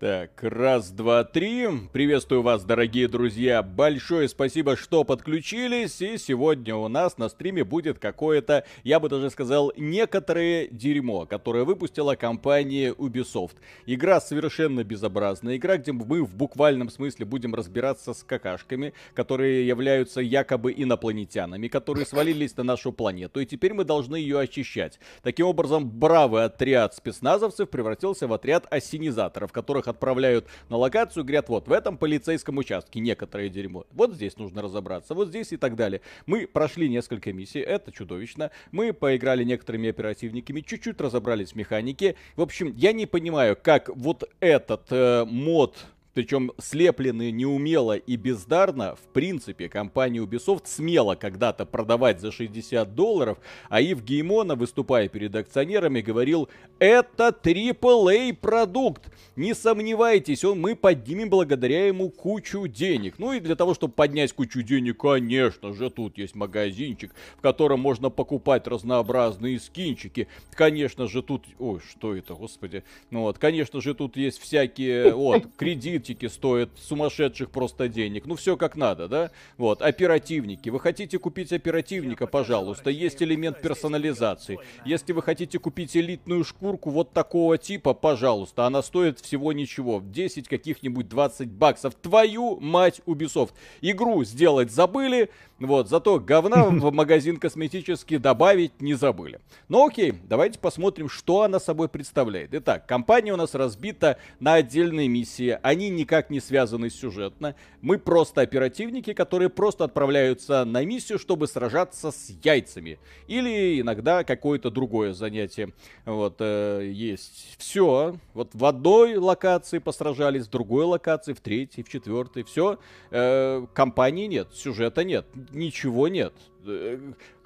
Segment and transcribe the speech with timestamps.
[0.00, 1.68] Так, раз, два, три.
[1.92, 3.62] Приветствую вас, дорогие друзья.
[3.62, 6.00] Большое спасибо, что подключились.
[6.00, 11.64] И сегодня у нас на стриме будет какое-то, я бы даже сказал, некоторое дерьмо, которое
[11.64, 13.56] выпустила компания Ubisoft.
[13.84, 15.58] Игра совершенно безобразная.
[15.58, 22.06] Игра, где мы в буквальном смысле будем разбираться с какашками, которые являются якобы инопланетянами, которые
[22.06, 23.40] свалились на нашу планету.
[23.40, 24.98] И теперь мы должны ее очищать.
[25.22, 31.68] Таким образом, бравый отряд спецназовцев превратился в отряд осенизаторов, которых отправляют на локацию, говорят, вот
[31.68, 33.84] в этом полицейском участке некоторое дерьмо.
[33.92, 36.00] Вот здесь нужно разобраться, вот здесь и так далее.
[36.26, 38.50] Мы прошли несколько миссий, это чудовищно.
[38.72, 42.16] Мы поиграли некоторыми оперативниками, чуть-чуть разобрались в механике.
[42.36, 45.76] В общем, я не понимаю, как вот этот э, мод
[46.20, 53.38] причем слепленные неумело и бездарно, в принципе, компания Ubisoft смела когда-то продавать за 60 долларов,
[53.70, 61.30] а Ив Геймона, выступая перед акционерами, говорил, это AAA продукт, не сомневайтесь, он, мы поднимем
[61.30, 63.14] благодаря ему кучу денег.
[63.16, 67.80] Ну и для того, чтобы поднять кучу денег, конечно же, тут есть магазинчик, в котором
[67.80, 70.28] можно покупать разнообразные скинчики.
[70.52, 71.46] Конечно же, тут...
[71.58, 72.84] Ой, что это, господи.
[73.08, 75.14] Ну вот, конечно же, тут есть всякие...
[75.14, 78.26] Вот, кредит мультики стоят сумасшедших просто денег.
[78.26, 79.30] Ну, все как надо, да?
[79.56, 80.68] Вот, оперативники.
[80.68, 84.58] Вы хотите купить оперативника, пожалуйста, есть элемент персонализации.
[84.84, 90.02] Если вы хотите купить элитную шкурку вот такого типа, пожалуйста, она стоит всего ничего.
[90.04, 91.94] 10 каких-нибудь 20 баксов.
[91.94, 93.52] Твою мать, Ubisoft.
[93.80, 99.40] Игру сделать забыли, вот, зато говна в магазин косметический добавить не забыли.
[99.68, 102.54] Ну окей, давайте посмотрим, что она собой представляет.
[102.54, 105.58] Итак, компания у нас разбита на отдельные миссии.
[105.62, 107.54] Они никак не связаны сюжетно.
[107.82, 112.98] Мы просто оперативники, которые просто отправляются на миссию, чтобы сражаться с яйцами.
[113.28, 115.74] Или иногда какое-то другое занятие.
[116.06, 117.56] Вот, э, есть.
[117.58, 118.16] Все.
[118.32, 122.44] Вот в одной локации посражались, в другой локации, в третьей, в четвертой.
[122.44, 122.78] Все.
[123.10, 126.32] Э, компании нет, сюжета нет ничего нет.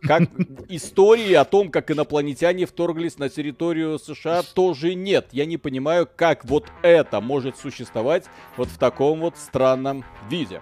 [0.03, 0.23] Как
[0.69, 5.29] истории о том, как инопланетяне вторглись на территорию США, тоже нет.
[5.33, 8.25] Я не понимаю, как вот это может существовать
[8.57, 10.61] вот в таком вот странном виде.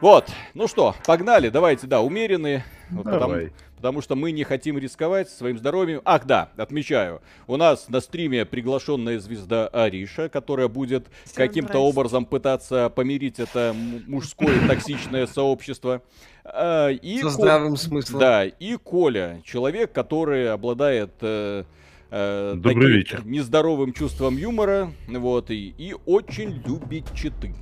[0.00, 2.64] Вот, ну что, погнали, давайте, да, умеренные.
[2.90, 3.20] Вот Давай.
[3.20, 3.50] Потому,
[3.86, 6.02] потому что мы не хотим рисковать своим здоровьем.
[6.04, 12.90] Ах, да, отмечаю, у нас на стриме приглашенная звезда Ариша, которая будет каким-то образом пытаться
[12.90, 13.76] помирить это
[14.08, 16.02] мужское токсичное сообщество.
[16.44, 18.18] А, и Со здравым смыслом.
[18.18, 21.12] Да, и Коля, человек, который обладает...
[21.20, 21.62] Э,
[22.10, 23.24] э, Добрый вечер.
[23.24, 27.54] нездоровым чувством юмора, вот, и, и очень любит читы.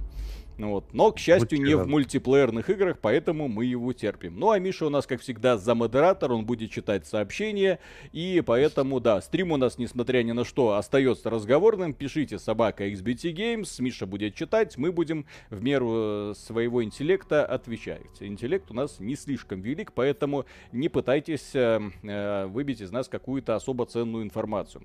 [0.56, 0.92] Ну вот.
[0.92, 4.38] Но, к счастью, не в мультиплеерных играх, поэтому мы его терпим.
[4.38, 7.80] Ну а Миша у нас, как всегда, за модератор, он будет читать сообщения,
[8.12, 11.92] и поэтому, да, стрим у нас, несмотря ни на что, остается разговорным.
[11.92, 18.02] Пишите собака XBT Games, Миша будет читать, мы будем в меру э, своего интеллекта отвечать.
[18.20, 23.56] Интеллект у нас не слишком велик, поэтому не пытайтесь э, э, выбить из нас какую-то
[23.56, 24.84] особо ценную информацию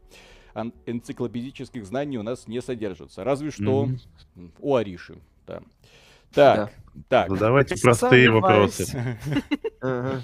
[0.85, 3.23] энциклопедических знаний у нас не содержится.
[3.23, 4.51] Разве что mm-hmm.
[4.59, 5.19] у Ариши
[5.49, 5.61] да.
[6.31, 7.01] Так, да.
[7.07, 7.29] так.
[7.29, 9.17] Ну, давайте простые вопросы.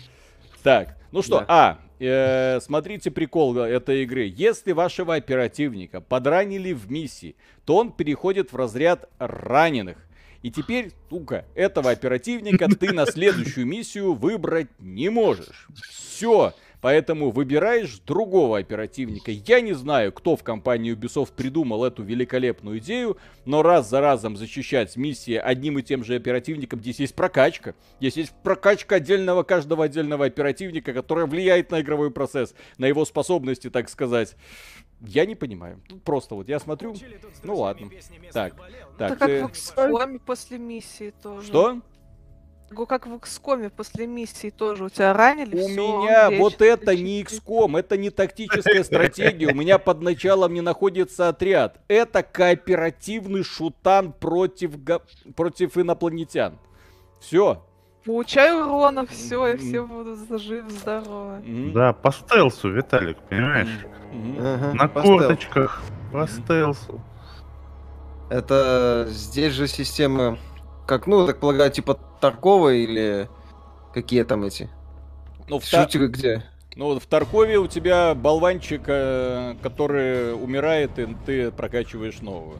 [0.63, 4.33] Так, ну что, а, э, смотрите прикол этой игры.
[4.35, 9.97] Если вашего оперативника подранили в миссии, то он переходит в разряд раненых.
[10.41, 15.67] И теперь, сука, этого оперативника ты на следующую миссию выбрать не можешь.
[15.87, 16.55] Все.
[16.85, 19.31] Поэтому выбираешь другого оперативника.
[19.31, 24.37] Я не знаю, кто в компании Ubisoft придумал эту великолепную идею, но раз за разом
[24.37, 27.73] защищать миссии одним и тем же оперативником, здесь есть прокачка.
[27.99, 33.71] Здесь есть прокачка отдельного, каждого отдельного оперативника, которая влияет на игровой процесс, на его способности,
[33.71, 34.35] так сказать.
[35.01, 35.81] Я не понимаю.
[35.89, 36.95] Тут просто вот я смотрю.
[37.41, 37.89] Ну ладно.
[38.31, 38.53] Так,
[38.99, 39.13] так.
[39.13, 41.47] Это как в XCOM после миссии тоже.
[41.47, 41.81] Что?
[42.85, 45.55] Как в XCOM после миссии тоже у тебя ранили.
[45.55, 49.51] У все, меня вот это не XCOM, это не тактическая стратегия.
[49.51, 51.79] У меня под началом не находится отряд.
[51.87, 54.71] Это кооперативный шутан против,
[55.35, 56.57] против инопланетян.
[57.21, 57.63] Все.
[58.03, 61.41] Получаю урона, все, и все будут жив, здоровы.
[61.73, 63.85] Да, по стелсу, Виталик, понимаешь?
[64.73, 65.81] На корточках,
[66.11, 67.01] по стелсу.
[68.29, 70.37] Это здесь же система
[70.85, 73.27] как, ну, так полагаю, типа Таркова или
[73.93, 74.69] какие там эти?
[75.47, 76.13] Ну, в Шутеры та...
[76.13, 76.43] где?
[76.75, 82.57] Ну, в Таркове у тебя болванчик, э, который умирает, и ты прокачиваешь новую.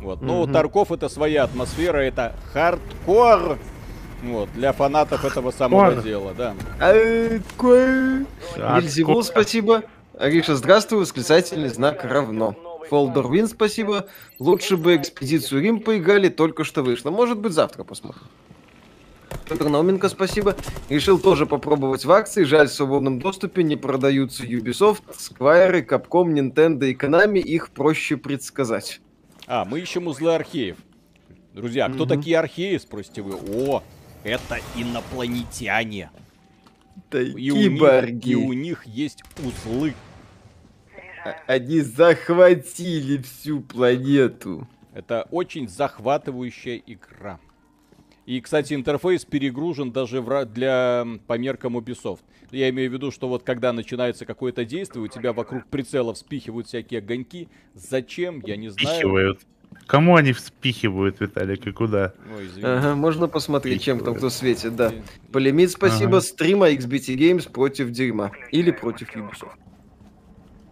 [0.00, 0.22] Вот.
[0.22, 3.58] Ну, mm Тарков это своя атмосфера, это хардкор.
[4.22, 6.04] Вот, для фанатов этого самого Хардкор.
[6.04, 6.54] дела, да.
[8.56, 9.82] Вильзевул, спасибо.
[10.18, 12.54] Ариша, здравствуй, восклицательный знак равно.
[12.92, 14.06] Фолдер Вин, спасибо.
[14.38, 17.10] Лучше бы экспедицию Рим поиграли, только что вышло.
[17.10, 18.20] Может быть, завтра посмотрим.
[19.48, 20.56] Петр Науменко, спасибо.
[20.90, 22.44] Решил тоже попробовать в акции.
[22.44, 27.38] Жаль, в свободном доступе не продаются Ubisoft, Square, Capcom, Nintendo и Konami.
[27.38, 29.00] Их проще предсказать.
[29.46, 30.76] А, мы ищем узлы археев.
[31.54, 32.14] Друзья, кто угу.
[32.14, 33.36] такие археи, спросите вы?
[33.36, 33.82] О,
[34.22, 36.10] это инопланетяне.
[37.10, 39.94] И у, них, и у них есть узлы.
[41.24, 44.66] А, они захватили всю планету.
[44.94, 47.38] Это очень захватывающая игра.
[48.26, 52.20] И, кстати, интерфейс перегружен даже в, для по меркам Ubisoft.
[52.50, 56.68] Я имею в виду, что вот когда начинается какое-то действие, у тебя вокруг прицелов спихивают
[56.68, 57.48] всякие огоньки.
[57.74, 58.96] Зачем, я не знаю.
[58.96, 59.40] Спихивают.
[59.86, 62.12] Кому они вспихивают, Виталик, и куда?
[62.36, 64.92] Ой, ага, можно посмотреть, чем там кто светит, да.
[65.32, 66.18] Полимит, спасибо.
[66.18, 66.20] Ага.
[66.20, 68.32] Стрима XBT Games против дерьма.
[68.50, 69.56] Или против Ubisoft.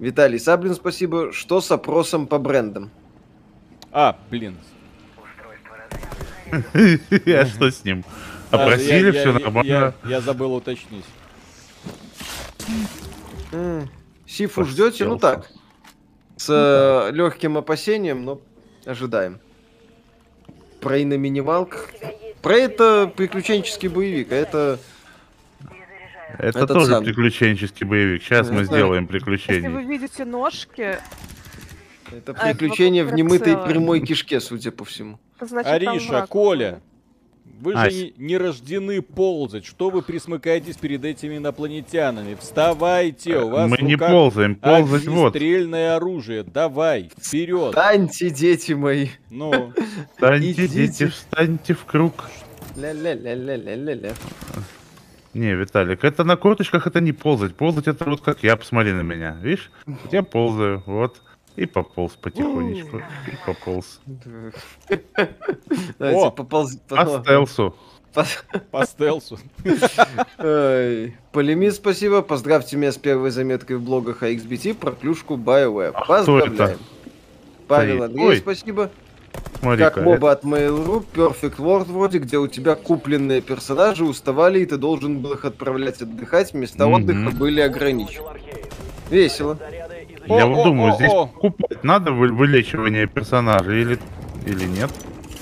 [0.00, 1.30] Виталий Саблин, спасибо.
[1.30, 2.90] Что с опросом по брендам?
[3.92, 4.56] А, блин.
[7.26, 8.02] А что с ним?
[8.50, 9.94] Опросили, все нормально.
[10.04, 11.04] Я забыл уточнить.
[14.26, 15.04] Сифу ждете?
[15.04, 15.50] Ну так.
[16.36, 18.40] С э, легким опасением, но
[18.86, 19.38] ожидаем.
[20.80, 21.90] Про и на минималках.
[22.40, 24.78] Про это приключенческий боевик, а это...
[26.38, 27.04] Это тоже сам.
[27.04, 28.22] приключенческий боевик.
[28.22, 29.62] Сейчас мы сделаем приключение.
[29.62, 30.98] Если вы видите ножки...
[32.12, 35.20] Это а, приключение в немытой прямой кишке, судя по всему.
[35.40, 36.80] Значит, Ариша, Коля,
[37.60, 37.92] вы Ась.
[37.92, 39.66] же не, рождены ползать.
[39.66, 42.36] Что вы присмыкаетесь перед этими инопланетянами?
[42.40, 45.30] Вставайте, у вас Мы не ползаем, ползать вот.
[45.30, 46.42] стрельное оружие.
[46.42, 47.68] Давай, вперед.
[47.68, 49.08] Встаньте, дети мои.
[49.28, 49.72] Ну.
[50.14, 52.30] Встаньте, дети, встаньте в круг.
[52.76, 54.14] Ля-ля-ля-ля-ля-ля-ля.
[55.32, 57.54] Не, Виталик, это на корточках это не ползать.
[57.54, 59.36] Ползать это вот как я, посмотри на меня.
[59.40, 59.70] Видишь?
[60.10, 61.22] Я ползаю, вот.
[61.56, 62.98] И пополз потихонечку.
[62.98, 64.00] И пополз.
[65.98, 66.76] Давайте пополз.
[66.88, 67.76] По стелсу.
[68.70, 69.38] По стелсу.
[71.32, 72.22] Полемис, спасибо.
[72.22, 75.94] Поздравьте меня с первой заметкой в блогах о XBT про клюшку BioWare.
[76.06, 76.78] Поздравляем.
[77.68, 78.90] Павел Андрей, спасибо.
[79.60, 84.66] Смотри как моба от Mail.ru, Perfect World вроде, где у тебя купленные персонажи уставали, и
[84.66, 88.26] ты должен был их отправлять отдыхать, места отдыха были ограничены.
[89.10, 89.58] Весело.
[90.26, 93.98] Я вот думаю, здесь покупать надо вылечивание персонажа или,
[94.46, 94.90] или нет?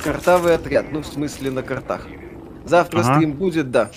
[0.03, 2.07] Картавый отряд, ну в смысле на картах.
[2.65, 3.15] Завтра ага.
[3.15, 3.91] стрим будет, да.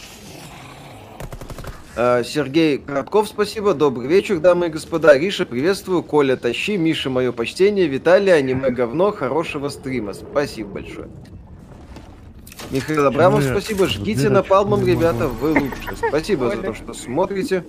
[1.95, 3.73] А, Сергей Коротков, спасибо.
[3.73, 5.17] Добрый вечер, дамы и господа.
[5.17, 6.03] Риша, приветствую.
[6.03, 6.77] Коля, тащи.
[6.77, 7.87] Миша, мое почтение.
[7.87, 9.11] Виталий, аниме говно.
[9.11, 10.13] Хорошего стрима.
[10.13, 11.09] Спасибо большое.
[12.69, 13.87] Михаил Абрамов, спасибо.
[13.87, 16.07] Жгите напалмом, ребята, вы лучше.
[16.07, 17.65] Спасибо за то, что смотрите.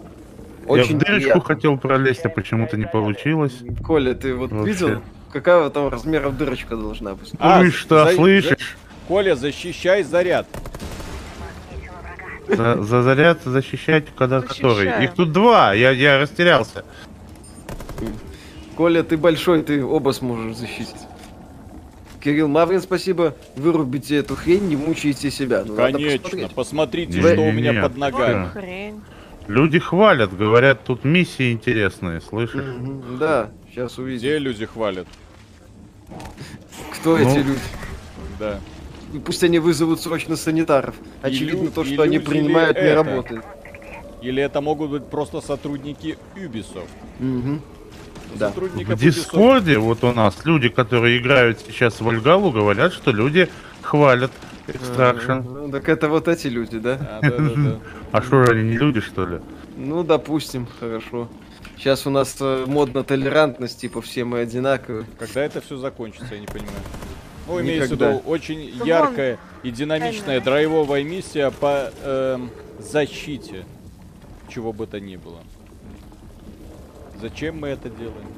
[0.66, 1.42] Очень Я в дырочку приятно.
[1.42, 3.58] хотел пролезть, а почему-то не получилось.
[3.84, 4.72] Коля, ты вот Вообще.
[4.72, 5.02] видел,
[5.32, 7.32] какая там размеров дырочка должна быть?
[7.40, 8.14] А, ну и что, за...
[8.14, 8.76] слышишь?
[9.08, 10.46] Коля, защищай заряд.
[12.56, 14.74] За, за заряд защищать, когда Защищаю.
[14.74, 15.04] который?
[15.04, 16.84] Их тут два, я, я растерялся.
[18.76, 20.96] Коля, ты большой, ты оба сможешь защитить.
[22.22, 23.34] Кирилл Маврин, спасибо.
[23.56, 25.64] Вырубите эту хрень, не мучайте себя.
[25.66, 28.48] Ну, Конечно, посмотрите, не, что не, у меня не, под ногами.
[28.48, 29.00] Хрень.
[29.48, 32.64] Люди хвалят, говорят, тут миссии интересные, слышишь?
[33.18, 34.18] да, сейчас увидим.
[34.20, 35.08] Где люди хвалят?
[36.92, 37.60] Кто ну, эти люди?
[38.38, 38.60] Да.
[39.20, 40.94] Пусть они вызовут срочно санитаров.
[41.20, 43.02] Очевидно, то, что они принимают, не это.
[43.02, 43.44] работает.
[44.22, 46.88] Или это могут быть просто сотрудники Ubisoft.
[47.20, 47.60] Угу.
[48.36, 48.50] Да.
[48.50, 53.48] В Дискорде вот у нас люди, которые играют сейчас в Вальгаллу, говорят, что люди
[53.82, 54.30] хвалят
[54.68, 55.32] Extraction.
[55.44, 57.20] Ну, так это вот эти люди, да?
[58.12, 59.40] А что же они не люди, что ли?
[59.76, 61.28] Ну, допустим, хорошо.
[61.76, 65.04] Сейчас у нас э, модно толерантность, типа все мы одинаковые.
[65.18, 66.76] Когда это все закончится, я не понимаю.
[67.46, 72.38] Ну, имеется в виду очень яркая и динамичная драйвовая миссия по э,
[72.78, 73.64] защите
[74.48, 75.40] чего бы то ни было.
[77.20, 78.28] Зачем мы это делаем?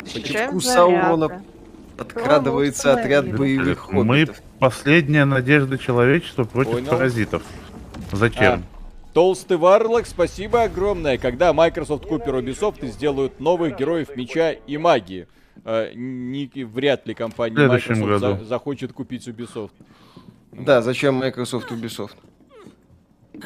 [0.00, 1.42] Почему Саурона
[1.96, 4.38] подкрадывается отряд боевых хоббитов?
[4.38, 6.90] Мы последняя надежда человечества против Понял.
[6.90, 7.42] паразитов.
[8.12, 8.52] Зачем?
[8.52, 8.62] А,
[9.12, 11.18] Толстый Варлок, спасибо огромное.
[11.18, 15.28] Когда Microsoft купит Ubisoft сделают новых героев меча и магии.
[15.64, 19.72] Э, не, вряд ли компания Microsoft за, захочет купить Ubisoft.
[20.52, 22.16] Да, зачем Microsoft Ubisoft?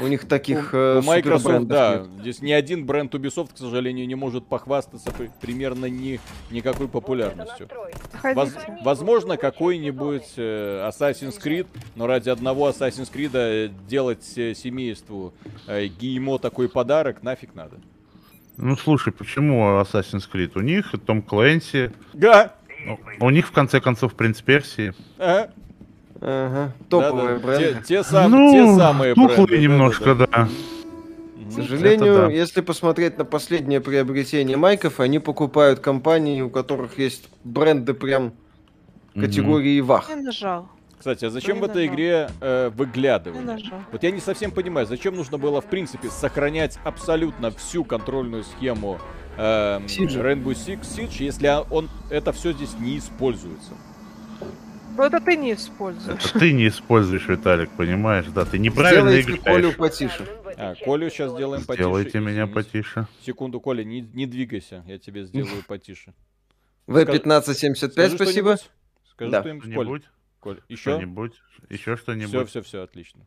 [0.00, 1.96] У них таких у, э, у Microsoft, да.
[1.96, 2.20] Нет.
[2.20, 7.68] Здесь ни один бренд Ubisoft, к сожалению, не может похвастаться при, примерно ни, никакой популярностью.
[8.34, 8.50] Воз,
[8.82, 15.32] возможно, какой-нибудь э, Assassin's Creed, но ради одного Assassin's Creed э, делать э, семейству
[15.66, 17.78] э, Геймо такой подарок нафиг надо.
[18.58, 20.52] Ну слушай, почему Assassin's Creed?
[20.56, 21.92] У них Том Клэнси.
[22.12, 22.54] Да.
[23.20, 24.94] У них в конце концов принц Персии.
[25.18, 25.50] Ага.
[26.20, 26.72] Ага.
[26.88, 27.46] Топовые да, да.
[27.46, 27.80] бренды.
[27.80, 29.58] Те, те, сам, ну, те самые бренды.
[29.58, 30.26] немножко, да.
[30.26, 30.48] да.
[31.48, 32.26] К сожалению, да.
[32.26, 38.32] если посмотреть на последнее приобретение майков, они покупают компании, у которых есть бренды прям
[39.14, 40.10] категории вах.
[40.10, 40.68] Я нажал.
[40.98, 43.70] Кстати, а зачем в этой игре э, выглядывание?
[43.92, 48.98] Вот я не совсем понимаю, зачем нужно было, в принципе, сохранять абсолютно всю контрольную схему
[49.36, 53.72] э, Rainbow Six Siege, если он это все здесь не используется.
[54.96, 56.24] Ну это ты не используешь.
[56.24, 58.26] Это ты не используешь, Виталик, понимаешь?
[58.34, 59.44] Да, ты неправильно Сделайте играешь.
[59.44, 60.26] Колю потише.
[60.56, 61.84] А, Колю сейчас сделаем потише.
[61.84, 62.54] Сделайте меня Извините.
[62.54, 63.06] потише.
[63.24, 66.14] Секунду, Коля, не, не двигайся, я тебе сделаю потише.
[66.88, 68.56] В1575, спасибо.
[69.12, 69.40] Скажи да.
[69.40, 70.02] что-нибудь, Коль.
[70.48, 70.62] Коль.
[70.68, 70.92] Еще?
[70.92, 71.42] Что-нибудь?
[71.68, 72.30] Еще что-нибудь?
[72.30, 73.26] Все, все, все, отлично.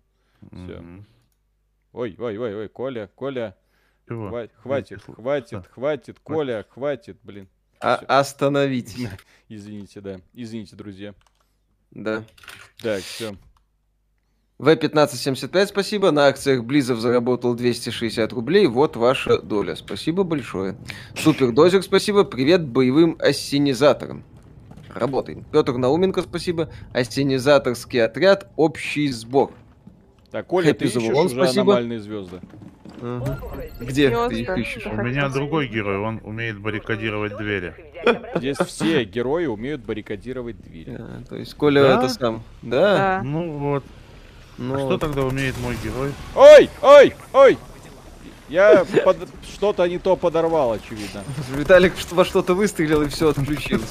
[0.52, 0.84] Все.
[1.94, 3.56] Ой, ой, ой, ой, Коля, Коля.
[4.08, 4.30] Чего?
[4.30, 7.48] Хватит, хватит, хватит, хватит, Коля, хватит, блин.
[7.80, 9.08] А, остановитесь.
[9.50, 10.20] Извините, да.
[10.34, 11.14] Извините, друзья.
[11.92, 12.24] Да.
[12.82, 13.36] Так, все.
[14.58, 16.10] В1575 спасибо.
[16.12, 18.66] На акциях Близов заработал 260 рублей.
[18.66, 19.76] Вот ваша доля.
[19.76, 20.76] Спасибо большое.
[21.16, 22.24] Супер Дозер, спасибо.
[22.24, 24.24] Привет боевым ассенизаторам.
[24.96, 25.46] Работаем.
[25.52, 26.70] Петр Науменко, спасибо.
[26.94, 28.50] Ассенизаторский отряд.
[28.56, 29.52] Общий сбор.
[30.32, 31.74] Так, Коля, ты ищешь уже спасибо.
[31.74, 32.40] аномальные звезды.
[33.02, 33.26] Угу.
[33.82, 34.36] Где Звезды.
[34.36, 34.86] ты их ищешь?
[34.86, 37.74] У меня другой герой, он умеет баррикадировать двери.
[38.36, 40.96] Здесь все герои умеют баррикадировать двери.
[41.00, 41.98] А, то есть Коля да?
[41.98, 42.44] это сам.
[42.62, 42.98] Да?
[42.98, 43.22] да.
[43.24, 43.84] Ну вот.
[44.58, 44.76] Ну...
[44.76, 46.12] А что тогда умеет мой герой?
[46.36, 47.58] Ой, ой, ой!
[48.50, 49.18] Я под...
[49.52, 51.24] что-то не то подорвал, очевидно.
[51.56, 53.90] Виталик во что-то выстрелил и все отключилось.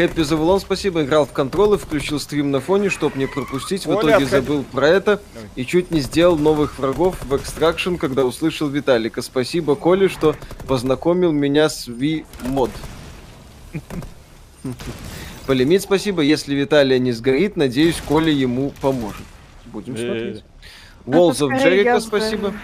[0.00, 1.02] Хэппи Завулон, спасибо.
[1.02, 3.84] Играл в контролы, включил стрим на фоне, чтобы не пропустить.
[3.84, 5.20] В итоге забыл про это
[5.56, 9.20] и чуть не сделал новых врагов в Extraction, когда услышал Виталика.
[9.20, 12.70] Спасибо, Коле, что познакомил меня с V-мод.
[15.46, 16.22] Полимит, спасибо.
[16.22, 19.26] Если Виталия не сгорит, надеюсь, Коля ему поможет.
[19.66, 20.44] Будем смотреть.
[21.04, 22.54] Walls of Jericho, спасибо.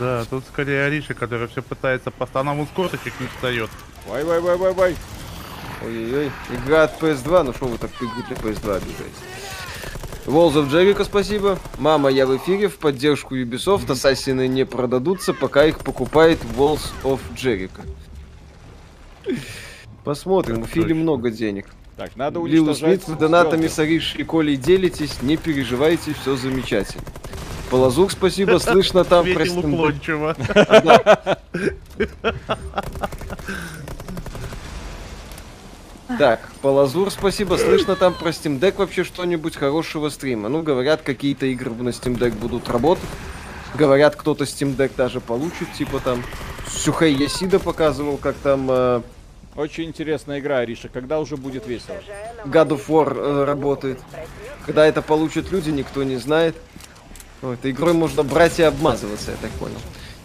[0.00, 3.68] Да, тут скорее Ариша, которая все пытается по станам корточек не встает.
[4.06, 4.24] Вай,
[5.82, 6.30] Ой-ой-ой.
[6.50, 9.20] Игра от PS2, ну что вы так игру для PS2 обижаете?
[10.26, 11.58] Walls of Jericho, спасибо.
[11.78, 13.90] Мама, я в эфире в поддержку Ubisoft.
[13.90, 17.82] Ассасины не продадутся, пока их покупает Walls of Jericho.
[20.02, 21.66] Посмотрим, у Фили много денег.
[21.96, 22.80] Так, надо уничтожать...
[22.82, 27.04] Лил Смит, с донатами с Ариш и Колей делитесь, не переживайте, все замечательно.
[27.70, 29.44] Полазук, спасибо, слышно там про
[36.18, 37.56] Так, Полазур, спасибо.
[37.56, 40.48] Слышно там про Steam Deck вообще что-нибудь хорошего стрима?
[40.48, 43.04] Ну, говорят, какие-то игры на Steam Deck будут работать.
[43.74, 46.22] Говорят, кто-то Steam Deck даже получит, типа там
[46.70, 49.02] Сюхей Ясида показывал, как там э,
[49.56, 50.88] очень интересная игра, Ариша.
[50.88, 51.96] Когда уже будет весело?
[52.44, 53.98] God of War э, работает.
[54.64, 56.54] Когда это получат люди, никто не знает.
[57.42, 59.76] Этой игрой можно брать и обмазываться, я так понял.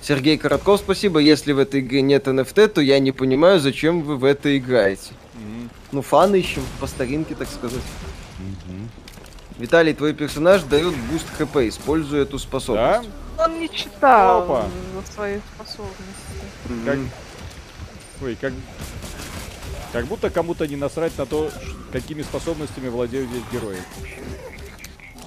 [0.02, 1.20] Сергей Коротков, спасибо.
[1.20, 5.12] Если в этой игре нет NFT, то я не понимаю, зачем вы в это играете.
[5.92, 7.82] Ну, фан ищем, по старинке, так сказать.
[8.40, 8.88] Mm-hmm.
[9.58, 13.08] Виталий, твой персонаж дает буст хп, используя эту способность.
[13.38, 13.46] Да?
[13.46, 14.66] Он не читал Опа.
[15.14, 16.86] свои способности.
[16.86, 16.98] Как...
[18.24, 18.54] Ой, как...
[19.92, 21.52] Как будто кому-то не насрать на то,
[21.92, 23.78] какими способностями владеют здесь герои.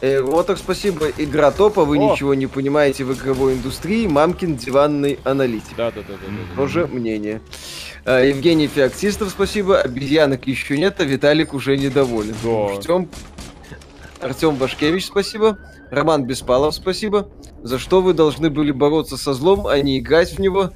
[0.00, 1.08] Э, вот так спасибо.
[1.16, 2.12] Игра топ, а вы О!
[2.12, 4.06] ничего не понимаете в игровой индустрии.
[4.06, 5.76] Мамкин диванный аналитик.
[5.76, 6.18] Да, да, да, да.
[6.26, 7.40] да, Тоже мнение.
[8.04, 9.80] Э, Евгений Феоктистов, спасибо.
[9.80, 12.34] Обезьянок еще нет, а Виталик уже недоволен.
[12.42, 12.80] Да.
[12.80, 13.08] Ждем.
[14.20, 15.58] Артем Башкевич, спасибо.
[15.90, 17.28] Роман Беспалов, спасибо.
[17.62, 20.70] За что вы должны были бороться со злом, а не играть в него?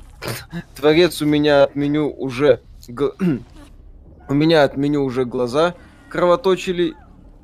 [0.76, 2.60] Творец у меня отменю уже
[4.28, 5.74] у меня от меню уже глаза
[6.08, 6.94] кровоточили.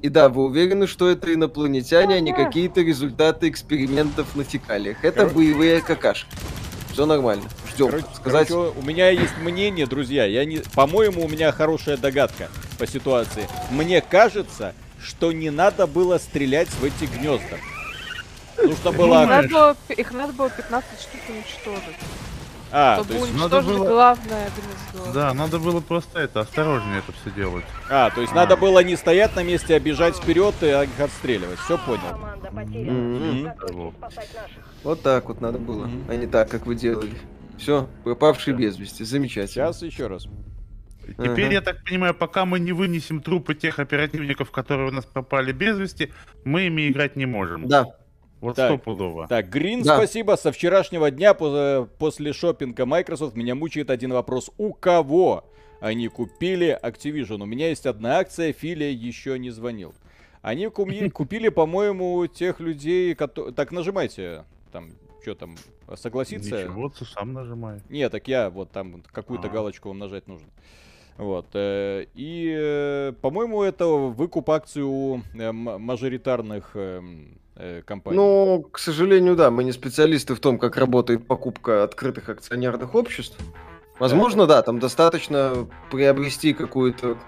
[0.00, 5.04] И да, вы уверены, что это инопланетяне, а не какие-то результаты экспериментов на фекалиях.
[5.04, 6.34] Это боевые какашки.
[7.00, 7.44] Все нормально.
[7.66, 7.86] Ждем.
[7.86, 8.48] Короче, Сказать...
[8.48, 10.26] короче, у меня есть мнение, друзья.
[10.26, 13.48] Я не, по-моему, у меня хорошая догадка по ситуации.
[13.70, 17.56] Мне кажется, что не надо было стрелять в эти гнезда.
[18.62, 19.22] Нужно было...
[19.22, 21.96] Их надо было, их надо было 15 штук уничтожить.
[22.70, 23.88] А, чтобы то есть надо было...
[23.88, 25.12] главное гнездо.
[25.14, 27.64] Да, надо было просто это, осторожнее это все делать.
[27.88, 28.36] А, то есть а.
[28.36, 31.58] надо было не стоять на месте, а бежать вперед и их отстреливать.
[31.60, 32.20] Все понял.
[32.52, 33.94] Mm-hmm.
[34.82, 36.04] Вот так вот надо было, mm-hmm.
[36.08, 37.12] а не так, как вы делали.
[37.58, 39.04] Все, пропавший без вести.
[39.04, 39.48] Замечательно.
[39.48, 40.26] Сейчас еще раз.
[41.06, 41.52] Теперь, ага.
[41.52, 45.78] я так понимаю, пока мы не вынесем трупы тех оперативников, которые у нас пропали без
[45.78, 46.12] вести,
[46.44, 47.68] мы ими играть не можем.
[47.68, 47.86] Да.
[48.40, 49.28] Вот так, стопудово.
[49.28, 49.96] Так, Грин, да.
[49.96, 50.36] спасибо.
[50.36, 54.50] Со вчерашнего дня после шопинга Microsoft меня мучает один вопрос.
[54.56, 55.44] У кого
[55.80, 57.42] они купили Activision?
[57.42, 59.94] У меня есть одна акция, Филия еще не звонил.
[60.40, 63.52] Они купили, по-моему, тех людей, которые...
[63.52, 64.90] Так, нажимайте там,
[65.22, 65.56] что там,
[65.96, 66.64] согласиться?
[66.64, 67.80] Ничего, ты сам нажимай.
[67.88, 69.50] Нет, так я вот там какую-то а.
[69.50, 70.48] галочку вам нажать нужно.
[71.20, 71.48] Вот.
[71.52, 77.38] Э, и, э, по-моему, это выкуп акций у э, мажоритарных эм,
[77.84, 78.16] компаний.
[78.16, 83.38] Ну, к сожалению, да, мы не специалисты в том, как работает покупка открытых акционерных обществ.
[83.98, 87.18] Возможно, да, там достаточно приобрести какую-то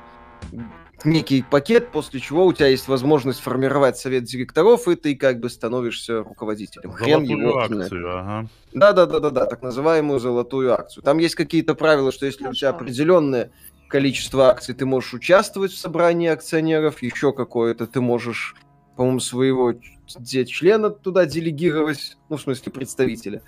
[1.04, 5.50] некий пакет, после чего у тебя есть возможность формировать совет директоров, и ты как бы
[5.50, 6.92] становишься руководителем.
[6.92, 8.48] Хрен его акцию, ага.
[8.72, 11.02] Да, да, да, да, да, так называемую золотую акцию.
[11.02, 13.50] Там есть какие-то правила, что если у тебя определенное
[13.88, 18.54] количество акций, ты можешь участвовать в собрании акционеров, еще какое-то ты можешь,
[18.96, 19.74] по-моему, своего
[20.06, 23.42] члена туда делегировать, ну, в смысле, представителя.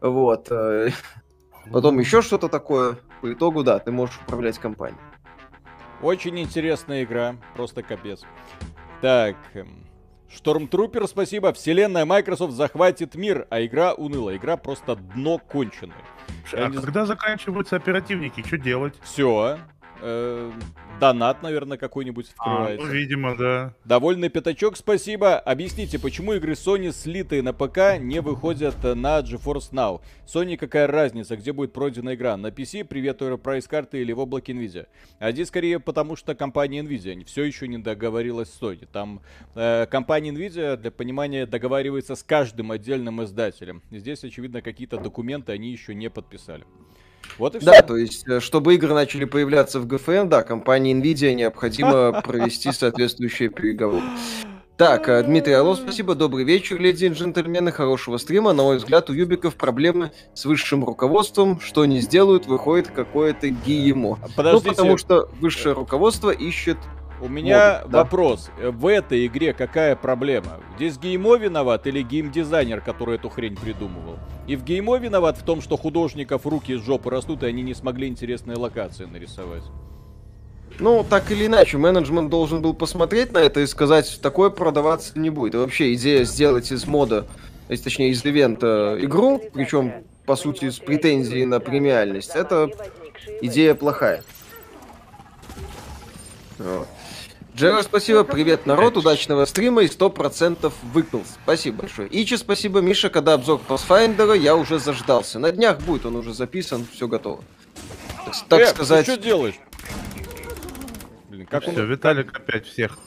[0.00, 0.50] Вот.
[0.50, 0.90] Э,
[1.70, 2.98] потом еще что-то такое.
[3.20, 5.00] По итогу, да, ты можешь управлять компанией.
[6.04, 8.24] Очень интересная игра, просто капец.
[9.00, 9.36] Так,
[10.28, 11.50] Штормтрупер, эм, спасибо.
[11.54, 14.36] Вселенная Microsoft захватит мир, а игра уныла.
[14.36, 15.96] Игра просто дно конченое.
[16.52, 16.76] А не...
[16.76, 18.92] когда заканчиваются оперативники, что делать?
[19.02, 19.58] Все,
[20.04, 20.52] э,
[21.00, 22.86] донат, наверное, какой-нибудь открывается.
[22.86, 23.74] А, видимо, да.
[23.84, 25.38] Довольный пятачок, спасибо.
[25.38, 30.00] Объясните, почему игры Sony, слитые на ПК, не выходят на GeForce Now?
[30.26, 32.36] Sony какая разница, где будет пройдена игра?
[32.36, 34.86] На PC, привет, прайс карты или в облаке Nvidia?
[35.18, 38.86] А здесь скорее потому, что компания Nvidia все еще не договорилась с Sony.
[38.90, 39.22] Там
[39.54, 43.82] э, компания Nvidia, для понимания, договаривается с каждым отдельным издателем.
[43.90, 46.64] Здесь, очевидно, какие-то документы они еще не подписали.
[47.38, 47.66] Вот и все.
[47.66, 52.72] Да, то есть, э, чтобы игры начали появляться в GFN, да, компании Nvidia необходимо провести
[52.72, 54.04] соответствующие переговоры.
[54.76, 58.52] Так, э, Дмитрий Орлов, спасибо, добрый вечер, леди и джентльмены, хорошего стрима.
[58.52, 64.18] На мой взгляд, у Юбиков проблемы с высшим руководством, что не сделают, выходит какое-то ГИЕМО.
[64.34, 64.70] Подождите.
[64.70, 66.78] Ну, потому что высшее руководство ищет
[67.20, 68.50] у меня Могут, вопрос.
[68.60, 68.70] Да.
[68.70, 70.60] В этой игре какая проблема?
[70.76, 74.18] Здесь геймо виноват или геймдизайнер, который эту хрень придумывал?
[74.46, 77.74] И в геймо виноват в том, что художников руки из жопы растут, и они не
[77.74, 79.62] смогли интересные локации нарисовать?
[80.80, 85.30] Ну, так или иначе, менеджмент должен был посмотреть на это и сказать, такое продаваться не
[85.30, 85.54] будет.
[85.54, 87.26] И вообще идея сделать из мода,
[87.68, 92.70] точнее из ивента игру, причем, по сути, с претензией на премиальность, это
[93.40, 94.24] идея плохая.
[96.58, 96.88] Вот.
[97.56, 101.20] Джеро, спасибо, привет, народ, удачного стрима и 100% выкл.
[101.44, 102.08] Спасибо большое.
[102.10, 105.38] Ичи, спасибо, Миша, когда обзор Pathfinder, я уже заждался.
[105.38, 107.44] На днях будет, он уже записан, все готово.
[108.26, 109.06] Так, так э, сказать...
[109.06, 109.54] Ты что делаешь?
[111.28, 111.86] Блин, как все, он...
[111.86, 112.98] Виталик опять всех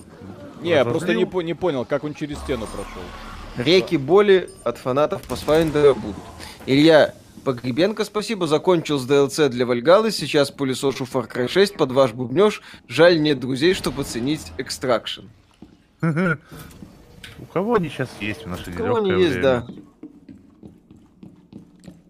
[0.61, 3.01] Не, я просто не, не понял, как он через стену прошел.
[3.57, 6.23] Реки боли от фанатов Pathfinder будут.
[6.65, 7.13] Илья,
[7.47, 12.61] Погребенко, спасибо, закончил с DLC для Вальгалы, сейчас пылесошу Far Cry 6 под ваш бубнеж.
[12.89, 15.29] Жаль, нет друзей, чтобы оценить Extraction.
[16.01, 19.65] У кого они сейчас есть в наше У кого они есть, да.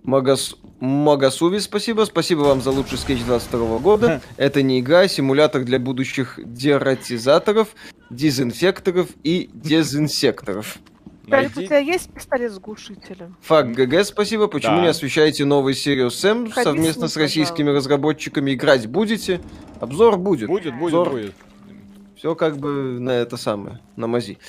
[0.01, 0.55] Магас...
[0.79, 2.05] Магасуви, спасибо.
[2.05, 4.21] Спасибо вам за лучший скетч 22 года.
[4.37, 7.75] Это не игра, а симулятор для будущих дератизаторов,
[8.09, 10.79] дезинфекторов и дезинсекторов.
[11.27, 11.59] Найди...
[11.59, 13.35] у тебя есть пистолет с глушителем?
[13.41, 14.47] Факт ГГ, спасибо.
[14.47, 14.81] Почему да.
[14.83, 17.89] не освещаете новый серию Сэм совместно с российскими пожалуйста.
[17.89, 18.53] разработчиками?
[18.53, 19.41] Играть будете?
[19.79, 20.47] Обзор будет.
[20.47, 21.09] Будет, будет, Обзор...
[21.09, 21.35] будет.
[22.15, 24.39] Все как бы на это самое, на мази.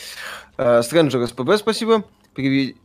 [0.54, 2.04] Стрэнджер СПБ, спасибо.
[2.34, 2.76] Привет.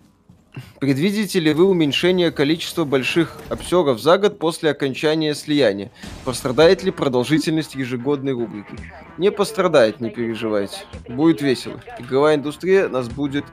[0.80, 5.90] Предвидите ли вы уменьшение количества больших обсеров за год после окончания слияния?
[6.26, 8.76] Пострадает ли продолжительность ежегодной рубрики?
[9.18, 10.78] Не пострадает, не переживайте.
[11.08, 11.82] Будет весело.
[11.98, 13.46] Игровая индустрия нас будет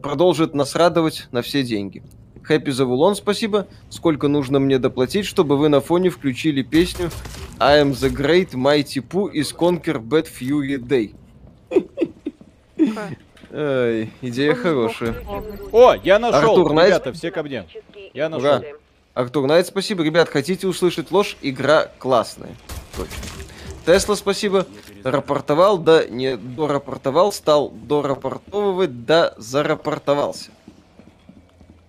[0.00, 2.02] продолжит нас радовать на все деньги.
[2.42, 3.68] Хэппи Завулон, спасибо.
[3.88, 7.10] Сколько нужно мне доплатить, чтобы вы на фоне включили песню
[7.58, 11.14] I am the great mighty Pooh из Conquer Bad Fury Day.
[13.50, 15.14] Эй, идея хорошая.
[15.72, 17.16] О, я нашел, Артур, ребята, Найт...
[17.16, 17.66] все ко мне.
[18.14, 18.48] Я нашел.
[18.48, 18.62] Ура.
[19.14, 20.02] Артур Найт, спасибо.
[20.02, 21.36] Ребят, хотите услышать ложь?
[21.42, 22.56] Игра классная.
[22.96, 23.41] Точно.
[23.84, 24.66] Тесла, спасибо.
[25.04, 30.50] Рапортовал, да не дорапортовал, стал дорапортовывать, да зарапортовался.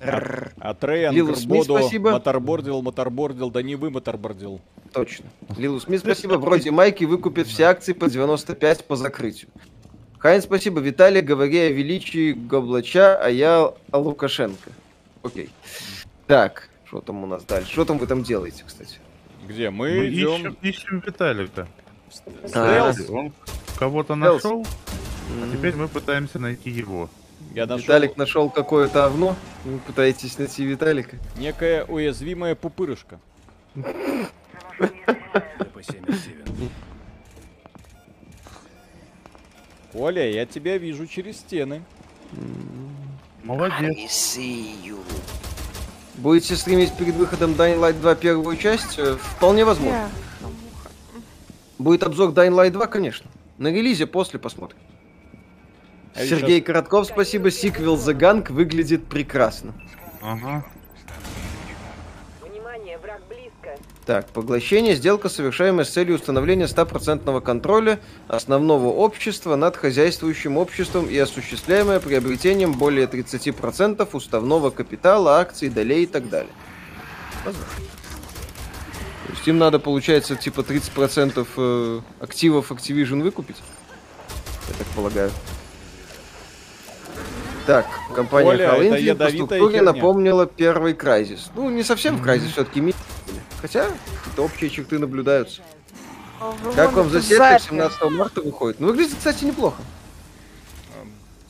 [0.02, 4.60] А, а Трей Ангербоду моторбордил, моторбордил, да не вы моторбордил.
[4.92, 5.26] Точно.
[5.58, 6.34] Лилу Смит, спасибо.
[6.34, 9.50] Вроде Майки выкупит все акции по 95 по закрытию.
[10.20, 10.80] Хайн, спасибо.
[10.80, 14.72] Виталий, говори о величии Гоблача, а я о Лукашенко.
[15.22, 15.50] Окей.
[16.28, 17.72] Так, что там у нас дальше?
[17.72, 19.00] Что там вы там делаете, кстати?
[19.48, 19.70] Где?
[19.70, 20.36] Мы, Мы идем...
[20.36, 21.68] ищем, ищем Виталика.
[22.54, 23.34] А, он
[23.78, 24.66] кого-то нашел,
[25.42, 27.10] а теперь мы пытаемся найти его.
[27.54, 27.84] Я нашел...
[27.84, 29.36] Виталик нашел какое-то овно.
[29.66, 31.18] Вы пытаетесь найти Виталика.
[31.38, 33.20] Некая уязвимая пупырышка.
[39.94, 41.84] Оля, я тебя вижу через стены.
[43.44, 44.40] Молодец.
[46.16, 48.98] Будете стримить перед выходом Dying Light 2 первую часть?
[48.98, 50.10] Э, вполне возможно.
[51.84, 53.30] Будет обзор Dying Light 2, конечно.
[53.58, 54.80] На релизе после посмотрим.
[56.16, 56.68] А Сергей сейчас...
[56.68, 57.52] Коротков, спасибо.
[57.52, 59.74] Сиквел The Gang выглядит прекрасно.
[60.22, 60.66] Ага.
[64.06, 71.18] Так, поглощение, сделка, совершаемая с целью установления стопроцентного контроля основного общества над хозяйствующим обществом и
[71.18, 76.52] осуществляемое приобретением более 30% уставного капитала, акций, долей и так далее.
[77.44, 77.68] Возможно.
[79.34, 83.56] То есть им надо, получается, типа 30% э, активов Activision выкупить?
[84.68, 85.32] Я так полагаю.
[87.66, 91.50] Так, компания Оля, по структуре напомнила первый Crysis.
[91.56, 92.94] Ну, не совсем в Crysis, все-таки ми...
[93.60, 93.88] Хотя,
[94.20, 95.64] какие-то общие черты наблюдаются.
[96.40, 98.80] О, как вам засетка 17 марта выходит?
[98.80, 99.82] Ну, выглядит, кстати, неплохо.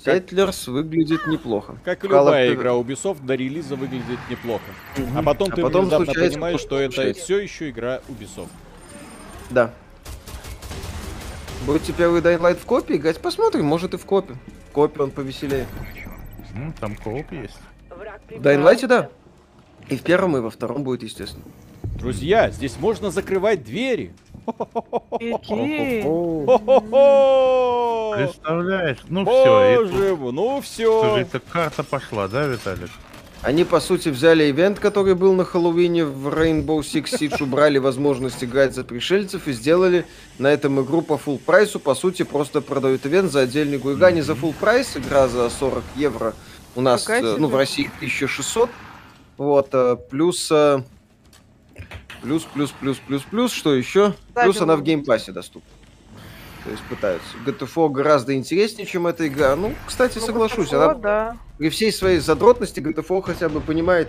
[0.05, 1.77] Settlers выглядит неплохо.
[1.83, 4.63] Как и любая Call игра Ubisoft до релиза выглядит неплохо.
[4.97, 5.07] Угу.
[5.15, 8.49] А потом а ты потом внезапно понимаешь, что это все еще игра Ubisoft.
[9.49, 9.71] Да.
[11.65, 13.19] Будете первый Dying Light в копии играть?
[13.19, 14.35] Посмотрим, может и в копе.
[14.69, 15.65] В копе он повеселее.
[16.53, 17.57] Ну, там кооп есть.
[17.89, 19.09] В Dying Light, да.
[19.87, 21.43] И в первом, и во втором будет, естественно.
[21.83, 24.13] Друзья, здесь можно закрывать двери.
[28.15, 28.97] Представляешь?
[29.10, 30.15] Ну все.
[30.15, 31.17] Боже ну все.
[31.17, 32.89] Это карта пошла, да, Виталик?
[33.43, 38.41] Они, по сути, взяли ивент, который был на Хэллоуине в Rainbow Six Siege, убрали возможность
[38.41, 40.06] играть за пришельцев и сделали
[40.39, 41.81] на этом игру по full price у.
[41.82, 45.84] По сути, просто продают ивент за отдельный игра не за full price, игра за 40
[45.97, 46.34] евро.
[46.75, 48.69] У нас, э, ну, в России 1600.
[49.38, 50.49] Вот, э, плюс...
[52.23, 54.13] Плюс, плюс, плюс, плюс, плюс, что еще?
[54.33, 55.69] Плюс она в Game Pass е доступна.
[56.63, 57.27] То есть пытаются.
[57.45, 59.53] GTFO гораздо интереснее, чем эта игра.
[59.57, 60.69] Ну, кстати, ну, соглашусь.
[60.69, 61.38] GTFO, она да.
[61.57, 64.07] при всей своей задротности GTFO хотя бы понимает,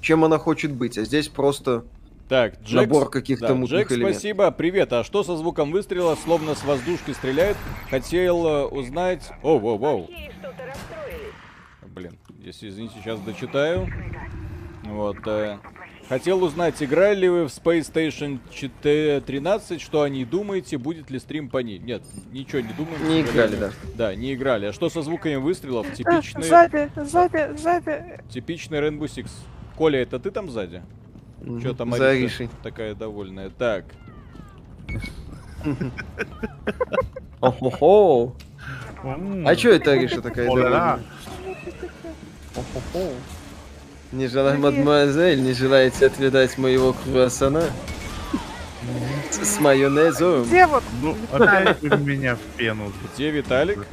[0.00, 0.96] чем она хочет быть.
[0.96, 1.84] А здесь просто
[2.28, 4.14] так, Джекс, набор каких-то да, мутных Джекс, элементов.
[4.20, 4.50] спасибо.
[4.52, 4.92] Привет.
[4.92, 6.14] А что со звуком выстрела?
[6.14, 7.56] Словно с воздушки стреляет.
[7.90, 9.28] Хотел э, узнать...
[9.42, 10.08] О, воу, воу.
[11.88, 13.88] Блин, если извините, сейчас дочитаю.
[14.84, 15.18] Вот.
[15.26, 15.58] Э,
[16.12, 18.38] Хотел узнать, играли ли вы в Space Station
[19.22, 21.78] 13, что о ней думаете, будет ли стрим по ней?
[21.78, 23.08] Нет, ничего не думаем.
[23.08, 23.70] Не играли, да.
[23.94, 24.66] Да, не играли.
[24.66, 25.86] А что со звуками выстрелов?
[25.90, 26.42] Э, типичный...
[26.42, 28.20] Сзади, сзади, сзади.
[28.28, 29.30] Типичный Rainbow Six.
[29.78, 30.82] Коля, это ты там сзади?
[31.40, 31.60] Mm-hmm.
[31.60, 33.48] Что там Ариша такая довольная?
[33.48, 33.86] Так.
[37.40, 38.34] Охо-хо.
[39.02, 41.00] А что это Ариша такая довольная?
[44.12, 47.64] Не желаю, мадемуазель, не желаете отведать моего круассана?
[49.30, 50.44] С майонезом.
[50.44, 50.82] Где вот?
[51.00, 52.92] Ну, опять меня в пену.
[53.14, 53.86] Где Виталик?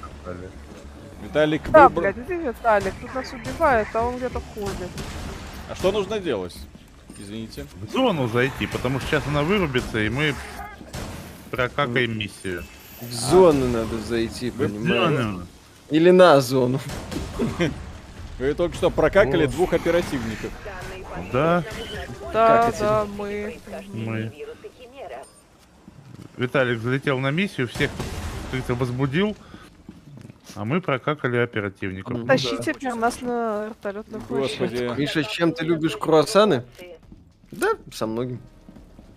[1.24, 2.04] Виталик Да, выбор...
[2.14, 2.94] блядь, где Виталик?
[3.02, 4.90] Тут нас убивает, а он где-то ходит.
[5.70, 6.56] А что нужно делать?
[7.18, 7.66] Извините.
[7.82, 10.36] В зону зайти, потому что сейчас она вырубится, и мы
[11.50, 12.66] прокакаем миссию.
[13.00, 13.70] В зону а?
[13.70, 15.46] надо зайти, понимаешь?
[15.90, 16.82] Или на зону.
[18.40, 19.48] Вы только что прокакали О.
[19.48, 20.52] двух оперативников.
[21.34, 21.64] Да.
[22.32, 23.60] Да, да, мы.
[23.94, 24.32] Мы.
[26.38, 27.92] Виталик залетел на миссию, всех
[28.48, 29.36] кто-то возбудил,
[30.56, 32.18] а мы прокакали оперативников.
[32.18, 32.80] Ну, Тащите да.
[32.80, 34.98] прям нас на вертолетную площадь.
[34.98, 36.64] Миша, чем ты любишь круассаны?
[37.52, 38.40] Да, со многим.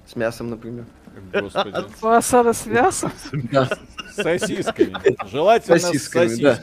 [0.06, 0.84] С мясом, например.
[1.32, 1.72] Господи.
[2.00, 3.12] Круассаны с мясом?
[3.32, 3.68] Да.
[4.10, 5.28] С сосисками.
[5.30, 6.56] Желательно с сосисками.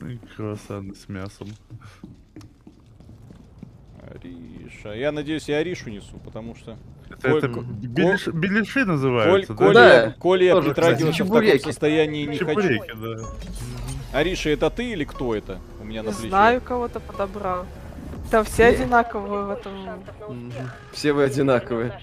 [0.00, 1.48] Ну и круассаны с мясом.
[4.00, 4.92] Ариша.
[4.94, 6.76] Я надеюсь, я Аришу несу, потому что...
[7.10, 7.38] Это, Коль...
[7.38, 10.00] это беляши, беляши называются, Коль, да?
[10.00, 13.16] Коля, Коля я притрагиваться в таком состоянии не Чебуреки, хочу.
[13.16, 14.18] Да.
[14.18, 16.28] Ариша, это ты или кто это у меня на плече?
[16.28, 17.66] знаю, кого-то подобрал.
[18.30, 20.52] Там все одинаковые в этом.
[20.92, 21.98] Все вы одинаковые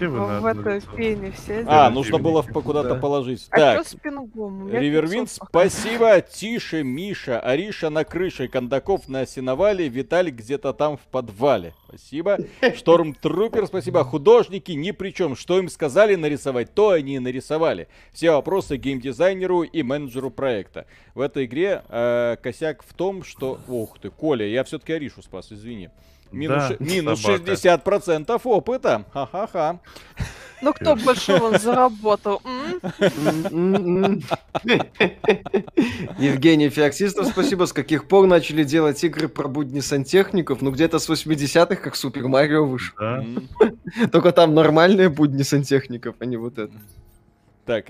[0.00, 1.64] все вы В этой пене все.
[1.66, 3.46] А, нужно было куда-то положить.
[3.50, 6.20] А так, Ривервин, спасибо.
[6.20, 7.40] Тише, Миша.
[7.40, 11.74] Ариша на крыше, Кондаков на сеновале, Виталик где-то там в подвале.
[11.88, 12.38] Спасибо.
[12.76, 14.04] Шторм Трупер, спасибо.
[14.04, 15.36] Художники ни при чем.
[15.36, 17.88] Что им сказали нарисовать, то они и нарисовали.
[18.12, 20.86] Все вопросы геймдизайнеру и менеджеру проекта.
[21.14, 23.58] В этой игре э, косяк в том, что...
[23.68, 25.90] Ух ты, Коля, я все-таки Аришу спас, извини.
[26.32, 29.04] Минус, да, минус 60% опыта.
[29.12, 29.80] Ха-ха-ха.
[30.62, 32.42] Ну кто больше вон заработал?
[36.18, 37.64] Евгений Феоксистов, спасибо.
[37.64, 40.60] С каких пор начали делать игры про будни сантехников?
[40.60, 42.94] Ну где-то с 80-х, как Супер Марио вышел.
[44.12, 46.74] Только там нормальные будни сантехников, а не вот это.
[47.64, 47.86] Так,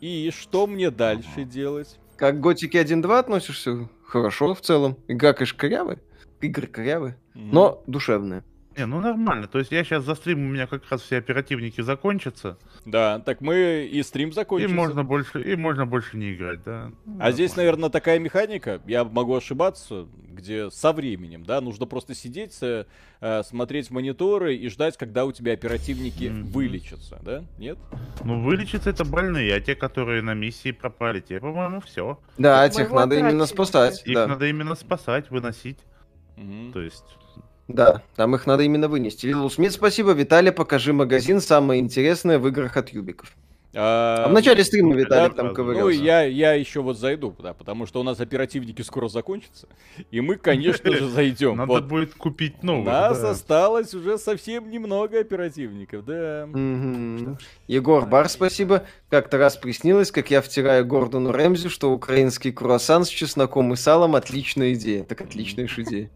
[0.00, 1.98] и что мне дальше делать?
[2.16, 3.88] Как к Готике 1.2 относишься?
[4.06, 4.96] Хорошо в целом.
[5.08, 5.98] Игра, конечно, корявая.
[6.44, 8.42] Игры корявые, но душевные.
[8.76, 9.46] Не, ну нормально.
[9.46, 12.58] То есть я сейчас за стрим, у меня как раз все оперативники закончатся.
[12.84, 14.72] Да, так мы и стрим закончится.
[14.72, 16.90] И можно больше, и можно больше не играть, да.
[17.06, 22.14] А да, здесь, наверное, такая механика, я могу ошибаться, где со временем, да, нужно просто
[22.14, 22.84] сидеть, э,
[23.44, 26.42] смотреть в мониторы и ждать, когда у тебя оперативники mm-hmm.
[26.42, 27.44] вылечатся, да?
[27.58, 27.78] Нет?
[28.24, 32.18] Ну, вылечатся это больные, а те, которые на миссии пропали, те, по-моему, все.
[32.38, 34.02] Да, тех надо именно спасать.
[34.04, 34.26] Их да.
[34.26, 35.78] надо именно спасать, выносить.
[36.36, 36.72] Mm-hmm.
[36.72, 37.04] То есть
[37.68, 39.26] да, там их надо именно вынести.
[39.26, 40.12] Лилу Смит, спасибо.
[40.12, 41.40] Виталий, покажи магазин.
[41.40, 43.34] Самое интересное в играх от Юбиков.
[43.76, 45.98] А, а в начале стрима Виталик да, там ковырялся.
[45.98, 49.66] Ну, я, я еще вот зайду, да, потому что у нас оперативники скоро закончатся,
[50.12, 51.56] и мы, конечно же, зайдем.
[51.56, 51.84] Надо вот.
[51.86, 52.82] будет купить новые.
[52.82, 53.30] У нас да.
[53.30, 56.46] осталось уже совсем немного оперативников, да.
[56.48, 57.36] Угу.
[57.66, 58.84] Егор Бар, спасибо.
[59.10, 64.14] Как-то раз приснилось, как я втираю Гордону Рэмзи, что украинский круассан с чесноком и салом
[64.14, 65.02] отличная идея.
[65.02, 66.10] Так отличная же идея.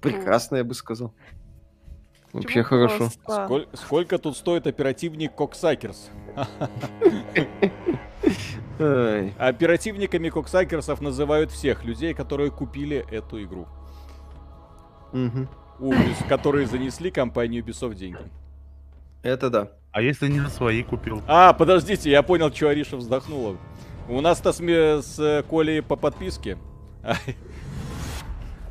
[0.00, 1.12] Прекрасно, я бы сказал.
[2.32, 3.08] Вообще хорошо.
[3.08, 6.10] Сколько, сколько тут стоит оперативник Коксакерс?
[8.78, 13.66] Оперативниками Коксакерсов называют всех людей, которые купили эту игру.
[15.12, 15.48] Угу.
[16.28, 18.18] которые занесли компанию Ubisoft деньги.
[19.22, 19.72] Это да.
[19.90, 21.22] А если не на свои купил?
[21.26, 23.56] А, подождите, я понял, что Ариша вздохнула.
[24.08, 26.58] У нас-то с, с Колей по подписке.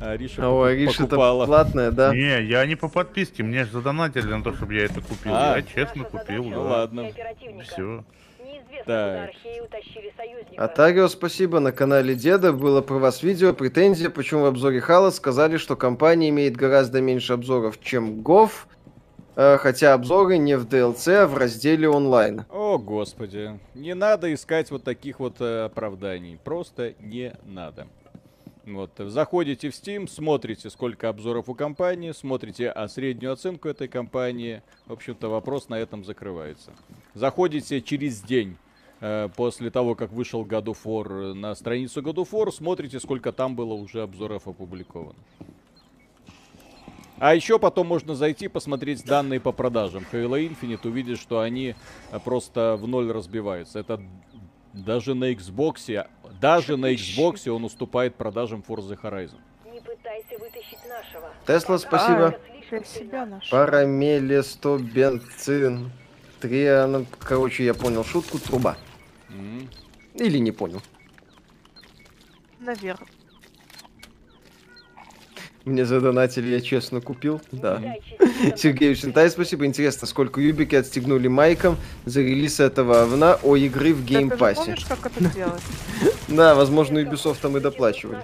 [0.00, 2.14] Ариша а у Ариши это платная, да?
[2.14, 5.32] Не, я не по подписке, мне же задонатили на то, чтобы я это купил.
[5.34, 6.60] А, я честно купил, ну, да.
[6.60, 7.10] ладно.
[7.64, 8.04] Все.
[8.86, 9.30] Так.
[10.56, 11.60] Атарио, спасибо.
[11.60, 16.28] На канале Деда было про вас видео, претензия, почему в обзоре Хала сказали, что компания
[16.30, 18.68] имеет гораздо меньше обзоров, чем Гов,
[19.36, 22.44] э, хотя обзоры не в DLC, а в разделе онлайн.
[22.50, 23.58] О, господи.
[23.74, 26.38] Не надо искать вот таких вот э, оправданий.
[26.42, 27.88] Просто не надо.
[28.68, 34.62] Вот, заходите в Steam, смотрите, сколько обзоров у компании, смотрите а среднюю оценку этой компании.
[34.86, 36.72] В общем-то, вопрос на этом закрывается.
[37.14, 38.58] Заходите через день
[39.00, 43.32] э, после того, как вышел God of War на страницу God of War, смотрите, сколько
[43.32, 45.18] там было уже обзоров опубликовано.
[47.18, 50.04] А еще потом можно зайти посмотреть данные по продажам.
[50.12, 51.74] Halo Infinite увидишь, что они
[52.12, 53.78] э, просто в ноль разбиваются.
[53.78, 53.98] Это
[54.74, 56.06] даже на Xbox,
[56.40, 59.38] даже на Xbox он уступает продажам Forza Horizon.
[59.72, 61.32] Не пытайся вытащить нашего.
[61.46, 62.38] Тесла, спасибо.
[62.70, 65.90] А, Парамелесто бенцин.
[66.40, 68.76] Триан, короче, я понял шутку, труба.
[69.30, 69.68] Mm.
[70.14, 70.80] Или не понял.
[72.60, 73.08] Наверное.
[75.68, 77.42] Мне задонатили, я честно купил.
[77.52, 77.82] Да.
[78.56, 79.66] Сергей Сентай, спасибо.
[79.66, 81.76] Интересно, сколько юбики отстегнули майкам
[82.06, 84.76] за релиз этого говноигры в Game Pass е.
[84.88, 85.62] как это делать?
[86.28, 88.22] Да, возможно, Ubisoft там и доплачивали.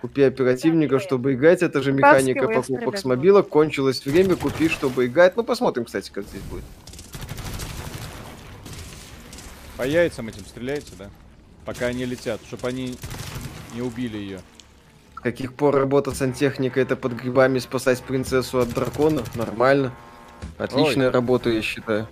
[0.00, 1.62] Купи оперативника, чтобы играть.
[1.62, 3.48] Это же механика покупок с мобилок.
[3.48, 5.36] Кончилось время, купи, чтобы играть.
[5.36, 6.64] Ну, посмотрим, кстати, как здесь будет.
[9.76, 11.10] По яйцам этим стреляете, да?
[11.64, 12.96] Пока они летят, чтобы они
[13.74, 14.40] не убили ее
[15.22, 19.22] каких пор работа сантехника это под грибами спасать принцессу от дракона?
[19.34, 19.92] Нормально.
[20.58, 21.12] Отличная Ой.
[21.12, 22.08] работа, я считаю.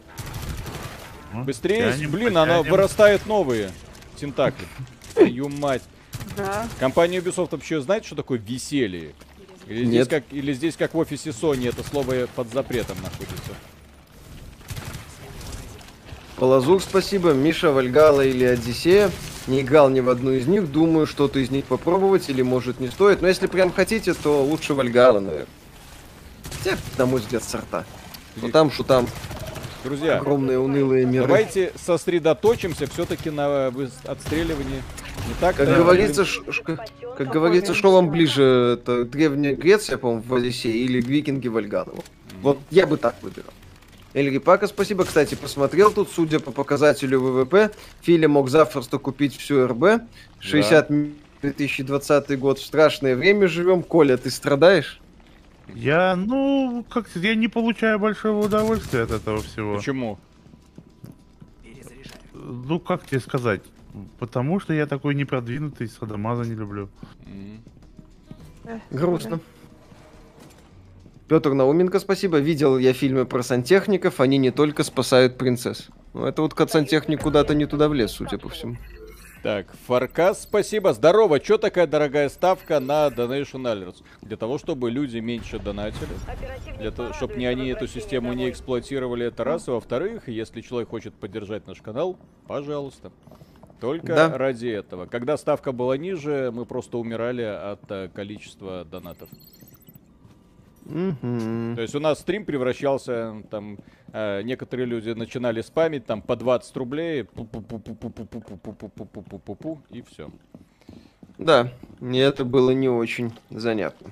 [1.32, 2.42] Быстрее, тянем, блин, потянем.
[2.42, 3.70] она вырастает новые
[4.16, 4.66] тентакли.
[5.14, 5.82] Твою мать.
[6.36, 6.66] Да.
[6.78, 9.12] Компания Ubisoft вообще знает, что такое веселье?
[9.66, 10.06] Или Нет.
[10.06, 13.52] здесь, как, или здесь, как в офисе Sony, это слово под запретом находится?
[16.36, 17.32] Полазур, спасибо.
[17.32, 19.10] Миша, Вальгала или Одиссея.
[19.46, 20.70] Не играл ни в одну из них.
[20.70, 23.22] Думаю, что-то из них попробовать или может не стоит.
[23.22, 25.46] Но если прям хотите, то лучше Вальгала, наверное.
[26.58, 27.84] Хотя, на мой взгляд, сорта.
[28.36, 29.06] Что там, что там.
[29.82, 31.26] Друзья, огромные унылые миры.
[31.26, 33.72] Давайте сосредоточимся все-таки на
[34.04, 34.82] отстреливании.
[35.26, 36.80] Не так, как да, говорится, ш, как,
[37.16, 41.98] как говорится, что вам ближе, это Древняя Греция, по-моему, в Одиссее, или Викинги Вальганову.
[41.98, 42.36] Mm-hmm.
[42.42, 43.52] Вот я бы так выбирал.
[44.12, 45.04] Эльри Пака, спасибо.
[45.04, 47.70] Кстати, посмотрел тут, судя по показателю ВВП,
[48.02, 50.02] Филя мог запросто купить всю РБ.
[50.40, 50.94] 60 да.
[51.42, 52.58] 2020 год.
[52.58, 53.82] В страшное время живем.
[53.82, 55.00] Коля, ты страдаешь?
[55.74, 59.76] Я, ну, как я не получаю большого удовольствия от этого всего.
[59.76, 60.18] Почему?
[62.34, 63.62] Ну, как тебе сказать?
[64.18, 66.88] Потому что я такой непродвинутый, садомаза не люблю.
[68.90, 69.40] Грустно.
[71.30, 72.38] Петр Науменко, спасибо.
[72.38, 75.86] Видел я фильмы про сантехников, они не только спасают принцесс.
[76.12, 78.76] Ну, это вот сантехник куда-то не туда влез, судя по всему.
[79.44, 80.92] Так, Фаркас, спасибо.
[80.92, 81.38] Здорово.
[81.38, 84.02] Чё такая дорогая ставка на Donation Alerts?
[84.22, 86.08] Для того, чтобы люди меньше донатили.
[86.80, 89.68] Для того, чтобы не они эту систему не эксплуатировали, это раз.
[89.68, 93.12] И во-вторых, если человек хочет поддержать наш канал, пожалуйста.
[93.80, 94.36] Только да.
[94.36, 95.06] ради этого.
[95.06, 99.28] Когда ставка была ниже, мы просто умирали от э, количества донатов.
[100.86, 101.74] Угу.
[101.76, 103.78] То есть у нас стрим превращался, там,
[104.12, 107.26] э, некоторые люди начинали спамить, там, по 20 рублей,
[109.90, 110.30] и все.
[111.38, 114.10] Да, мне это было не очень занятно.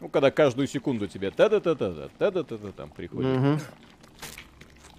[0.00, 3.38] Ну, когда каждую секунду тебе та-да-та-та-та, та-да-та-та там приходит.
[3.38, 3.58] Угу.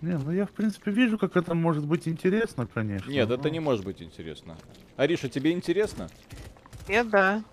[0.01, 3.09] Не, ну я в принципе вижу, как это может быть интересно, конечно.
[3.09, 3.35] Нет, но...
[3.35, 4.57] это не может быть интересно.
[4.97, 6.09] Ариша, тебе интересно?
[6.87, 7.43] Нет, да.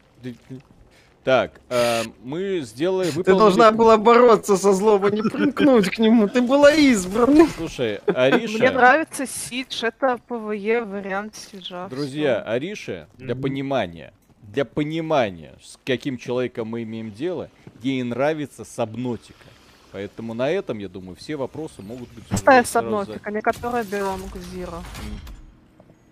[1.25, 3.11] Так, э, мы сделали...
[3.11, 3.25] Выполнили...
[3.25, 6.29] Ты должна была бороться со злом, а не примкнуть к нему.
[6.29, 7.47] Ты была избрана.
[7.57, 8.59] Слушай, Ариша...
[8.59, 11.89] Мне нравится Siege, это PvE вариант Сиджа.
[11.89, 17.51] Друзья, Ариша, для понимания, для понимания, с каким человеком мы имеем дело,
[17.83, 19.47] ей нравится Subnautica.
[19.93, 22.25] Поэтому на этом, я думаю, все вопросы могут быть...
[22.37, 24.83] Старая Subnautica, не которая Белом Зира.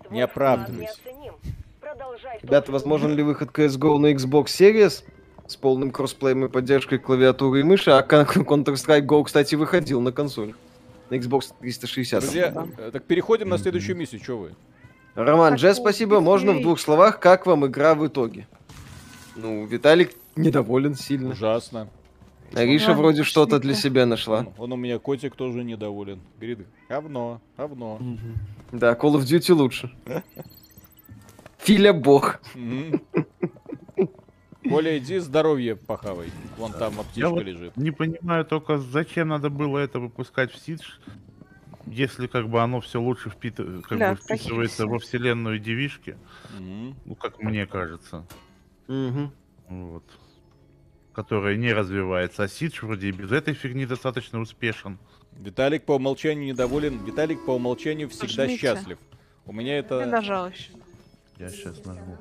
[0.09, 0.93] Не оправдывайся.
[2.41, 5.03] Ребята, возможен ли выход CSGO на Xbox Series
[5.47, 7.91] с полным кроссплеем и поддержкой клавиатуры и мыши?
[7.91, 10.53] А Counter-Strike Go, кстати, выходил на консоль.
[11.09, 12.21] На Xbox 360.
[12.21, 14.55] Друзья, э, так переходим на следующую миссию, что вы?
[15.15, 16.21] Роман Дже, спасибо.
[16.21, 18.47] Можно в двух словах, как вам игра в итоге?
[19.35, 21.31] Ну, Виталик недоволен сильно.
[21.31, 21.89] Ужасно.
[22.53, 24.39] Ариша вроде что-то для себя нашла.
[24.39, 26.19] Он, он у меня котик тоже недоволен.
[26.37, 27.99] Говорит, говно, говно.
[28.71, 29.91] Да, Call of Duty лучше.
[31.63, 32.39] Филя бог.
[34.67, 36.29] Коля, иди здоровье похавай.
[36.57, 37.77] Вон там аптечка лежит.
[37.77, 40.81] не понимаю только, зачем надо было это выпускать в Сидж,
[41.87, 43.57] если как бы оно все лучше впит...
[43.57, 46.17] как да, бы вписывается во вселенную девишки.
[46.57, 46.95] Угу.
[47.05, 48.25] Ну, как мне кажется.
[48.87, 49.31] Угу.
[49.69, 50.03] Вот.
[51.13, 52.43] Которая не развивается.
[52.43, 54.99] А Сидж вроде и без этой фигни достаточно успешен.
[55.33, 57.03] Виталик по умолчанию недоволен.
[57.03, 58.61] Виталик по умолчанию всегда Нажмите.
[58.61, 58.97] счастлив.
[59.45, 60.01] У меня это...
[60.01, 60.71] Я нажал еще.
[61.41, 62.17] Я сейчас нажму.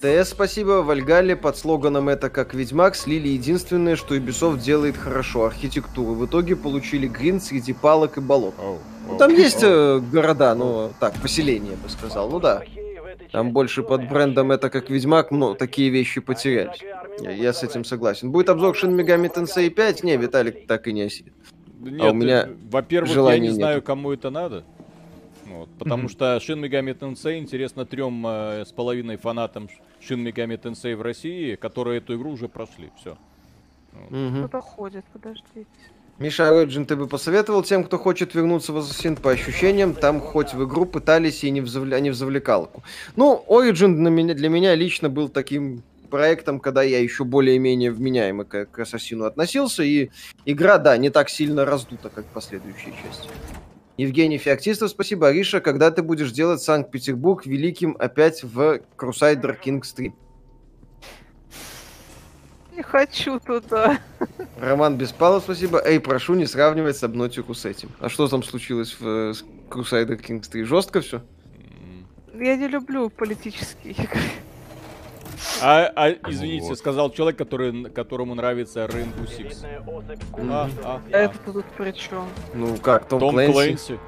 [0.00, 0.82] ТС, спасибо.
[0.82, 6.14] Вальгале под слоганом «Это как Ведьмак» слили единственное, что Ubisoft делает хорошо– архитектуру.
[6.14, 8.54] В итоге получили грин среди палок и болот.
[8.56, 9.98] Oh, oh, ну, там есть oh.
[10.12, 12.30] города, ну, так, поселения, я бы сказал.
[12.30, 12.62] Ну да.
[13.32, 16.80] Там больше под брендом «Это как Ведьмак», но такие вещи потерялись.
[17.20, 18.30] Я, я с этим согласен.
[18.30, 20.04] Будет обзор Shin Megami Tensei 5?
[20.04, 21.32] Не, Виталик так и не осилит.
[21.80, 24.64] Нет, а у меня во-первых, я не знаю, кому это надо.
[25.52, 26.10] Вот, потому mm-hmm.
[26.10, 29.68] что Shin Megami Tensei интересно трем э, с половиной фанатам
[30.00, 32.90] Shin Megami Tensei в России, которые эту игру уже прошли.
[32.96, 33.18] Все.
[33.92, 34.38] Mm-hmm.
[34.38, 35.66] Кто-то ходит, подождите.
[36.18, 40.54] Миша Origin ты бы посоветовал тем, кто хочет вернуться в Assassin по ощущениям, там хоть
[40.54, 42.00] в игру пытались и не в, завля...
[42.00, 42.82] не в завлекалку.
[43.16, 48.44] Ну, Origin для меня, для меня лично был таким проектом, когда я еще более-менее вменяемо
[48.44, 50.10] к, к Ассасину относился, и
[50.44, 53.28] игра, да, не так сильно раздута, как последующие части.
[54.02, 55.28] Евгений Феоктистов, спасибо.
[55.28, 60.12] Ариша, когда ты будешь делать Санкт-Петербург великим опять в Crusader Kings 3?
[62.76, 64.00] Не хочу туда.
[64.60, 65.80] Роман Беспалов, спасибо.
[65.84, 67.90] Эй, прошу не сравнивать с Обнотику с этим.
[68.00, 69.32] А что там случилось в э,
[69.70, 70.64] Crusader Kings 3?
[70.64, 71.22] Жестко все?
[72.34, 74.20] Я не люблю политические игры.
[75.60, 76.78] А, а извините, вот.
[76.78, 79.64] сказал человек, который, которому нравится Rainbow Six.
[80.50, 81.16] А, а, а.
[81.16, 82.26] Это тут при чем?
[82.54, 83.52] Ну как, Том, Том Клэнси?
[83.52, 83.98] Клэнси.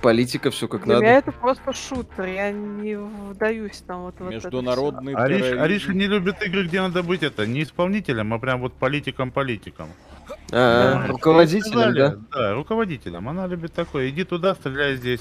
[0.00, 1.06] Политика, все как Для надо.
[1.06, 6.06] меня это просто шутер, я не вдаюсь там вот в Международный вот Ариш, Ариша не
[6.06, 9.88] любит игры, где надо быть это не исполнителем, а прям вот политиком-политиком.
[10.52, 12.16] А, да, руководителем, да?
[12.32, 13.28] Да, руководителем.
[13.28, 14.08] Она любит такое.
[14.10, 15.20] Иди туда, стреляй здесь.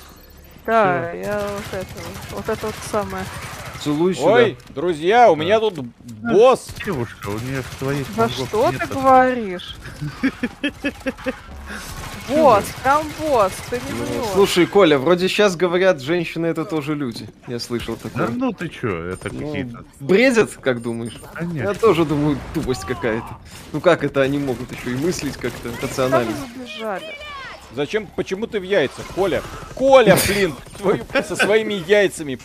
[0.66, 1.18] Да, Всё.
[1.18, 3.24] я вот это, вот это вот самое.
[3.84, 4.34] Целуй сюда.
[4.34, 5.42] Ой, друзья, у да.
[5.42, 6.68] меня тут босс.
[6.86, 8.82] Девушка, у нее своих Да что нет.
[8.82, 9.76] ты говоришь?
[12.30, 17.30] Босс, там босс, ты не ну, Слушай, Коля, вроде сейчас говорят, женщины это тоже люди.
[17.48, 18.28] Я слышал такое.
[18.28, 19.86] Да ну ты чё, это ну, какие-то...
[20.02, 21.18] Бредят, как думаешь?
[21.34, 21.70] Конечно.
[21.70, 23.38] Я тоже думаю, тупость какая-то.
[23.72, 26.34] Ну как это они могут еще и мыслить как-то рационально?
[27.74, 29.42] Зачем, почему ты в яйцах, Коля?
[29.76, 32.40] Коля, блин, твою, со своими яйцами.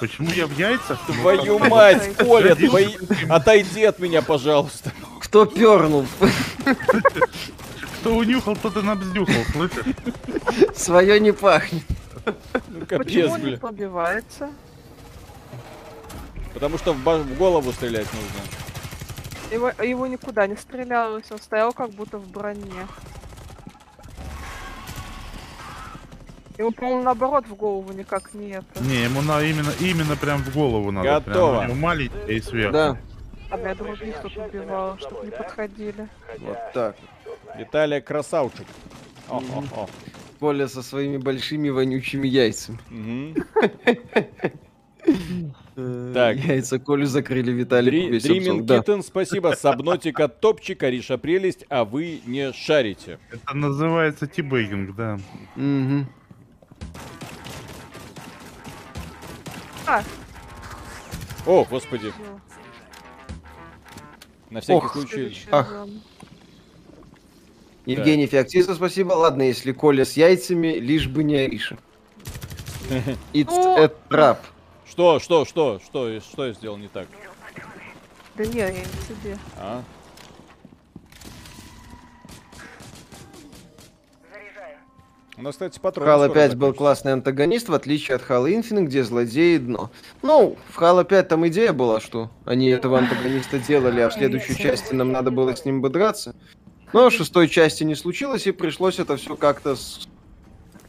[0.00, 0.98] Почему я в яйцах?
[1.06, 2.96] Твою мать, Коля, твои...
[3.28, 4.92] отойди от меня, пожалуйста.
[5.20, 6.06] Кто пернул?
[8.00, 9.94] Кто унюхал, тот и набздюхал, слышишь?
[10.74, 11.82] Свое не пахнет.
[12.68, 14.50] Ну, капец, Почему он не побивается?
[16.54, 19.54] Потому что в, в голову стрелять нужно.
[19.54, 22.86] Его, его никуда не стрелялось, он стоял как будто в броне.
[26.60, 28.84] Ему, по-моему, наоборот в голову никак не это.
[28.84, 31.08] Не, ему на, именно, именно прям в голову надо.
[31.08, 31.64] Готово.
[31.64, 32.72] Прям, маленький и сверху.
[32.74, 32.98] Да.
[33.50, 36.06] А я других тут убивала, чтобы не подходили.
[36.38, 36.96] Вот так.
[37.56, 38.66] Виталия красавчик.
[39.30, 39.88] О, о, о.
[40.38, 42.78] Коля со своими большими вонючими яйцами.
[46.12, 46.36] Так.
[46.36, 49.54] Яйца Колю закрыли, Виталий Dreaming Kitten, спасибо.
[49.56, 53.18] Subnautica топчик, Ариша прелесть, а вы не шарите.
[53.30, 55.18] Это называется teabagging, да.
[55.56, 56.06] Угу.
[59.86, 60.02] А.
[61.46, 62.12] О, господи.
[64.50, 64.92] На всякий Ох.
[64.92, 65.36] случай.
[65.50, 65.86] Ах.
[67.86, 68.32] Евгений да.
[68.32, 69.12] Феоктистов, спасибо.
[69.12, 71.78] Ладно, если Коля с яйцами, лишь бы не Ариша.
[73.32, 74.38] It's ну, a trap.
[74.88, 77.06] Что, что, что, что, что я сделал не так?
[78.36, 79.38] Да не, я не тебе.
[79.56, 79.82] А?
[85.42, 86.06] Нас, кстати, патрон.
[86.06, 89.90] Halo 5 был классный антагонист, в отличие от Halo Infinite, где злодеи дно.
[90.22, 94.56] Ну, в Halo 5 там идея была, что они этого антагониста делали, а в следующей
[94.56, 96.34] части нам надо было с ним бы драться.
[96.92, 100.08] Но в шестой части не случилось, и пришлось это все как-то с...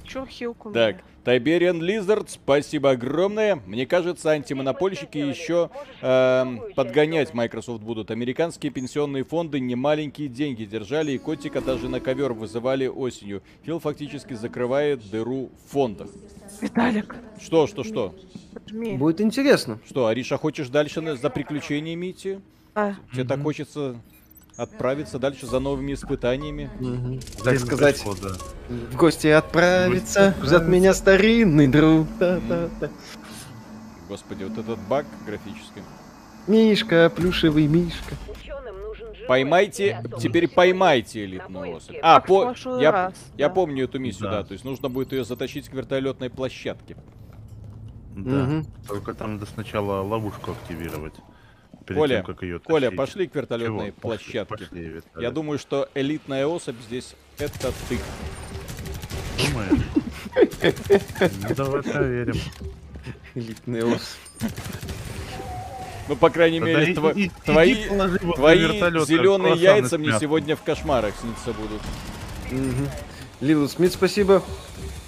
[0.04, 0.72] Чё хилку?
[0.72, 3.62] Так, Tiberian Lizard, спасибо огромное.
[3.68, 5.70] Мне кажется, антимонопольщики еще
[6.02, 6.46] э,
[6.76, 8.10] подгонять Microsoft будут.
[8.10, 13.44] Американские пенсионные фонды немаленькие деньги держали, и котика даже на ковер вызывали осенью.
[13.64, 16.10] Фил фактически закрывает дыру в фондах.
[16.60, 17.16] Виталик.
[17.40, 18.16] Что, что, что?
[18.72, 19.80] Будет интересно.
[19.86, 22.40] Что, Ариша, хочешь дальше за приключениями идти?
[22.74, 22.94] А.
[23.12, 23.28] Тебе mm-hmm.
[23.28, 23.96] так хочется
[24.62, 26.70] отправиться дальше за новыми испытаниями.
[26.80, 27.20] Угу.
[27.44, 28.36] Так сказать, пришло, да.
[28.70, 32.08] в гости отправиться, ждет меня старинный друг.
[32.20, 32.90] Да-да-да.
[34.08, 35.82] Господи, вот этот баг графический.
[36.48, 38.16] Мишка, плюшевый Мишка.
[39.28, 41.96] Поймайте, теперь поймайте элитную особь.
[42.02, 43.54] А, по, я, раз, я да.
[43.54, 44.42] помню эту миссию, да.
[44.42, 44.44] да.
[44.44, 46.98] То есть нужно будет ее затащить к вертолетной площадке.
[48.16, 48.44] Да.
[48.44, 48.66] Угу.
[48.88, 51.14] Только там надо сначала ловушку активировать
[51.92, 54.02] перед Коля, тем, как ее Коля, пошли к вертолетной Чего?
[54.02, 54.46] площадке.
[54.46, 58.00] Пошли, пошли, Я думаю, что элитная особь здесь это ты.
[59.38, 59.86] Думаешь?
[61.50, 62.36] Ну давай проверим.
[63.36, 64.52] Элитная особь.
[66.08, 67.76] Ну, по крайней мере, твои, твои
[69.06, 71.82] зеленые яйца мне сегодня в кошмарах снится будут.
[73.40, 74.44] Лилу Смит, спасибо.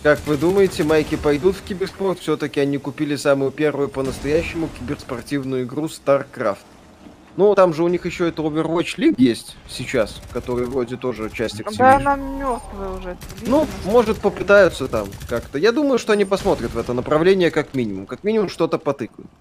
[0.03, 2.19] Как вы думаете, майки пойдут в киберспорт?
[2.19, 6.57] Все-таки они купили самую первую по-настоящему киберспортивную игру StarCraft.
[7.37, 11.61] Ну, там же у них еще это Overwatch League есть сейчас, который вроде тоже часть
[11.61, 11.77] Activision.
[11.77, 13.17] Да, она мертвая уже.
[13.47, 15.57] Ну, может, попытаются там как-то.
[15.57, 18.05] Я думаю, что они посмотрят в это направление как минимум.
[18.05, 19.31] Как минимум что-то потыкают.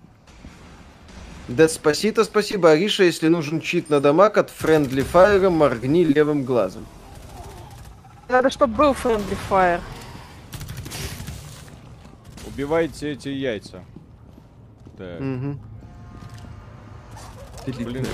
[1.49, 2.71] Деспасито, спасибо.
[2.71, 6.87] Ариша, если нужен чит на дамаг от Friendly Fire, моргни левым глазом.
[8.29, 9.81] Надо, чтобы был Friendly Fire.
[12.55, 13.85] Убивайте эти яйца.
[14.99, 15.21] Так.
[15.21, 15.59] Угу.
[17.67, 18.07] Блин,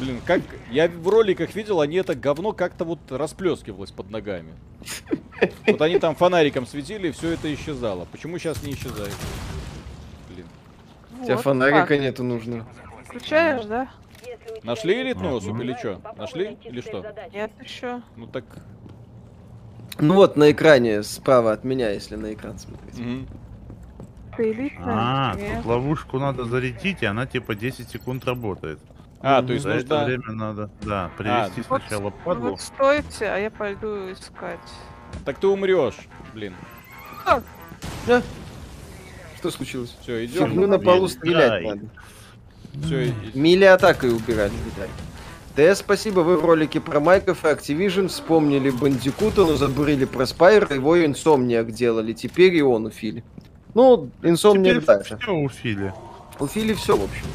[0.00, 0.40] блин, как
[0.70, 4.54] я в роликах видел, они это говно как-то вот расплескивалось под ногами.
[5.66, 8.06] Вот они там фонариком светили, и все это исчезало.
[8.10, 9.14] Почему сейчас не исчезает?
[10.30, 10.46] Блин.
[11.18, 12.66] Вот, Тебя фонарика нету нужно.
[13.06, 13.90] Включаешь, да?
[14.62, 16.00] Нашли элитную особь или что?
[16.16, 17.04] Нашли или что?
[17.32, 18.00] Нет еще.
[18.16, 18.44] Ну так.
[19.98, 22.98] Ну вот на экране справа от меня, если на экран смотреть.
[22.98, 23.26] Угу.
[24.78, 28.78] А, тут ловушку надо зарядить, и она типа 10 секунд работает.
[29.20, 29.84] А, то есть За нужно...
[29.86, 32.50] это время надо, да, привести а, сначала вот, падлу.
[32.50, 34.58] Вот стойте, а я пойду искать.
[35.24, 35.96] Так ты умрешь,
[36.34, 36.54] блин.
[37.24, 37.40] А?
[38.08, 38.22] А?
[39.38, 39.96] Что случилось?
[40.02, 40.54] Все, идем.
[40.54, 41.88] Мы на полу стрелять надо.
[42.84, 44.90] Все, Мили атакой убирать, видать.
[45.54, 50.70] ТС, спасибо, вы в ролике про Майков и Activision вспомнили Бандикута, но забурили про Спайр,
[50.72, 53.22] его инсомниак делали, теперь и он у Фили.
[53.74, 55.18] Ну, Insomniac дальше.
[55.20, 55.92] Все у Фили.
[56.38, 57.26] У Фили все, в общем.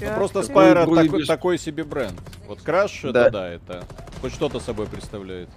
[0.00, 2.18] Ну, просто Spyro такой, такой себе бренд.
[2.46, 3.08] Вот Crash, да.
[3.08, 3.84] это да, это
[4.20, 5.48] хоть что-то собой представляет.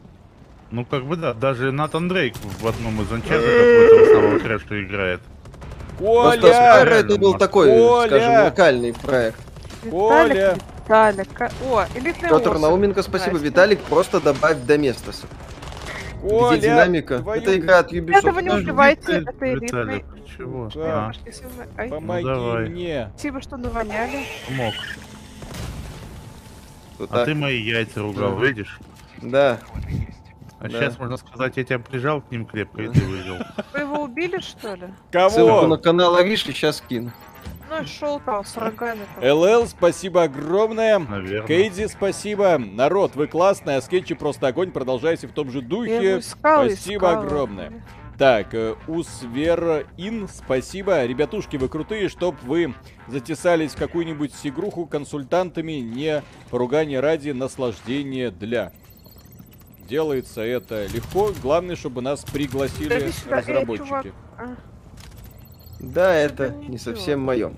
[0.72, 4.77] Ну, как бы да, даже Натан Дрейк в одном из Uncharted в этом самом Crash
[4.77, 5.22] а играет.
[6.00, 6.40] Коля!
[6.40, 8.08] Просто Spyro это был такой, Коля!
[8.08, 9.38] скажем, локальный проект.
[9.90, 10.58] Коля!
[10.92, 13.38] Виталик, О, элитный Петр Науменко, спасибо.
[13.38, 15.26] Виталик, просто добавь Доместоса.
[16.22, 17.20] Коля, Где динамика?
[17.20, 17.42] Твою...
[17.42, 18.18] Это игра от Ubisoft.
[18.18, 20.06] Этого не убивайте, это элитный.
[20.38, 20.70] Чего?
[20.74, 21.12] Да.
[21.78, 21.88] А.
[21.88, 23.10] Помоги ну, мне.
[23.16, 24.26] Спасибо, что навоняли.
[24.48, 24.74] Помог.
[27.00, 27.26] Вот а так.
[27.26, 28.46] ты мои яйца ругал, да.
[28.46, 28.80] видишь?
[29.22, 29.60] Да.
[30.60, 30.70] А да.
[30.70, 33.38] сейчас можно сказать, я тебя прижал к ним крепко, и ты выжил.
[33.74, 34.88] Вы его убили, что ли?
[35.12, 35.30] Кого?
[35.32, 37.12] Ссылку на канал Ариши сейчас кину.
[37.86, 39.02] Шел там с рогами.
[39.22, 41.00] ЛЛ, спасибо огромное.
[41.00, 41.48] Наверное.
[41.48, 42.58] Кейди, спасибо.
[42.58, 44.72] Народ, вы классные, а скетчи просто огонь.
[44.72, 46.20] Продолжайте в том же духе.
[46.20, 47.24] Искал, спасибо искал.
[47.24, 47.84] огромное.
[48.18, 51.06] Так, э, Усвер Ин, спасибо.
[51.06, 52.76] Ребятушки, вы крутые, чтоб вы
[53.08, 56.22] затесались в какую-нибудь игруху консультантами, не
[56.52, 58.74] поругание ради наслаждения для.
[59.90, 61.32] Делается это легко.
[61.42, 64.14] Главное, чтобы нас пригласили разработчики.
[65.82, 67.52] Да, это не совсем мое.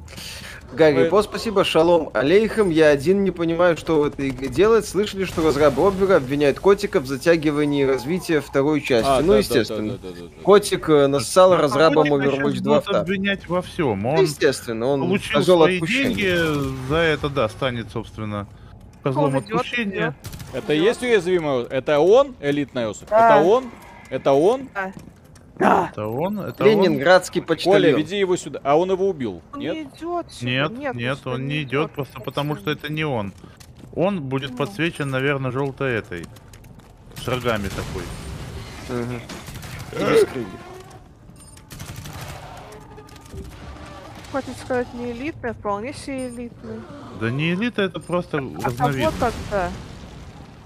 [0.72, 2.70] Гарри По, спасибо, шалом алейхам.
[2.70, 4.88] Я один не понимаю, что в этой игре делать.
[4.88, 9.08] Слышали, что разраб Обвера обвиняет котика в затягивании развития второй части.
[9.08, 10.00] А, ну, да, естественно.
[10.02, 14.06] Да, да, да, да, Котик э, нассал а разрабом Overwatch 2 обвинять во всем.
[14.06, 16.16] Он естественно, он получил свои отпущение.
[16.16, 18.48] деньги, за это, да, станет, собственно,
[19.04, 20.16] козлом отпущения.
[20.54, 21.66] Это есть уязвимый?
[21.66, 23.10] Это он, элитный особь?
[23.10, 23.38] Да.
[23.38, 23.66] Это он?
[24.10, 24.70] Это он?
[24.74, 24.92] Да.
[25.56, 25.90] Да.
[25.92, 26.40] Это он?
[26.40, 27.48] Это Ленинградский он?
[27.48, 27.82] почтальон.
[27.82, 28.60] Коля, веди его сюда.
[28.64, 29.42] А он его убил?
[29.54, 29.76] Он нет?
[29.76, 30.52] Не идет сюда.
[30.52, 33.34] Нет, нет, нет он не идет, просто потому что это не он.
[33.96, 34.58] Он будет ну.
[34.58, 36.26] подсвечен, наверное, желтой этой.
[37.16, 38.04] С рогами такой.
[38.90, 39.20] Угу.
[44.32, 46.80] Хватит сказать не элитный, а вполне себе элитный.
[47.22, 49.22] Да не элита, это просто а разновидность.
[49.22, 49.72] А вот как-то.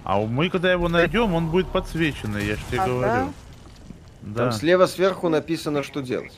[0.05, 3.01] А мы, когда его найдем, он будет подсвеченный, я же тебе а, говорю.
[3.01, 3.27] Да?
[4.33, 4.43] Да.
[4.43, 6.37] Там слева сверху написано, что делать.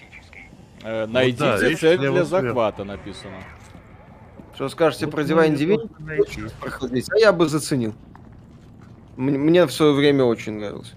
[0.84, 2.98] Э, найдите вот, да, цель для захвата сверху.
[2.98, 3.36] написано.
[4.56, 6.52] Что скажете вот про Divine Divinity?
[6.60, 7.94] Проходить, а я бы заценил.
[9.18, 10.94] Мне, мне в свое время очень нравилось.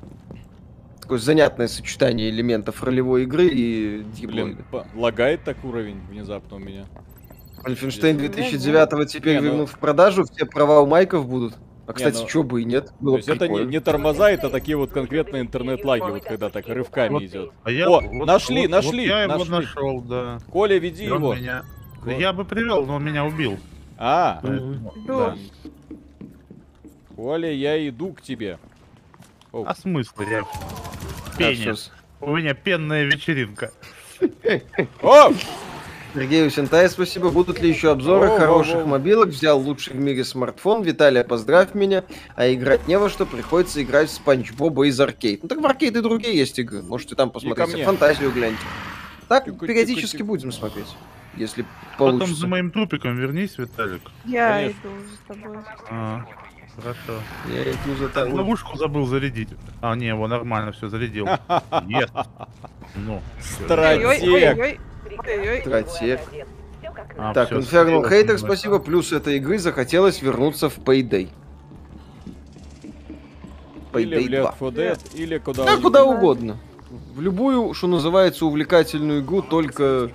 [1.01, 4.65] Такое занятное сочетание элементов ролевой игры и диплоида.
[4.95, 6.87] лагает так уровень внезапно у меня.
[7.65, 9.67] Wolfenstein 2009 теперь не, ну...
[9.67, 11.55] в продажу, все права у майков будут.
[11.87, 12.29] А, кстати, не, ну...
[12.29, 12.93] что бы и нет.
[13.01, 16.69] Было То есть это не, не тормоза, это такие вот конкретные интернет-лаги, вот когда так
[16.69, 17.51] рывками вот, идет.
[17.65, 19.45] А я, О, вот, нашли, вот, нашли, вот я нашли.
[19.45, 20.39] его нашел, да.
[20.51, 21.35] Коля, веди его.
[21.35, 21.65] Меня...
[22.03, 22.19] Вот.
[22.19, 23.59] Я бы привел, но он меня убил.
[23.99, 25.37] А, Поэтому, да.
[27.17, 28.59] Коля, я иду к тебе.
[29.53, 29.65] О.
[29.67, 30.45] А смысл, я...
[31.37, 31.93] Пенис.
[32.21, 33.73] У меня пенная вечеринка.
[35.03, 35.33] О!
[36.15, 37.31] Сергею Сентай спасибо.
[37.31, 38.87] Будут ли еще обзоры о, хороших о, о.
[38.87, 39.29] мобилок?
[39.29, 40.83] Взял лучший в мире смартфон.
[40.83, 42.05] Виталия, поздравь меня.
[42.37, 45.43] А играть не во что, приходится играть в Спанч Боба из аркейд.
[45.43, 46.83] Ну так в аркейд и другие есть игры.
[46.83, 47.85] Можете там посмотреть.
[47.85, 48.61] Фантазию гляньте.
[49.29, 50.95] Так тихо, периодически тихо, будем смотреть.
[51.37, 51.65] Если
[51.97, 52.27] получится.
[52.27, 54.03] Потом за моим трупиком вернись, Виталик.
[54.27, 54.81] Я Конечно.
[54.81, 55.59] иду за тобой.
[55.89, 56.25] А,
[56.77, 57.23] хорошо.
[57.49, 58.33] Я иду за тобой.
[58.33, 59.49] Ловушку забыл зарядить.
[59.81, 61.27] А, не, его нормально все зарядил.
[61.87, 62.11] Нет.
[62.97, 63.23] Ну.
[63.41, 64.79] Стратег.
[65.61, 66.21] Стратег.
[67.17, 68.79] А, так, Infernal Hater, спасибо.
[68.79, 71.29] Плюс этой игры захотелось вернуться в Payday.
[73.93, 74.51] Payday или 2.
[74.53, 76.59] в Left 4 Dead, или куда да, куда угодно.
[77.15, 80.11] В любую, что называется, увлекательную игру, только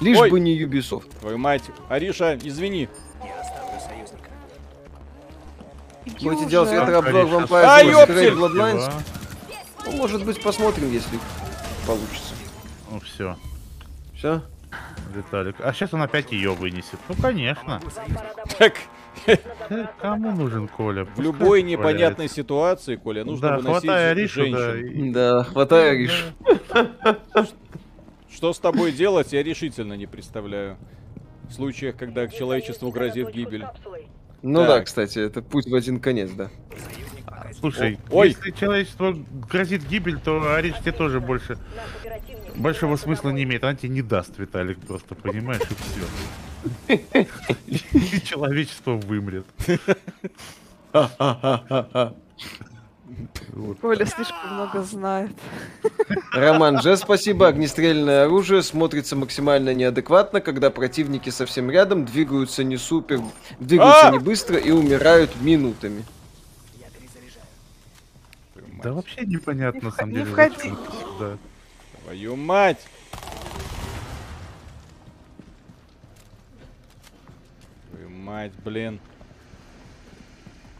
[0.00, 0.30] лишь Ой.
[0.30, 1.10] бы не Ubisoft.
[1.20, 1.64] Твою мать.
[1.88, 2.88] Ариша, извини.
[6.22, 8.92] Будете делать ретро-обзор Vampire Bloodlines?
[9.86, 11.18] Ну, может быть, посмотрим, если
[11.86, 12.34] получится.
[12.90, 13.36] Ну, все.
[14.18, 14.42] Все?
[15.14, 15.56] Виталик.
[15.60, 16.98] А сейчас он опять ее вынесет.
[17.08, 17.80] Ну, конечно.
[18.58, 18.74] Так.
[20.00, 21.04] Кому нужен Коля?
[21.04, 25.12] В любой непонятной ситуации, Коля, нужно да, выносить Аришу, женщин.
[25.12, 26.24] Да, да хватай Аришу.
[28.30, 30.76] Что с тобой делать, я решительно не представляю.
[31.48, 33.64] В случаях, когда человечеству грозит гибель.
[34.42, 34.68] Ну так.
[34.68, 36.50] да, кстати, это путь в один конец, да.
[37.58, 38.28] Слушай, Ой.
[38.28, 39.16] если человечество
[39.50, 41.56] грозит гибель, то Ариш тебе тоже больше
[42.58, 43.64] большого смысла не имеет.
[43.64, 45.74] Она тебе не даст, Виталик, просто понимаешь, и
[46.86, 46.98] все.
[48.02, 49.46] И человечество вымрет.
[53.80, 55.30] Коля слишком много знает.
[56.32, 57.48] Роман Же, спасибо.
[57.48, 63.20] Огнестрельное оружие смотрится максимально неадекватно, когда противники совсем рядом, двигаются не супер,
[63.58, 64.12] двигаются а!
[64.12, 66.04] не быстро и умирают минутами.
[68.82, 70.24] Да вообще непонятно, на самом деле.
[70.24, 70.72] Не входи.
[72.08, 72.78] Твою мать!
[77.90, 78.98] Твою мать, блин.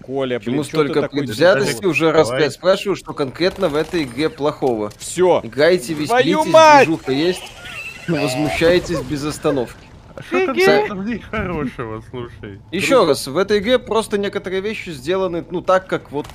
[0.01, 4.91] Коля, блин, Ему столько предвзятости уже раз пять спрашиваю, что конкретно в этой игре плохого.
[4.97, 5.43] Все.
[5.45, 7.53] Играйте, веселитесь, движуха есть,
[8.09, 9.76] возмущаетесь без остановки.
[10.14, 10.47] А что
[10.89, 12.59] там в ней хорошего, слушай?
[12.72, 16.26] Еще раз, в этой игре просто некоторые вещи сделаны, ну, так, как вот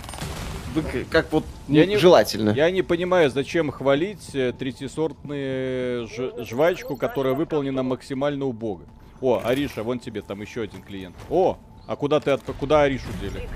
[1.09, 2.51] как вот ну, я не, желательно.
[2.51, 6.07] Я не понимаю, зачем хвалить э, третьесортную
[6.43, 8.81] жвачку, которая выполнена максимально убого.
[9.21, 11.15] О, Ариша, вон тебе там еще один клиент.
[11.29, 11.57] О,
[11.87, 13.47] а куда ты от куда Аришу дели?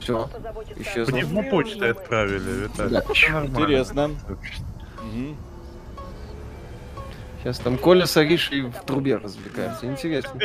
[0.00, 0.28] Все.
[0.76, 3.00] Еще Пневмопочтой отправили, Виталий.
[3.08, 3.44] Да.
[3.46, 4.10] Интересно.
[4.28, 5.36] Угу.
[7.42, 9.86] Сейчас там Коля с Аришей в трубе развлекаются.
[9.86, 10.40] Интересно.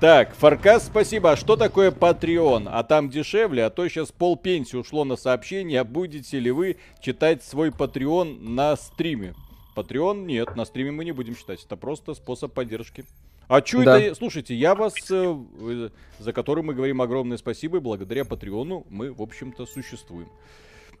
[0.00, 1.32] Так, Фаркас, спасибо.
[1.32, 2.68] А что такое Patreon?
[2.70, 5.80] А там дешевле, а то сейчас пол пенсии ушло на сообщение.
[5.80, 9.34] А будете ли вы читать свой Patreon на стриме?
[9.74, 11.64] Patreon нет, на стриме мы не будем читать.
[11.64, 13.06] Это просто способ поддержки.
[13.48, 13.98] А что да.
[13.98, 14.14] это?
[14.14, 15.88] Слушайте, я вас, э,
[16.18, 20.28] за который мы говорим огромное спасибо, и благодаря Патреону мы, в общем-то, существуем.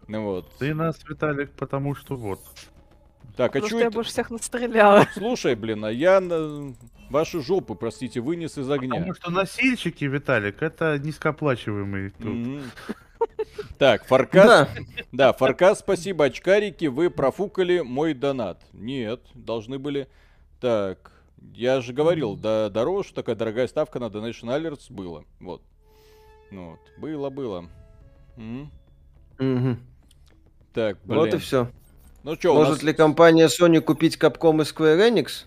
[0.08, 0.48] Ну вот.
[0.58, 2.40] Ты нас, Виталик, потому что вот.
[3.36, 5.06] Так, а что я больше всех настреляла.
[5.12, 6.74] Слушай, блин, а я на
[7.10, 8.94] вашу жопу, простите, вынес из огня.
[8.94, 12.62] Потому что носильщики, Виталик, это низкооплачиваемый труд.
[13.78, 14.46] Так, Фаркас.
[14.46, 14.68] Да.
[15.12, 18.62] да, Фаркас, спасибо, очкарики, вы профукали мой донат.
[18.72, 20.08] Нет, должны были.
[20.60, 21.12] Так,
[21.54, 25.24] я же говорил, да, дороже, такая дорогая ставка на Donation Alerts было.
[25.40, 25.62] Вот.
[26.50, 27.68] Ну вот, было, было.
[28.36, 29.76] Угу.
[30.72, 31.20] Так, блин.
[31.20, 31.70] Вот и все.
[32.22, 32.82] Ну что, Может нас...
[32.82, 35.46] ли компания Sony купить Capcom и Square Enix?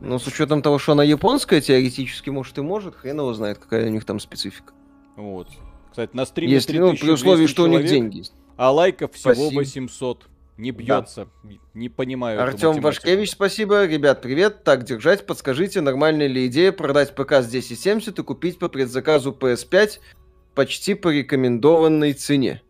[0.00, 2.96] Ну, с учетом того, что она японская, теоретически, может, и может.
[2.96, 4.72] Хрен его знает, какая у них там специфика.
[5.16, 5.48] Вот.
[5.90, 8.32] Кстати, на стриме Если, ну, при условии, что человек, у них деньги есть.
[8.56, 9.58] А лайков всего Спасибо.
[9.58, 10.26] 800.
[10.56, 11.26] Не бьется.
[11.42, 11.50] Да.
[11.74, 12.42] Не понимаю.
[12.42, 13.86] Артем Вашкевич, спасибо.
[13.86, 14.62] Ребят, привет.
[14.62, 15.26] Так держать.
[15.26, 20.00] Подскажите, нормальная ли идея продать ПК с 1070 и купить по предзаказу PS5
[20.54, 22.62] почти по рекомендованной цене?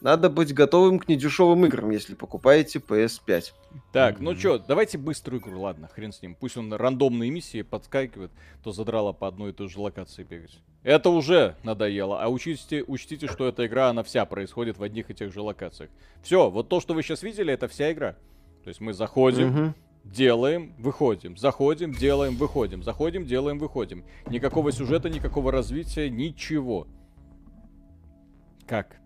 [0.00, 3.52] Надо быть готовым к недешевым играм, если покупаете PS5.
[3.92, 4.22] Так, mm-hmm.
[4.22, 6.36] ну что, давайте быструю игру, ладно, хрен с ним.
[6.36, 8.30] Пусть он рандомные миссии подскакивает,
[8.62, 10.56] то задрало по одной и той же локации бегать.
[10.84, 15.14] Это уже надоело, а учтите, учтите, что эта игра, она вся происходит в одних и
[15.14, 15.90] тех же локациях.
[16.22, 18.12] Все, вот то, что вы сейчас видели, это вся игра.
[18.62, 19.72] То есть мы заходим, mm-hmm.
[20.04, 24.04] делаем, выходим, заходим, делаем, выходим, заходим, делаем, выходим.
[24.28, 26.86] Никакого сюжета, никакого развития, ничего.
[28.66, 28.98] Как?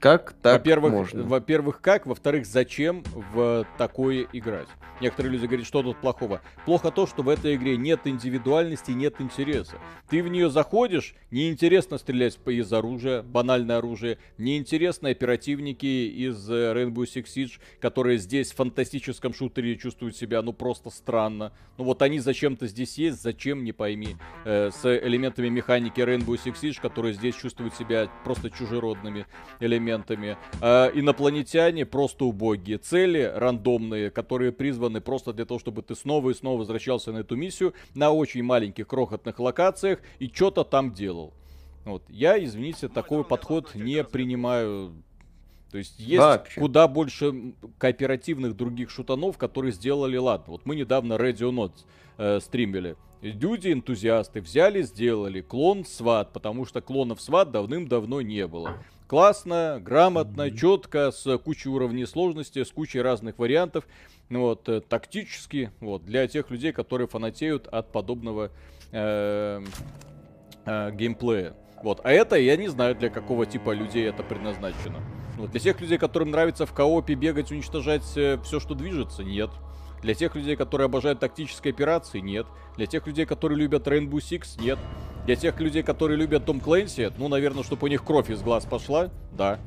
[0.00, 1.22] Как так во-первых, можно?
[1.22, 2.06] Во-первых, как?
[2.06, 4.68] Во-вторых, зачем в такое играть?
[5.00, 6.40] Некоторые люди говорят, что тут плохого.
[6.64, 9.76] Плохо то, что в этой игре нет индивидуальности, нет интереса.
[10.08, 17.04] Ты в нее заходишь, неинтересно стрелять из оружия, банальное оружие, неинтересно оперативники из э, Rainbow
[17.04, 21.52] Six Siege, которые здесь в фантастическом шутере чувствуют себя, ну, просто странно.
[21.78, 24.16] Ну, вот они зачем-то здесь есть, зачем, не пойми.
[24.44, 29.26] Э, с элементами механики Rainbow Six Siege, которые здесь чувствуют себя просто чужеродными
[29.60, 30.36] элементами элементами.
[30.60, 32.78] Э, инопланетяне просто убогие.
[32.78, 37.36] Цели рандомные, которые призваны просто для того, чтобы ты снова и снова возвращался на эту
[37.36, 41.32] миссию на очень маленьких крохотных локациях и что-то там делал.
[41.84, 42.02] Вот.
[42.08, 44.92] Я, извините, такой подход не принимаю.
[45.70, 46.60] То есть есть Вообще.
[46.60, 50.52] куда больше кооперативных других шутанов, которые сделали ладно.
[50.52, 51.72] Вот мы недавно Radio Not
[52.18, 52.96] э, стримили.
[53.22, 60.50] Люди, энтузиасты, взяли, сделали клон сват, потому что клонов сват давным-давно не было классно, грамотно,
[60.50, 63.86] четко, с кучей уровней сложности, с кучей разных вариантов.
[64.28, 68.50] Ну вот, э, тактически, вот, для тех людей, которые фанатеют от подобного
[68.90, 69.62] э,
[70.64, 71.54] э, геймплея.
[71.82, 75.00] Вот, а это я не знаю, для какого типа людей это предназначено.
[75.36, 79.50] Вот, для тех людей, которым нравится в коопе бегать, уничтожать э, все, что движется, нет.
[80.02, 82.46] Для тех людей, которые обожают тактические операции, нет.
[82.76, 84.78] Для тех людей, которые любят Rainbow Six, нет.
[85.26, 88.64] Для тех людей, которые любят Том Клэнси, ну, наверное, чтобы у них кровь из глаз
[88.64, 89.58] пошла, да.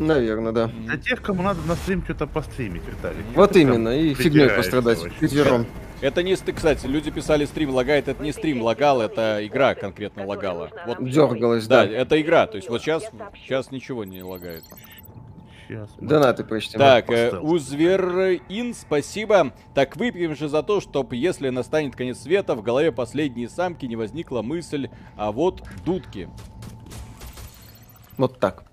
[0.00, 0.66] Наверное, да.
[0.66, 3.22] Для тех, кому надо на стрим что-то постримить, Виталий.
[3.36, 5.66] Вот Ты именно, и фигней пострадать пятером.
[6.00, 10.70] Это не, кстати, люди писали стрим лагает, это не стрим лагал, это игра конкретно лагала.
[10.84, 11.86] Вот, Дергалась, да.
[11.86, 14.64] Да, это игра, то есть вот сейчас, сейчас ничего не лагает.
[15.66, 15.90] Сейчас.
[16.00, 16.78] Донаты почти.
[16.78, 19.52] Так, э, Узверин, спасибо.
[19.74, 23.96] Так выпьем же за то, чтобы, если настанет конец света, в голове последней самки не
[23.96, 26.28] возникла мысль, а вот дудки.
[28.16, 28.64] Вот так.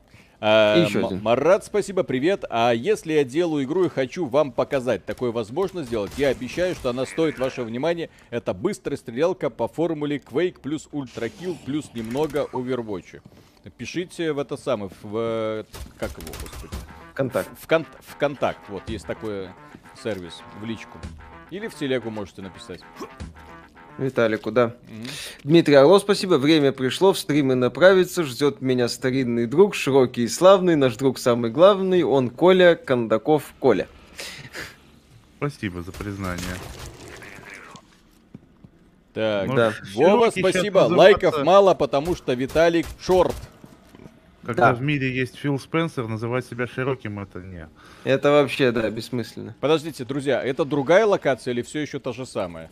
[0.45, 1.21] А, еще один.
[1.21, 2.43] Марат, спасибо, привет.
[2.49, 6.89] А если я делаю игру и хочу вам показать, такое возможно сделать, я обещаю, что
[6.89, 8.09] она стоит вашего внимания.
[8.29, 13.21] Это быстрая стрелялка по формуле Quake плюс Kill плюс немного Overwatch.
[13.69, 15.65] Пишите в это самое, в...
[15.97, 16.73] Как его, господи?
[17.13, 17.49] Контакт.
[17.59, 17.85] В, кон...
[18.01, 19.49] в контакт, вот, есть такой
[20.01, 20.97] сервис, в личку.
[21.49, 22.81] Или в телегу можете написать.
[23.97, 24.65] Виталику, да.
[24.65, 24.73] Угу.
[25.43, 26.35] Дмитрий Орлов, спасибо.
[26.35, 28.23] Время пришло, в стримы направиться.
[28.23, 30.75] Ждет меня старинный друг, широкий и славный.
[30.75, 32.01] Наш друг самый главный.
[32.03, 33.87] Он Коля Кондаков Коля.
[35.37, 36.55] Спасибо за признание.
[39.13, 39.73] Так, да.
[39.93, 40.79] Вова, спасибо.
[40.89, 43.35] Лайков мало, потому что Виталик шорт.
[44.45, 44.73] Когда да.
[44.73, 47.69] в мире есть Фил Спенсер, называть себя широким это не.
[48.03, 49.55] Это вообще, да, бессмысленно.
[49.61, 52.69] Подождите, друзья, это другая локация или все еще та же самая?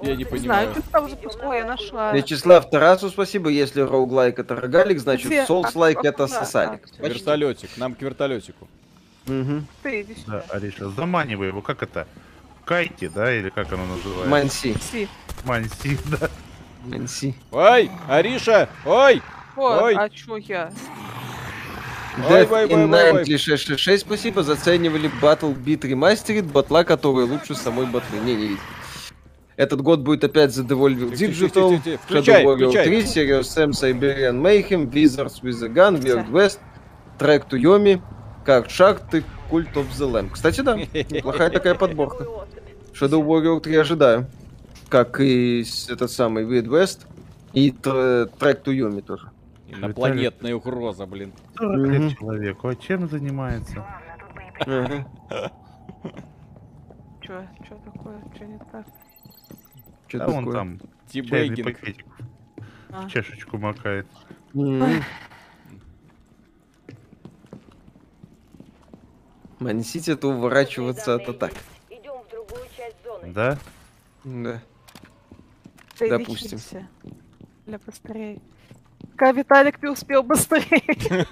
[0.00, 0.74] Я не, не понимаю.
[0.90, 1.08] Знаю,
[1.42, 2.12] Ой, я нашла.
[2.12, 3.48] Вячеслав Тарасу спасибо.
[3.48, 6.88] Если роуглайк это рогалик, значит солслайк это сосалик.
[6.98, 8.68] Вертолетик, нам к вертолетику.
[9.26, 9.64] Угу.
[9.82, 10.44] Ты иди сюда.
[10.48, 12.06] Да, Ариша, заманивай его, как это?
[12.64, 14.28] Кайти, да, или как оно называется?
[14.28, 15.08] Манси.
[15.44, 16.30] Манси, да.
[16.84, 17.34] Манси.
[17.50, 19.22] Ой, Ариша, ой!
[19.56, 19.94] О, ой.
[19.94, 20.70] а чё я?
[22.16, 24.42] Death ой, in ой, 666, спасибо.
[24.42, 28.18] Заценивали Battle Beat Remastered, батла, которая лучше самой батлы.
[28.20, 28.62] Не, не видел.
[29.56, 35.42] Этот год будет опять The Devolver Digital, Shadow Warrior 3, Serious Sam, Siberian Mayhem, Wizards
[35.42, 36.60] with a Gun, Weird West,
[37.18, 38.00] Track to Yomi,
[38.44, 40.30] Card Shark и Cult of the Lamb.
[40.30, 42.26] Кстати, да, неплохая такая подборка.
[42.92, 44.26] Shadow Warrior 3 ожидаю.
[44.90, 47.06] Как и этот самый Weird West
[47.54, 49.30] и Track to Yomi тоже.
[49.68, 51.32] Инопланетная угроза, блин.
[51.56, 53.84] 40 лет человеку, а чем занимается?
[57.22, 58.86] Чё, чё такое, чё не так?
[60.06, 62.06] Что да он там чайный пакетик
[62.90, 63.02] а.
[63.02, 64.06] в чашечку макает.
[69.58, 71.52] Мансить это уворачиваться от атак.
[73.26, 73.58] Да?
[74.22, 74.62] Да.
[75.98, 76.60] Допустим.
[77.66, 78.40] Для быстрее.
[79.00, 81.26] Пока Виталик не успел быстрее.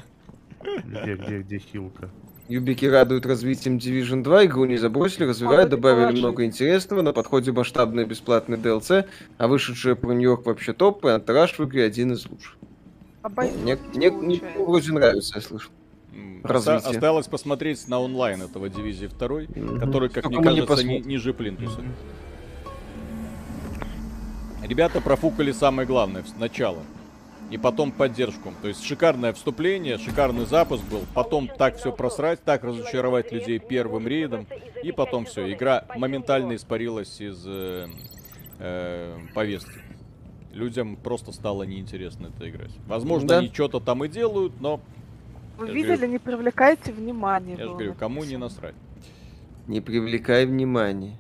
[0.63, 2.11] Где, где, где хилка?
[2.49, 8.05] Юбики радуют развитием Division 2, игру не забросили, развивают, добавили много интересного, на подходе масштабный
[8.05, 9.07] бесплатный DLC,
[9.39, 12.57] а вышедшая про Нью-Йорк вообще топ, и антураж в игре один из лучших.
[13.23, 15.73] Мне, мне, мне вроде нравится, я слышал.
[16.43, 16.91] Развитие.
[16.91, 19.81] Осталось посмотреть на онлайн этого Дивизии 2, mm-hmm.
[19.81, 21.81] который, как Только мне кажется, не ни, ниже плинтуса.
[21.81, 21.95] Mm-hmm.
[24.69, 26.83] Ребята профукали самое главное, сначала
[27.51, 28.53] и потом поддержку.
[28.63, 34.09] То есть шикарное вступление, шикарный запуск был, потом так все просрать, так разочаровать людей первым
[34.09, 34.47] рейдом,
[34.83, 37.87] и потом все, игра моментально испарилась из э,
[38.59, 39.83] э, повестки.
[40.53, 42.71] Людям просто стало неинтересно это играть.
[42.87, 43.39] Возможно, да.
[43.39, 44.81] они что-то там и делают, но...
[45.59, 47.57] Вы видели, говорю, не привлекайте внимание.
[47.57, 48.75] Я же говорю, кому не насрать.
[49.67, 51.17] Не привлекай внимание.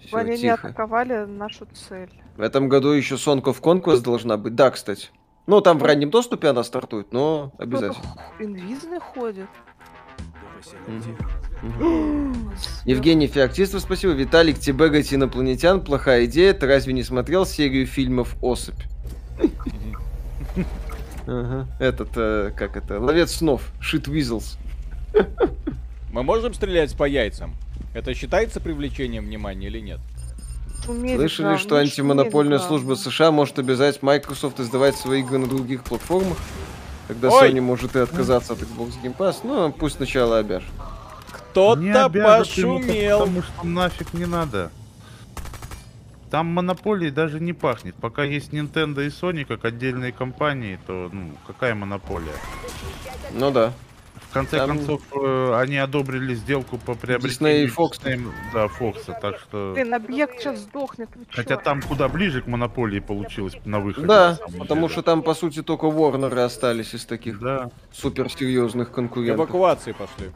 [0.00, 0.42] Все, они тихо.
[0.42, 2.10] не атаковали нашу цель.
[2.36, 4.54] В этом году еще Song of Conquest должна быть.
[4.54, 5.08] Да, кстати.
[5.46, 8.16] Ну, там в раннем доступе она стартует, но обязательно.
[8.38, 9.48] Инвизны ходят.
[12.84, 14.12] Евгений Феоктистов, спасибо.
[14.12, 15.82] Виталик, Тибегать инопланетян.
[15.82, 16.54] Плохая идея.
[16.54, 18.80] Ты разве не смотрел серию фильмов «Особь»?
[21.26, 21.66] Ага.
[21.80, 24.58] Этот, э, как это, ловец снов, Shit Weasels.
[26.12, 27.54] Мы можем стрелять по яйцам?
[27.94, 30.00] Это считается привлечением внимания или нет?
[30.84, 35.46] Шумели, Слышали, да, что антимонопольная шумели, служба США может обязать Microsoft издавать свои игры на
[35.46, 36.36] других платформах?
[37.08, 37.50] Тогда Ой!
[37.50, 39.38] Sony может и отказаться от Xbox Game Pass.
[39.44, 40.68] Ну, пусть сначала обяжет.
[41.30, 43.20] Кто-то пошумел.
[43.20, 44.70] Потому что нафиг не надо.
[46.30, 47.94] Там монополии даже не пахнет.
[47.94, 52.34] Пока есть Nintendo и Sony как отдельные компании, то ну, какая монополия?
[53.32, 53.72] Ну да
[54.34, 54.68] конце Там...
[54.68, 58.02] концов, э, они одобрили сделку по приобретению Disney и Fox.
[58.02, 59.72] Disney, да, Фокса, так что...
[59.74, 61.08] Блин, объект сейчас сдохнет.
[61.30, 64.06] Хотя там куда ближе к монополии получилось на выходе.
[64.06, 64.92] Да, потому деле.
[64.92, 67.70] что там, по сути, только Warner остались из таких да.
[67.92, 69.46] суперсерьезных конкурентов.
[69.48, 70.30] Эвакуации пошли.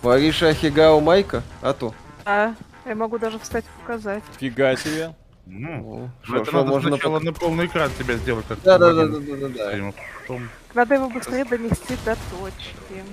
[0.00, 1.42] Вариша Ахигао Майка?
[1.60, 1.94] А то.
[2.24, 2.54] А,
[2.86, 4.22] я могу даже встать показать.
[4.38, 5.14] Фига себе.
[5.46, 8.46] Ну, ну это надо можно сначала на полный экран тебя сделать.
[8.48, 9.92] Как да, да, да, да, да, да.
[10.20, 10.48] Потом...
[10.74, 13.04] Надо его быстрее донести до точки.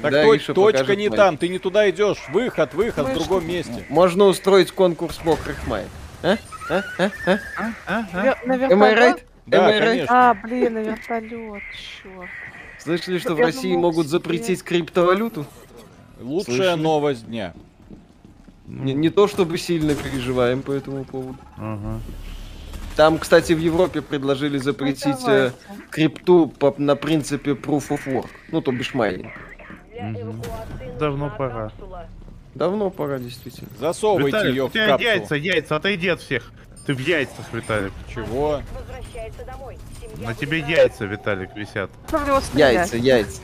[0.00, 2.24] Так точ, точка не там, ты не туда идешь.
[2.30, 3.84] Выход, выход Мы в другом месте.
[3.88, 5.84] Можно устроить конкурс мокрых май.
[6.22, 6.38] А?
[6.70, 6.82] А?
[6.98, 7.10] А?
[7.26, 7.38] А?
[7.86, 8.06] А?
[8.12, 8.36] А?
[8.46, 9.22] Am I right?
[9.46, 10.30] Да, конечно.
[10.30, 11.62] А, блин, на вертолет,
[12.02, 12.30] черт.
[12.78, 15.46] Слышали, что в России могут запретить криптовалюту?
[16.20, 17.52] Лучшая новость дня.
[18.66, 21.38] Не, не то чтобы сильно переживаем по этому поводу.
[21.56, 22.00] Ага.
[22.96, 25.52] Там, кстати, в Европе предложили запретить э,
[25.90, 28.30] крипту по, на принципе proof of work.
[28.50, 29.32] Ну, то бишь майнинг.
[29.94, 30.42] Угу.
[30.98, 31.70] Давно пора.
[32.54, 33.68] Давно пора, действительно.
[33.78, 35.10] Засовывайте Виталик, ее в капсулу.
[35.10, 36.50] яйца, яйца, отойди от всех.
[36.86, 37.92] Ты в яйцах, Виталик.
[38.14, 38.62] Чего?
[40.16, 41.90] На тебе яйца, Виталик, висят.
[42.54, 43.42] Яйца, яйца.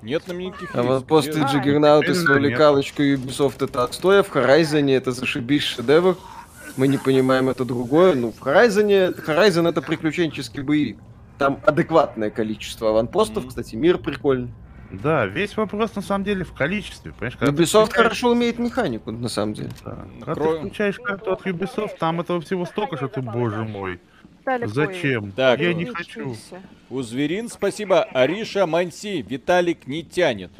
[0.02, 4.90] Нет нам никаких А вот после Джиггернаута с увлекалочкой Ubisoft это отстой, а в Horizon
[4.90, 6.16] это зашибись шедевр.
[6.76, 8.14] Мы не понимаем это другое.
[8.14, 10.98] Ну, в Horizon, Horizon это приключенческий боевик.
[11.38, 13.48] Там адекватное количество аванпостов, mm-hmm.
[13.48, 14.52] кстати, мир прикольный.
[14.90, 17.12] Да, весь вопрос на самом деле в количестве.
[17.12, 17.94] Понимаешь, когда Ubisoft включаешь...
[17.94, 19.70] хорошо умеет механику, на самом деле.
[19.84, 19.98] Да.
[20.20, 20.52] Когда Кро...
[20.52, 24.00] ты включаешь карту от Ubisoft, там этого всего столько, что ты, боже мой.
[24.66, 25.32] Зачем?
[25.32, 26.36] Так, я не хочу.
[26.88, 28.02] У зверин спасибо.
[28.02, 29.22] Ариша Манси.
[29.22, 30.50] Виталик не тянет.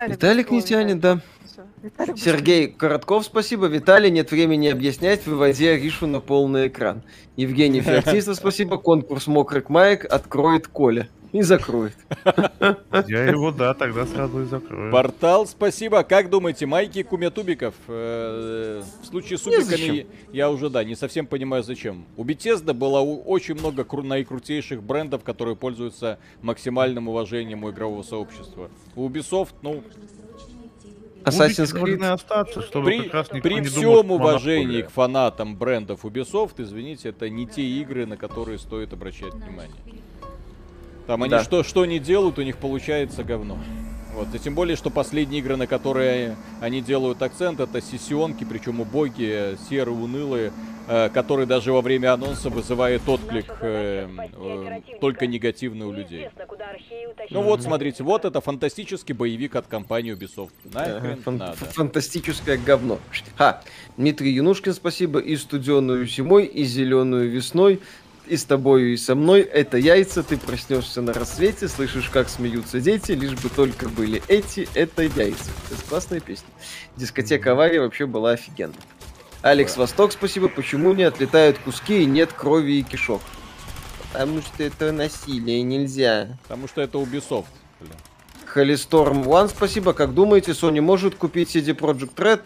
[0.00, 1.20] Виталик не тянет, да.
[2.16, 3.66] Сергей Коротков, спасибо.
[3.66, 7.02] Виталий, нет времени объяснять, выводи Аришу на полный экран.
[7.36, 8.76] Евгений Феоктистов, спасибо.
[8.76, 11.08] Конкурс мокрых маек откроет Коля.
[11.32, 11.94] И закроет.
[13.06, 14.90] Я его, да, тогда сразу и закрою.
[14.90, 16.02] Портал, спасибо.
[16.02, 17.74] Как думаете, майки кумятубиков?
[17.86, 22.04] Э, в случае с убиками я уже, да, не совсем понимаю, зачем.
[22.16, 28.70] У Bethesda было очень много наикрутейших брендов, которые пользуются максимальным уважением у игрового сообщества.
[28.96, 29.82] У Ubisoft, ну,
[31.24, 32.04] Assassin's Creed.
[32.04, 37.62] остаться, чтобы при, при всем думал, уважении к фанатам брендов Ubisoft, извините, это не те
[37.62, 39.76] игры, на которые стоит обращать внимание.
[41.10, 41.42] Там они да.
[41.42, 43.58] что, что не делают, у них получается говно.
[44.14, 44.32] Вот.
[44.32, 49.58] И тем более, что последние игры, на которые они делают акцент, это сессионки, причем убогие,
[49.68, 50.52] серые, унылые,
[50.86, 56.28] э, которые даже во время анонса вызывает отклик э, э, только негативный у людей.
[57.30, 60.52] Ну вот, смотрите, вот это фантастический боевик от компании Ubisoft.
[60.72, 61.56] Нахрен Фан- надо.
[61.56, 63.00] Фантастическое говно.
[63.36, 63.62] Ха,
[63.96, 65.18] Дмитрий Янушкин, спасибо.
[65.18, 67.80] И студеную зимой, и зеленую весной
[68.30, 69.40] и с тобой, и со мной.
[69.40, 74.68] Это яйца, ты проснешься на рассвете, слышишь, как смеются дети, лишь бы только были эти,
[74.74, 75.50] это яйца.
[75.70, 76.48] Это классная песня.
[76.96, 78.76] Дискотека авария вообще была офигенная.
[79.42, 80.48] Алекс Восток, спасибо.
[80.48, 83.20] Почему не отлетают куски и нет крови и кишок?
[84.12, 86.38] Потому что это насилие, нельзя.
[86.44, 87.46] Потому что это Ubisoft.
[88.46, 89.92] Холисторм One, спасибо.
[89.92, 92.42] Как думаете, Sony может купить CD Project Red?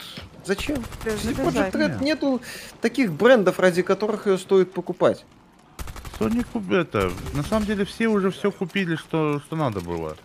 [0.46, 0.76] Зачем?
[1.04, 2.40] CD Project Red нету
[2.80, 5.24] таких брендов, ради которых ее стоит покупать.
[6.18, 10.16] Sony это, на самом деле все уже все купили, что, что надо было.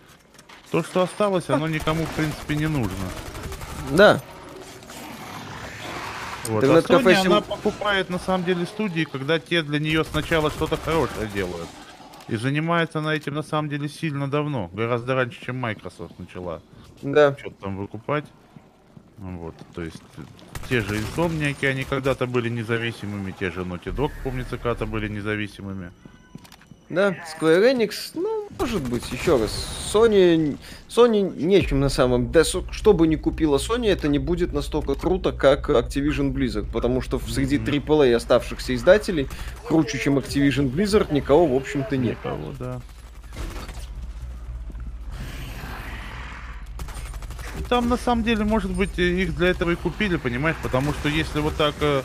[0.70, 3.08] То, что осталось, оно никому, в принципе, не нужно.
[3.90, 4.20] Да.
[6.46, 6.64] Вот.
[6.64, 11.28] А Sony, она покупает, на самом деле, студии, когда те для нее сначала что-то хорошее
[11.34, 11.68] делают.
[12.28, 14.70] И занимается она этим, на самом деле, сильно давно.
[14.72, 16.62] Гораздо раньше, чем Microsoft начала.
[17.02, 17.36] Да.
[17.36, 18.24] Что-то там выкупать.
[19.18, 20.02] Вот, то есть
[20.70, 25.90] те же инсомники, они когда-то были независимыми, те же Naughty Dog, помнится, когда-то были независимыми.
[26.88, 29.50] Да, Square Enix, ну, может быть, еще раз.
[29.92, 30.56] Sony,
[30.88, 32.30] Sony нечем на самом...
[32.30, 37.00] Да, что бы ни купила Sony, это не будет настолько круто, как Activision Blizzard, потому
[37.00, 39.28] что среди AAA оставшихся издателей
[39.66, 42.16] круче, чем Activision Blizzard, никого, в общем-то, нет.
[42.18, 42.80] Никого, да.
[47.60, 50.56] Там на самом деле, может быть, их для этого и купили, понимаешь?
[50.62, 51.74] Потому что если вот так...
[51.80, 52.02] Э,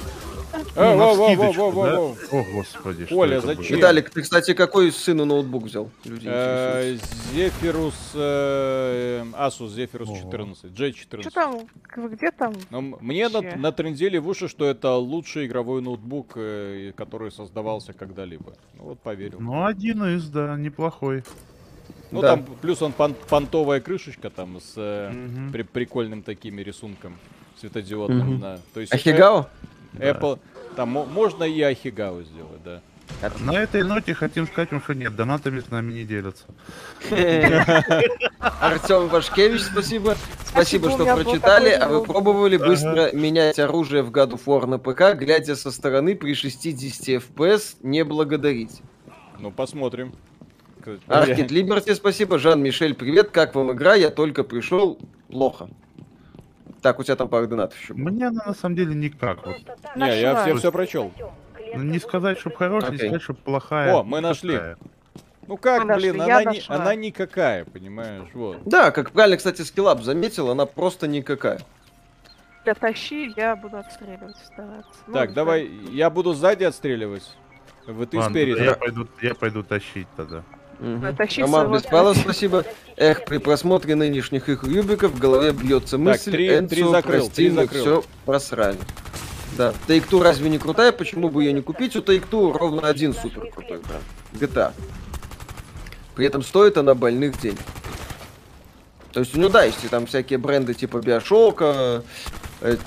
[0.75, 2.15] ну, во, во, во, во, во, во.
[2.31, 3.77] О, господи, Оля, зачем?
[3.77, 5.89] Виталик, ты, кстати, какой сыну ноутбук взял?
[6.05, 6.97] Э,
[7.33, 11.21] Зефирус, э, Asus Zephyrus 14, J14.
[11.21, 11.67] Что там?
[12.09, 12.53] Где там?
[12.69, 16.37] Мне натрендели в уши, что это лучший игровой ноутбук,
[16.95, 18.53] который создавался когда-либо.
[18.77, 19.39] Ну вот поверил.
[19.39, 21.23] Ну, один из, да, неплохой.
[22.16, 22.30] Ну да.
[22.30, 25.51] там плюс он пон понтовая крышечка там с угу.
[25.51, 27.18] при прикольным такими рисунком
[27.59, 28.36] светодиодным.
[28.36, 28.41] Угу.
[28.41, 28.59] Да.
[28.74, 29.47] То есть Ахигао?
[29.93, 30.59] Apple, да.
[30.76, 32.82] там можно и Ахигао сделать, да.
[33.39, 36.43] На этой ноте хотим сказать вам, что нет, донатами с нами не делятся.
[38.39, 40.16] Артем Вашкевич, спасибо.
[40.45, 41.70] Спасибо, что прочитали.
[41.70, 46.34] А вы пробовали быстро менять оружие в of War на ПК, глядя со стороны при
[46.34, 48.82] 60 FPS, не благодарить?
[49.39, 50.13] Ну, посмотрим
[50.86, 51.01] сказать.
[51.07, 52.38] Аркет Либерти, спасибо.
[52.39, 53.31] Жан-Мишель, привет.
[53.31, 53.95] Как вам игра?
[53.95, 54.99] Я только пришел.
[55.29, 55.69] Плохо.
[56.81, 57.93] Так, у тебя там пару донатов еще.
[57.93, 59.45] Мне она на самом деле никак.
[59.45, 59.57] Вот.
[59.95, 61.11] Не, я все, все прочел.
[61.73, 63.95] Ну, не сказать, чтобы хорошая, не сказать, чтобы плохая.
[63.95, 64.59] О, мы нашли.
[65.47, 68.63] Ну как, мы блин, она, не, она никакая, понимаешь, вот.
[68.65, 71.59] Да, как правильно, кстати, скиллап заметил, она просто никакая.
[72.65, 74.89] Я тащи, я буду отстреливать, стараться.
[75.05, 77.29] Ну, так, ну, давай, я буду сзади отстреливать.
[77.86, 78.63] Вы ты Ладно, спереди.
[78.63, 80.43] Я пойду, я пойду тащить тогда.
[80.80, 81.43] Угу.
[81.43, 82.65] Амар Беспалов, спасибо.
[82.97, 87.26] Эх, при просмотре нынешних их юбиков в голове бьется мысль, так, три, Энцо, три закрыл,
[87.26, 87.82] прости, три закрыл.
[87.82, 88.78] все просрали.
[89.57, 90.91] Да, Take-Two разве не крутая?
[90.91, 91.95] Почему бы ее не купить?
[91.95, 94.03] У Take-Two ровно один супер крутой бренд.
[94.34, 94.73] GTA.
[96.15, 97.59] При этом стоит она больных денег.
[99.11, 102.03] То есть, ну да, если там всякие бренды типа Bioshock,
[102.61, 102.78] э,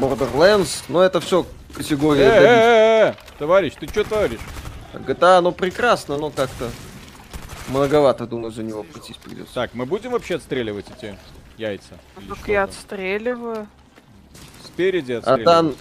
[0.00, 2.24] Borderlands, но это все категория...
[2.24, 4.40] Э, э, э, товарищ, ты что творишь?
[4.94, 6.70] GTA, ну прекрасно, но как-то
[7.68, 9.54] Многовато, думаю, за него платить придется.
[9.54, 11.18] Так, мы будем вообще отстреливать эти
[11.58, 11.98] яйца?
[12.28, 13.66] Только я отстреливаю.
[14.64, 15.42] Спереди отстреливаю.
[15.42, 15.74] Атан...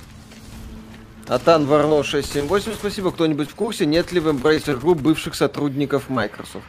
[1.28, 3.12] Атан Варло 678, спасибо.
[3.12, 6.66] Кто-нибудь в курсе, нет ли в Embracer Group бывших сотрудников Microsoft?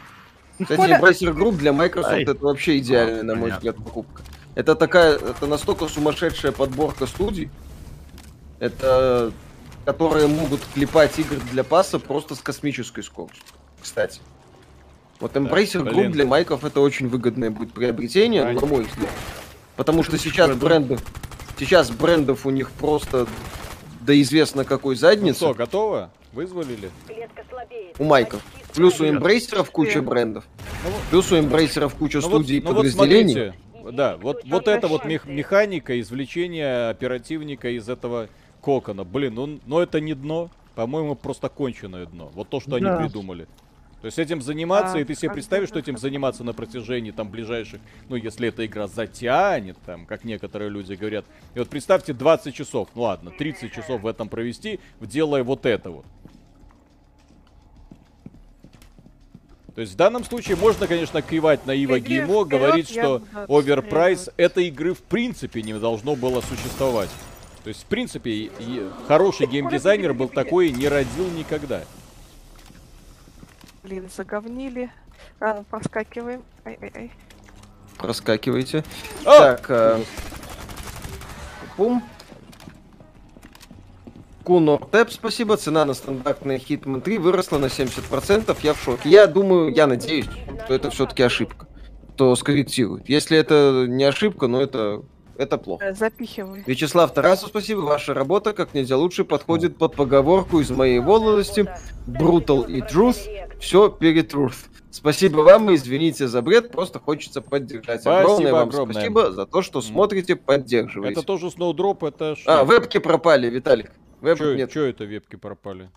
[0.59, 2.23] Кстати, Embracer Group для Microsoft Ай.
[2.23, 4.23] это вообще идеальная, на мой взгляд, покупка.
[4.55, 7.51] Это такая, это настолько сумасшедшая подборка студий,
[8.59, 9.33] это
[9.85, 13.45] которые могут клепать игры для паса просто с космической скоростью.
[13.81, 14.21] Кстати.
[15.21, 18.57] Вот Embracer Group для майков это очень выгодное будет приобретение, Ань.
[18.57, 19.11] на мой взгляд.
[19.77, 21.03] Потому что сейчас брендов,
[21.59, 23.27] сейчас брендов у них просто
[24.01, 25.45] да известно какой задницы.
[25.45, 26.11] Ну что, готово?
[26.33, 26.91] Вызволили?
[27.99, 28.43] У Майков.
[28.75, 30.45] Плюс у эмбрейсеров куча брендов.
[31.11, 33.53] Плюс у эмбрейсеров куча ну студий вот, ну подразделений.
[33.83, 38.29] Вот да, вот, вот это вот мех механика, извлечение оперативника из этого
[38.61, 39.05] кокона.
[39.05, 40.51] Блин, ну, ну это не дно.
[40.75, 42.31] По-моему, просто конченое дно.
[42.35, 42.77] Вот то, что да.
[42.77, 43.47] они придумали.
[44.01, 47.31] То есть этим заниматься, а, и ты себе представишь, что этим заниматься на протяжении там
[47.31, 51.25] ближайших, ну если эта игра затянет, там, как некоторые люди говорят.
[51.55, 55.91] И вот представьте 20 часов, ну ладно, 30 часов в этом провести, делая вот это
[55.91, 56.05] вот.
[59.75, 64.69] То есть в данном случае можно, конечно, кивать на Ива Геймо, говорить, что overprice этой
[64.69, 67.11] игры в принципе не должно было существовать.
[67.63, 68.51] То есть, в принципе,
[69.09, 71.83] хороший геймдизайнер был такой не родил никогда.
[73.87, 74.91] Блин, заговнили.
[75.39, 76.43] Рано проскакиваем.
[76.65, 77.13] Ай-ай-ай.
[77.99, 78.83] Проскакивайте.
[79.25, 79.39] А!
[79.39, 80.03] Так, э...
[81.77, 82.03] Пум.
[84.43, 85.57] Куно Тэп, спасибо.
[85.57, 88.57] Цена на стандартный Hitman 3 выросла на 70%.
[88.65, 89.09] Я в шоке.
[89.09, 90.27] Я думаю, я надеюсь,
[90.65, 91.69] что это все-таки ошибка.
[92.17, 93.09] То скорректирует.
[93.09, 95.05] Если это не ошибка, но это
[95.39, 95.85] это плохо.
[95.85, 96.63] Э, запихивай.
[96.67, 97.81] Вячеслав Тарасов, спасибо.
[97.81, 101.69] Ваша работа как нельзя лучше подходит под поговорку из моей молодости.
[102.07, 103.19] Brutal и truth.
[103.61, 104.69] Все перед truth.
[104.91, 108.01] Спасибо вам и извините за бред, просто хочется поддержать.
[108.01, 108.95] Спасибо огромное вам огромное.
[108.95, 111.21] спасибо за то, что смотрите, поддерживаете.
[111.21, 112.61] Это тоже сноудроп, это что?
[112.61, 113.93] А, вебки пропали, Виталик.
[114.23, 114.71] Вебок чё, нет.
[114.73, 115.91] Чё это вебки пропали?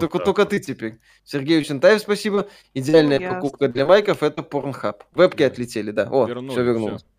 [0.00, 0.24] только, так.
[0.24, 0.98] только ты теперь.
[1.24, 2.48] Сергей Учентаев, спасибо.
[2.74, 5.04] Идеальная ну, покупка для майков это Порнхаб.
[5.14, 6.08] Вебки отлетели, да.
[6.10, 7.02] О, Вернули, все вернулось.
[7.02, 7.11] Все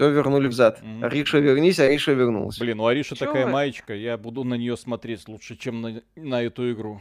[0.00, 0.80] вернули взад.
[0.80, 1.04] Mm-hmm.
[1.04, 2.58] Ариша, вернись, Ариша вернулась.
[2.58, 6.72] Блин, у Ариша такая маечка, я буду на нее смотреть лучше, чем на, на эту
[6.72, 7.00] игру.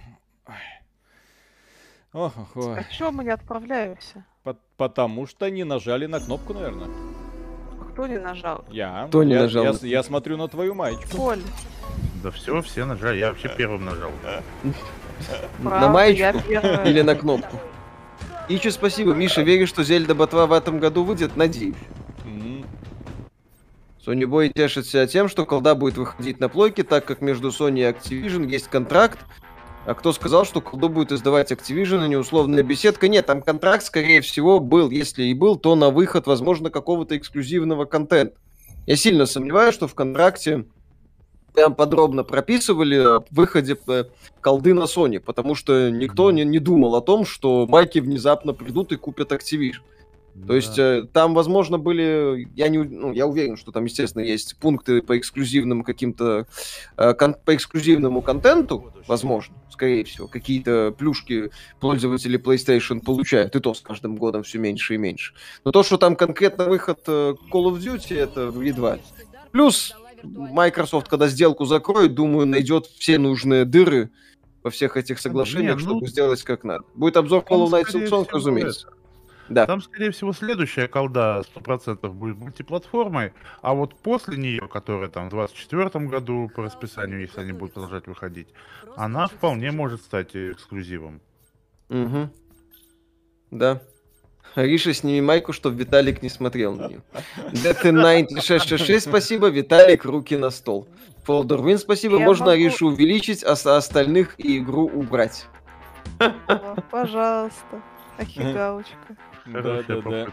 [2.14, 2.78] Ох, ох, ох.
[2.78, 4.26] А чё мы не отправляемся?
[4.44, 6.90] По- потому что не нажали на кнопку, наверное.
[7.94, 8.66] Кто не нажал?
[8.70, 9.06] Я.
[9.08, 9.64] Кто не я, нажал?
[9.64, 11.16] Я, я смотрю на твою маечку.
[11.16, 11.42] Коль.
[12.22, 13.20] Да все, все нажали.
[13.20, 14.12] Я вообще первым нажал.
[15.60, 16.38] На маечку
[16.86, 17.58] или на кнопку?
[18.50, 19.14] Ичи, спасибо.
[19.14, 21.38] Миша, веришь, что Зельда Ботва в этом году выйдет?
[21.38, 21.76] Надеюсь.
[24.06, 27.84] Sony Boy тешится тем, что колда будет выходить на плойке, так как между Sony и
[27.84, 29.20] Activision есть контракт.
[29.86, 33.08] А кто сказал, что колду будет издавать Activision, а не условная беседка?
[33.08, 34.90] Нет, там контракт, скорее всего, был.
[34.90, 38.36] Если и был, то на выход, возможно, какого-то эксклюзивного контента.
[38.88, 40.66] Я сильно сомневаюсь, что в контракте
[41.54, 44.06] прям подробно прописывали о выходе э,
[44.40, 48.92] колды на Sony, потому что никто не, не думал о том, что майки внезапно придут
[48.92, 49.82] и купят Activision.
[50.34, 50.48] Да.
[50.48, 54.56] То есть э, там, возможно, были, я не, ну, я уверен, что там, естественно, есть
[54.58, 56.48] пункты по эксклюзивным каким-то,
[56.98, 63.74] э, кон, по эксклюзивному контенту, возможно, скорее всего, какие-то плюшки пользователи PlayStation получают, и то
[63.74, 65.34] с каждым годом все меньше и меньше.
[65.66, 69.00] Но то, что там конкретно выход э, Call of Duty, это едва.
[69.52, 74.12] Плюс Microsoft, когда сделку закроет, думаю, найдет все нужные дыры
[74.64, 76.86] во всех этих соглашениях, Не, ну, чтобы сделать как надо.
[76.94, 78.88] Будет обзор Hollow Knight Silksong, разумеется.
[78.88, 79.01] Это.
[79.52, 79.66] Да.
[79.66, 85.32] Там, скорее всего, следующая колда 100% будет мультиплатформой, а вот после нее, которая там в
[85.32, 88.48] 2024 году по расписанию, если они будут продолжать выходить,
[88.96, 91.20] она вполне может стать эксклюзивом.
[91.90, 92.30] Угу.
[93.52, 93.82] Да.
[94.56, 97.02] Риша, сними майку, чтобы Виталик не смотрел на нее.
[97.52, 99.48] DT9666, спасибо.
[99.48, 100.88] Виталик, руки на стол.
[101.28, 102.18] Win, спасибо.
[102.18, 102.58] Я Можно могу...
[102.58, 105.46] Ришу увеличить, а остальных и игру убрать.
[106.90, 107.82] Пожалуйста.
[108.18, 109.18] Ахигалочка.
[109.46, 110.28] Да, да, да.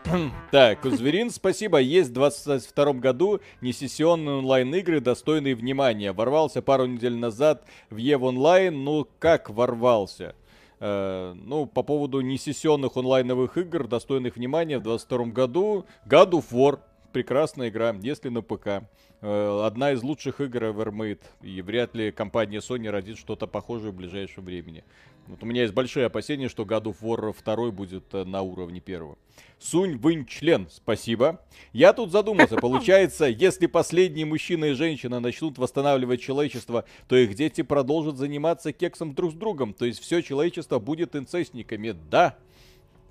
[0.51, 1.79] Так, Кузверин, спасибо.
[1.79, 6.13] Есть в 22 году несессионные онлайн-игры, достойные внимания.
[6.13, 8.85] Ворвался пару недель назад в EVE онлайн.
[8.85, 10.35] Ну, как ворвался?
[10.81, 16.79] Uh, ну, по поводу несессионных онлайновых игр, достойных внимания в 22 году, God of War,
[17.13, 18.85] прекрасная игра, если на ПК.
[19.21, 23.97] Uh, одна из лучших игр Evermade, и вряд ли компания Sony родит что-то похожее в
[23.97, 24.85] ближайшем времени.
[25.29, 28.81] Вот у меня есть большие опасения, что God of War 2 будет э, на уровне
[28.81, 29.19] первого.
[29.59, 31.45] Сунь Вынь член, спасибо.
[31.75, 37.63] Я тут задумался, получается, если последние мужчина и женщина начнут восстанавливать человечество, то их дети
[37.63, 39.75] продолжат заниматься кексом друг с другом.
[39.75, 41.95] То есть все человечество будет инцестниками.
[42.09, 42.39] Да,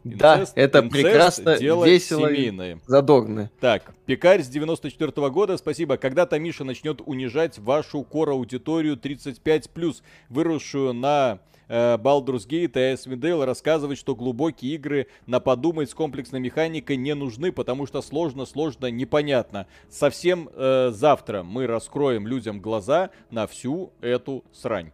[0.04, 2.80] да, это инцест, прекрасно, дело весело семейное.
[2.86, 3.52] задорно.
[3.60, 5.98] Так, Пекарь с 94 -го года, спасибо.
[5.98, 13.46] Когда-то Миша начнет унижать вашу кор-аудиторию 35+, выросшую на э, Baldur's Gate и Icewind Dale
[13.46, 18.88] рассказывать, что глубокие игры на подумать с комплексной механикой не нужны, потому что сложно, сложно,
[18.88, 19.68] непонятно.
[19.90, 24.92] Совсем э, завтра мы раскроем людям глаза на всю эту срань.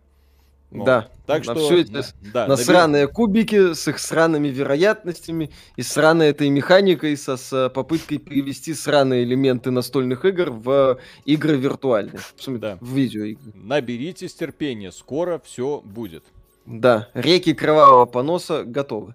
[0.73, 1.07] Ну, да.
[1.27, 2.03] Так что все эти
[2.33, 3.13] да, насраные добер...
[3.13, 9.69] кубики с их сраными вероятностями и сраной этой механикой со, с попыткой перевести сраные элементы
[9.69, 12.19] настольных игр в игры виртуальные.
[12.47, 12.79] Да.
[12.81, 13.51] В видеоигры.
[13.53, 16.23] Наберитесь терпения, скоро все будет.
[16.65, 19.13] Да, реки кровавого поноса готовы.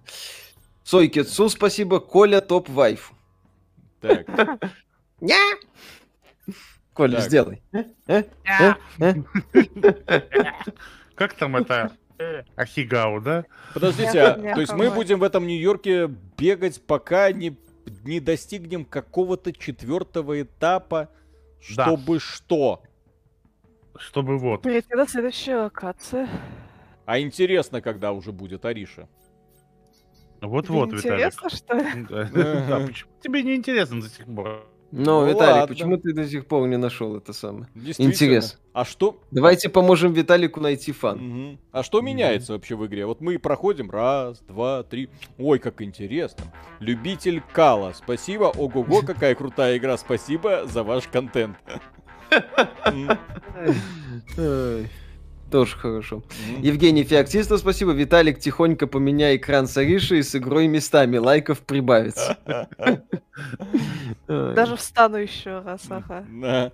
[0.85, 3.11] Сойкетсу спасибо, Коля топ вайф.
[3.99, 4.25] Так.
[6.93, 7.61] Коля, сделай.
[11.19, 11.91] Как там это?
[12.55, 13.45] Ахигау, да?
[13.73, 16.07] Подождите, а, то есть мы будем в этом Нью-Йорке
[16.37, 17.57] бегать, пока не,
[18.05, 21.09] не достигнем какого-то четвертого этапа,
[21.59, 22.19] чтобы да.
[22.21, 22.83] что?
[23.97, 24.61] Чтобы вот.
[24.61, 26.27] Прийти до следующей локации.
[27.05, 29.09] А интересно, когда уже будет Ариша?
[30.39, 31.33] Вот-вот, Виталик.
[31.33, 32.05] Интересно, что ли?
[32.69, 34.65] Да, почему тебе не интересно до сих пор?
[34.91, 35.67] Ну, ну Виталий, ладно.
[35.67, 37.67] почему ты до сих пор не нашел это самое?
[37.97, 38.57] Интерес.
[38.73, 39.19] А что?
[39.29, 41.17] Давайте поможем Виталику найти фан.
[41.17, 41.57] Угу.
[41.71, 43.05] А что меняется вообще в игре?
[43.05, 45.09] Вот мы проходим раз, два, три.
[45.37, 46.45] Ой, как интересно.
[46.79, 48.45] Любитель Кала, спасибо.
[48.45, 49.97] Ого-го, какая крутая игра.
[49.97, 51.57] Спасибо за ваш контент.
[55.51, 56.17] Тоже хорошо.
[56.17, 56.61] Mm-hmm.
[56.61, 57.91] Евгений Феоктистов, спасибо.
[57.91, 61.17] Виталик, тихонько поменяй экран с Ариши и с игрой местами.
[61.17, 62.37] Лайков прибавится.
[64.27, 66.71] Даже встану еще раз, ага.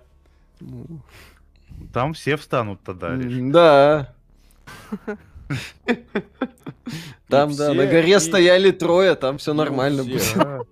[1.92, 4.14] Там все встанут тогда, Да.
[7.28, 10.64] Там, да, на горе стояли трое, там все нормально было.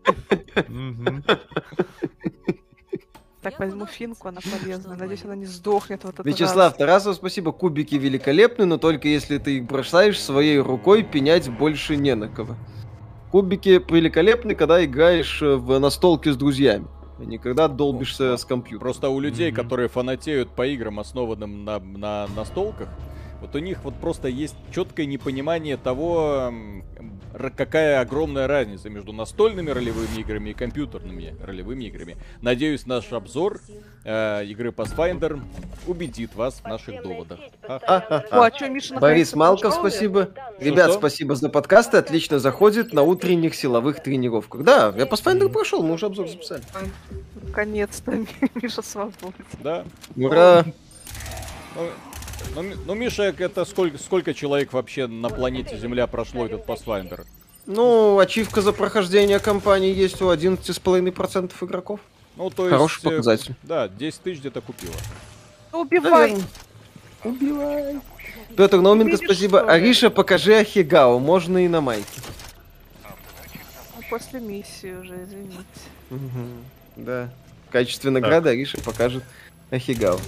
[3.45, 4.97] Так, возьму финку, она полезная.
[4.97, 6.77] Надеюсь, она не сдохнет в этот Вячеслав раз.
[6.77, 7.53] Тарасов, спасибо.
[7.53, 12.57] Кубики великолепны, но только если ты их бросаешь своей рукой, пенять больше не на кого.
[13.31, 16.87] Кубики великолепны, когда играешь э, в настолке с друзьями.
[17.19, 18.81] А не когда долбишься с компьютером.
[18.81, 19.55] Просто у людей, mm-hmm.
[19.55, 22.89] которые фанатеют по играм, основанным на, на настолках,
[23.45, 26.51] вот у них вот просто есть четкое непонимание того,
[27.55, 32.17] какая огромная разница между настольными ролевыми играми и компьютерными ролевыми играми.
[32.41, 33.61] Надеюсь, наш обзор
[34.05, 35.43] э, игры Pathfinder
[35.87, 37.39] убедит вас в наших доводах.
[37.69, 37.81] О,
[38.31, 40.31] а что, Миша, Борис Малков, спасибо.
[40.59, 41.99] Ребят, спасибо за подкасты.
[41.99, 44.63] Отлично заходит на утренних силовых тренировках.
[44.63, 46.63] Да, я Pathfinder прошел, мы уже обзор записали.
[47.43, 48.25] Наконец-то
[48.55, 49.45] Миша свободен.
[49.63, 49.85] Да.
[50.17, 50.65] Ура!
[52.55, 57.25] Ну, ну, Миша, это сколько, сколько человек вообще на планете Земля прошло этот Pathfinder?
[57.67, 62.01] Ну, ачивка за прохождение кампании есть у 11,5% игроков.
[62.37, 63.55] Ну, то Хороший есть, э, показатель.
[63.63, 64.95] Да, 10 тысяч где-то купила.
[65.73, 66.37] Убивай!
[67.23, 68.01] Убивай!
[68.57, 69.61] Петр Науменко, спасибо.
[69.61, 69.71] Что?
[69.71, 72.07] Ариша, покажи Ахигао, можно и на майке.
[73.05, 75.59] Ну, после миссии уже, извините.
[76.11, 76.47] Угу.
[76.97, 77.31] Да.
[77.69, 78.53] В качестве награды так.
[78.53, 79.25] Ариша покажет
[79.71, 80.19] Ахигао.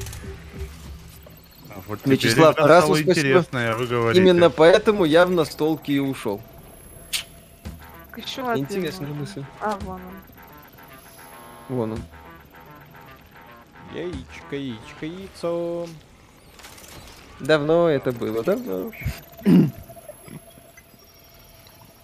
[1.86, 4.20] Вот Вячеслав Тарасов, интересное, вы говорите.
[4.20, 6.40] Именно поэтому я в настолке и ушел.
[8.16, 9.44] Еще Интересная мысль.
[9.60, 11.76] А, вон он.
[11.76, 12.02] Вон он.
[13.94, 15.86] Яичко, яичко, яйцо.
[17.38, 18.90] Давно это было, давно.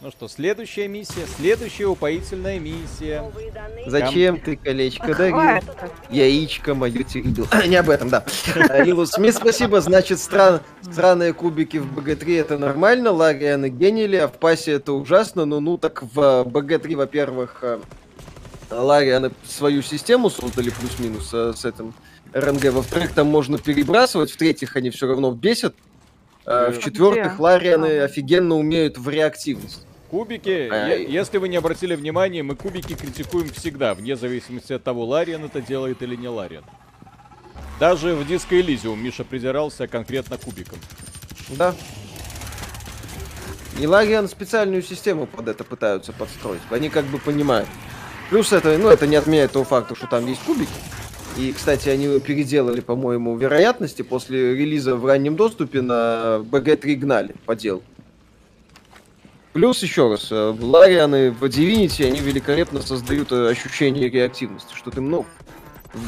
[0.03, 3.23] Ну что, следующая миссия, следующая упоительная миссия.
[3.87, 5.63] Зачем ты колечко дарил?
[6.11, 7.47] Яичко мое теребил.
[7.69, 8.25] Не об этом, да.
[8.85, 9.81] Лилу Смит, спасибо.
[9.81, 10.61] Значит, стран...
[10.83, 15.45] странные кубики в БГ-3 это нормально, Ларианы генили, а в пасе это ужасно.
[15.45, 17.79] Ну, ну, так в БГ-3, во-первых, э,
[18.73, 21.95] Ларианы свою систему создали плюс-минус э, с этим
[22.33, 22.73] РНГ.
[22.73, 24.33] Во-вторых, там можно перебрасывать.
[24.33, 25.77] В-третьих, они все равно бесят.
[26.45, 29.87] Э, В-четвертых, Ларианы офигенно умеют в реактивность.
[30.13, 35.07] Кубики, а, если вы не обратили внимания, мы кубики критикуем всегда, вне зависимости от того,
[35.07, 36.65] Лариан это делает или не Лариан.
[37.81, 40.79] Даже в Диско Элизиум Миша придирался конкретно кубиком.
[41.57, 41.75] Да.
[43.81, 46.61] И Лариан специальную систему под это пытаются подстроить.
[46.69, 47.71] Они как бы понимают.
[48.29, 50.69] Плюс это, ну, это не отменяет того факта, что там есть кубики.
[51.39, 57.57] И, кстати, они переделали, по-моему, вероятности после релиза в раннем доступе на BG3 гнали по
[57.57, 57.83] делу.
[59.53, 65.01] Плюс, еще раз, э, Ларианы в Divinity, они великолепно создают э, ощущение реактивности, что ты,
[65.03, 65.27] ну,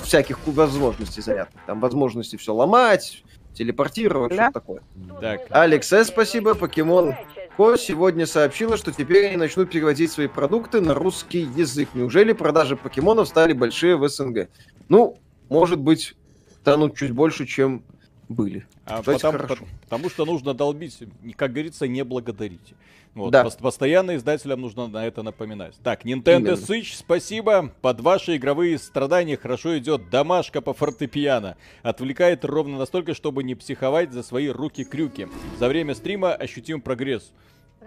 [0.03, 1.63] всяких возможностей занятных.
[1.67, 3.23] Там возможности все ломать,
[3.53, 4.51] телепортировать, да?
[4.51, 4.83] что такое.
[5.21, 5.43] Так.
[5.51, 6.55] Алекс С, спасибо.
[6.55, 7.15] Покемон
[7.57, 11.91] Ко сегодня сообщила, что теперь они начнут переводить свои продукты на русский язык.
[11.95, 14.49] Неужели продажи покемонов стали большие в СНГ?
[14.89, 15.19] Ну,
[15.49, 16.17] может быть,
[16.61, 17.85] станут чуть больше, чем
[18.29, 18.67] были.
[18.85, 19.39] А потому,
[19.83, 20.99] потому что нужно долбить,
[21.37, 22.75] как говорится, не благодарите.
[23.15, 23.45] Вот, да.
[23.45, 25.77] Постоянно издателям нужно на это напоминать.
[25.85, 26.53] Так, Nintendo Именно.
[26.55, 27.73] Switch, спасибо.
[27.81, 31.57] Под ваши игровые страдания хорошо идет домашка по фортепиано.
[31.83, 35.29] Отвлекает ровно настолько, чтобы не психовать за свои руки-крюки.
[35.59, 37.33] За время стрима ощутим прогресс.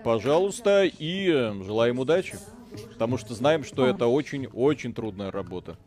[0.04, 2.38] Пожалуйста, и э, желаем удачи.
[2.94, 5.78] Потому что знаем, что это очень-очень трудная работа.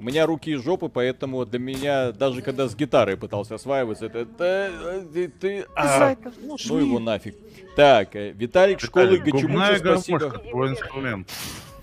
[0.00, 4.06] Ну, у меня руки и жопы, поэтому для меня, даже когда с гитарой пытался осваиваться,
[4.06, 4.20] это...
[4.20, 7.36] это ты, ты, а, ну, ну его нафиг.
[7.76, 10.30] Так, э, Виталик, школы Гачимуча, спасибо.
[10.30, 11.28] Твой инструмент.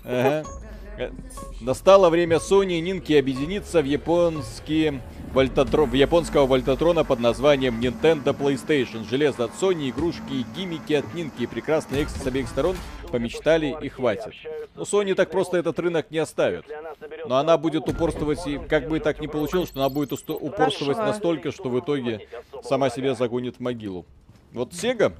[0.04, 0.44] Ага.
[0.98, 1.10] Э,
[1.60, 5.00] настало время Sony и Нинки объединиться в японские
[5.32, 5.88] Вольтатро...
[5.92, 9.08] японского Вольтатрона под названием Nintendo PlayStation.
[9.08, 12.76] Железо от Sony, игрушки и гиммики от Нинки и прекрасные эксы с обеих сторон
[13.10, 14.32] помечтали и хватит.
[14.74, 16.64] Но Sony так просто этот рынок не оставит.
[17.26, 20.98] Но она будет упорствовать, и как бы и так не получилось, что она будет упорствовать
[20.98, 22.28] настолько, что в итоге
[22.62, 24.06] сама себя загонит в могилу.
[24.52, 25.12] Вот Sega,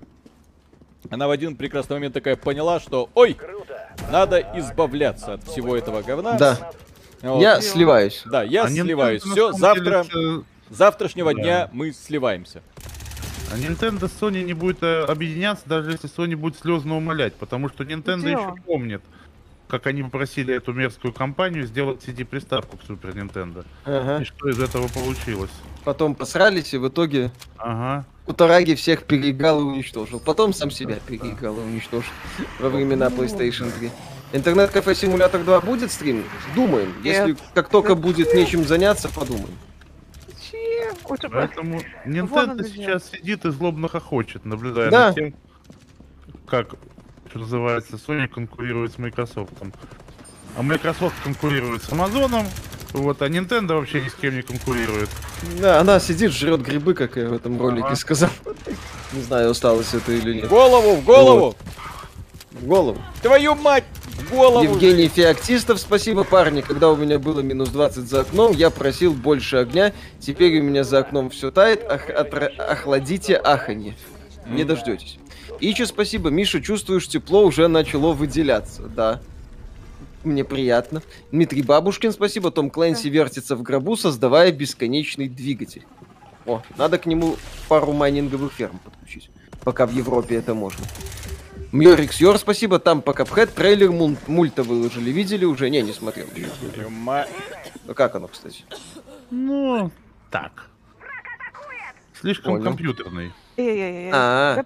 [1.11, 3.37] она в один прекрасный момент такая поняла, что ой,
[4.11, 6.35] надо избавляться от всего этого говна.
[6.35, 6.73] Да.
[7.23, 7.41] Вот.
[7.41, 8.23] Я сливаюсь.
[8.27, 9.23] Да, я а сливаюсь.
[9.23, 10.45] Все, завтра, деле...
[10.71, 11.43] завтрашнего да.
[11.43, 12.63] дня мы сливаемся.
[13.51, 17.69] А Nintendo с Sony не будет э, объединяться, даже если Sony будет слезно умолять, потому
[17.71, 19.01] что Nintendo еще помнит,
[19.69, 23.65] как они попросили эту мерзкую компанию сделать CD-приставку к Super Nintendo.
[23.85, 24.23] Ага.
[24.23, 25.51] И что из этого получилось.
[25.85, 28.05] Потом посрались, и в итоге ага.
[28.27, 30.21] Утараги всех переиграл и уничтожил.
[30.21, 32.13] Потом сам себя переиграл и уничтожил
[32.61, 33.17] во времена ну.
[33.17, 33.91] PlayStation 3.
[34.33, 36.25] Интернет-кафе Симулятор 2 будет стрим?
[36.55, 36.95] Думаем.
[37.03, 39.57] Если как только будет нечем заняться, подумаем.
[41.31, 45.09] Поэтому Nintendo сейчас сидит и злобно хохочет, наблюдая да.
[45.09, 45.35] за тем,
[46.47, 46.75] как,
[47.31, 49.53] что называется, Sony конкурирует с Microsoft.
[50.57, 52.45] А Microsoft конкурирует с Amazon,
[52.93, 55.09] вот, а Nintendo вообще ни с кем не конкурирует.
[55.61, 57.97] Да, она сидит, жрет грибы, как я в этом ролике ага.
[57.97, 58.31] сказал.
[59.13, 60.47] Не знаю, осталось это или нет.
[60.47, 61.41] В голову, в голову!
[61.41, 61.57] Вот.
[62.51, 62.99] В голову.
[63.23, 63.85] Твою мать!
[64.31, 64.63] Голову!
[64.63, 66.61] Евгений Феоктистов, спасибо, парни.
[66.61, 69.93] Когда у меня было минус 20 за окном, я просил больше огня.
[70.21, 71.85] Теперь у меня за окном все тает.
[71.89, 72.47] Ах, отра...
[72.59, 73.97] Охладите аханье.
[74.47, 75.19] Не дождетесь.
[75.61, 76.31] Ичи, спасибо.
[76.31, 78.83] Миша, чувствуешь, тепло уже начало выделяться.
[78.83, 79.21] Да.
[80.25, 81.03] Мне приятно.
[81.33, 82.51] Дмитрий Бабушкин, спасибо.
[82.51, 85.87] Том Клэнси вертится в гробу, создавая бесконечный двигатель.
[86.45, 87.37] О, надо к нему
[87.69, 89.31] пару майнинговых ферм подключить.
[89.65, 90.85] Пока в Европе это можно.
[91.73, 92.79] Мьорикс Йор, спасибо.
[92.79, 95.11] Там по Капхэт трейлер муль мульта выложили.
[95.11, 95.69] Видели уже?
[95.69, 96.27] Не, не смотрел.
[97.85, 98.65] Ну как оно, кстати?
[99.31, 99.91] Ну,
[100.31, 100.69] так.
[102.21, 102.65] Слишком Понял.
[102.65, 103.33] компьютерный.
[104.13, 104.65] А,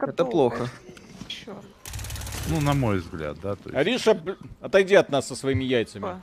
[0.00, 0.68] это плохо.
[1.28, 1.56] Черт.
[2.48, 3.56] Ну, на мой взгляд, да.
[3.56, 3.76] То есть...
[3.76, 4.20] Ариша,
[4.60, 6.20] отойди от нас со своими яйцами.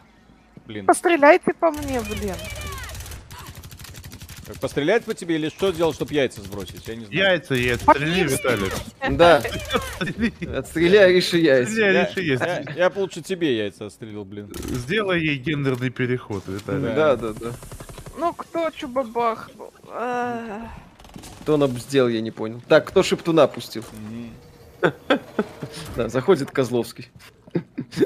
[0.66, 0.86] Блин.
[0.86, 2.36] Постреляйте по мне, блин.
[4.46, 6.88] Как, пострелять по тебе или что сделать, чтобы яйца сбросить?
[6.88, 7.22] Я не знаю.
[7.22, 8.74] Яйца и отстрели, Виталик.
[9.12, 9.42] Да.
[10.58, 11.72] Отстреляй Арише яйца.
[12.22, 14.52] Я, я лучше тебе яйца отстрелил, блин.
[14.70, 16.96] Сделай ей гендерный переход, Виталик.
[16.96, 17.52] Да, да, да.
[18.18, 19.74] Ну, кто чубабахнул?
[21.42, 22.62] Кто нам сделал, я не понял.
[22.68, 23.84] Так, кто шептуна пустил?
[25.96, 27.10] Да, заходит Козловский.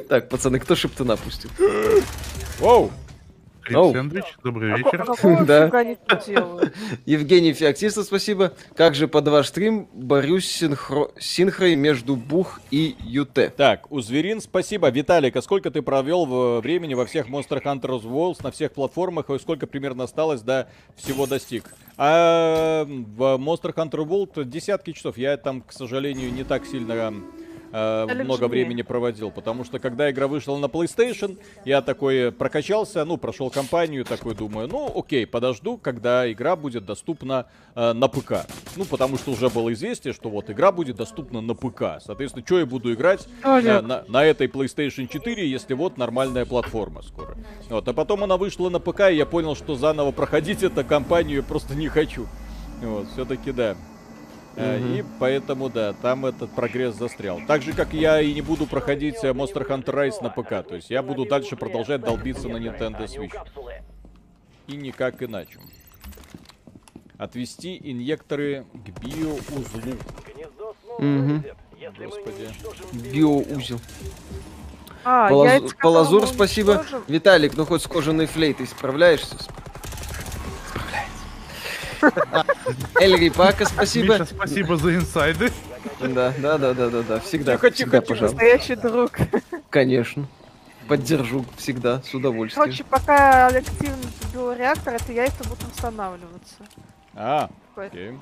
[0.10, 1.50] Так, пацаны, кто шептуна пустил?
[2.60, 2.92] Воу!
[3.68, 5.46] Сэндвич, добрый а вечер.
[5.46, 5.72] Да.
[7.06, 8.54] Евгений Феоктистов, спасибо.
[8.76, 11.12] Как же под ваш стрим борюсь синхро...
[11.20, 13.56] синхрой между Бух и ЮТ?
[13.56, 14.90] Так, у Зверин спасибо.
[14.90, 19.30] Виталик, а сколько ты провел в времени во всех Monster Hunter Worlds, на всех платформах,
[19.30, 21.74] и сколько примерно осталось до всего достиг?
[21.98, 25.18] А в Monster Hunter World десятки часов.
[25.18, 27.14] Я там, к сожалению, не так сильно
[27.72, 29.32] э, много времени проводил.
[29.32, 34.68] Потому что когда игра вышла на PlayStation, я такой прокачался, ну, прошел кампанию, такой думаю,
[34.68, 38.46] ну, окей, подожду, когда игра будет доступна э, на ПК.
[38.76, 42.02] Ну, потому что уже было известие, что вот игра будет доступна на ПК.
[42.02, 47.02] Соответственно, что я буду играть э, на, на этой PlayStation 4, если вот нормальная платформа
[47.02, 47.36] скоро.
[47.70, 51.44] Вот, а потом она вышла на ПК, и я понял, что заново проходить эту кампанию
[51.44, 52.28] просто не хочу.
[52.82, 53.76] Вот, все-таки да.
[54.58, 55.00] Mm-hmm.
[55.00, 57.40] И поэтому, да, там этот прогресс застрял.
[57.48, 60.68] Так же, как я и не буду проходить э, Monster Hunter Rise на ПК.
[60.68, 63.36] То есть я буду дальше продолжать долбиться на Nintendo Switch.
[64.66, 65.60] И никак иначе.
[67.20, 69.96] Отвести инъекторы к биоузлу.
[70.98, 71.44] Угу.
[72.00, 72.50] Господи.
[73.14, 73.80] Биоузел.
[75.04, 75.62] А, Полаз...
[75.80, 76.84] Полазур, спасибо.
[77.08, 79.38] Виталик, ну хоть с кожаной флейтой справляешься?
[83.00, 84.14] Эльри Пака, спасибо.
[84.14, 85.52] Миша, спасибо за инсайды.
[86.00, 87.20] Да, да, да, да, да, да.
[87.20, 87.54] Всегда.
[87.54, 88.24] Тихо, тихо, всегда, тихо.
[88.24, 89.12] Настоящий друг.
[89.70, 90.28] Конечно.
[90.88, 92.64] Поддержу всегда, с удовольствием.
[92.64, 96.56] Короче, пока активно забил реактор, это яйца будут восстанавливаться.
[97.14, 98.18] А, окей.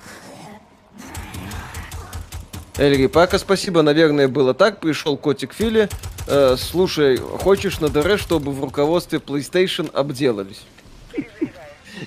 [2.78, 4.80] Эльри, пока спасибо, наверное, было так.
[4.80, 5.88] Пришел котик Фили.
[6.26, 10.62] Э, слушай, хочешь на ДР, чтобы в руководстве PlayStation обделались?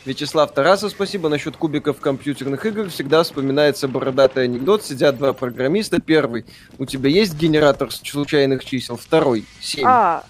[0.05, 1.29] Вячеслав Тарасов, спасибо.
[1.29, 4.83] Насчет кубиков компьютерных игр всегда вспоминается бородатый анекдот.
[4.83, 5.99] Сидят два программиста.
[5.99, 6.45] Первый,
[6.77, 8.97] у тебя есть генератор случайных чисел?
[8.97, 9.85] Второй, семь.
[9.85, 10.23] А,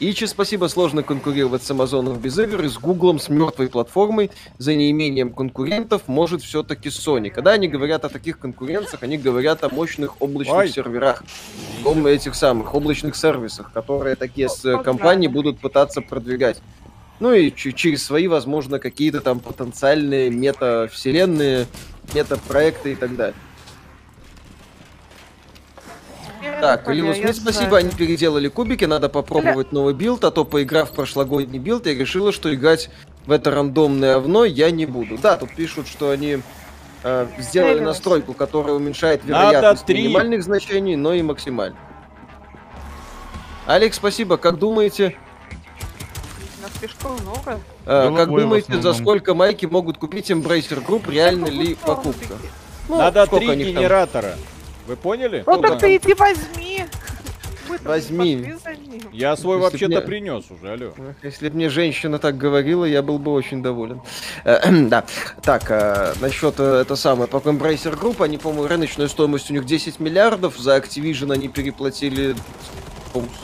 [0.00, 4.30] Ичи, спасибо, сложно конкурировать с Амазоном без игр и с Гуглом, с мертвой платформой.
[4.58, 7.30] За неимением конкурентов может все-таки Sony.
[7.30, 10.68] Когда они говорят о таких конкуренциях, они говорят о мощных облачных Ой.
[10.68, 11.22] серверах,
[11.84, 16.60] этих самых облачных сервисах, которые такие с компании будут пытаться продвигать.
[17.20, 21.66] Ну и через свои, возможно, какие-то там потенциальные мета-вселенные,
[22.12, 23.36] мета-проекты и так далее.
[26.60, 30.94] Так, Лилус Смит, спасибо, они переделали кубики, надо попробовать новый билд, а то поиграв в
[30.94, 32.90] прошлогодний билд, я решила, что играть
[33.26, 35.18] в это рандомное овно я не буду.
[35.18, 36.38] Да, тут пишут, что они
[37.02, 41.78] э, сделали настройку, которая уменьшает вероятность минимальных значений, но и максимальных.
[43.66, 45.16] Алекс, спасибо, как думаете?
[47.02, 47.60] Много.
[47.86, 51.10] Э, как думаете, за сколько майки могут купить Embracer Group?
[51.10, 52.34] Реально ли покупка?
[52.88, 54.30] Ну, Надо три генератора.
[54.30, 54.38] Там?
[54.86, 55.42] Вы поняли?
[55.46, 56.84] Ну так ты иди возьми.
[57.82, 58.54] Возьми.
[59.12, 60.00] Я свой вообще-то мне...
[60.00, 60.92] принес уже, алло.
[61.22, 64.00] Если бы мне женщина так говорила, я был бы очень доволен.
[64.44, 65.04] Э, да.
[65.42, 70.00] Так, э, насчет это самое, по Embracer Group, они, по-моему, рыночная стоимость у них 10
[70.00, 72.36] миллиардов, за Activision они переплатили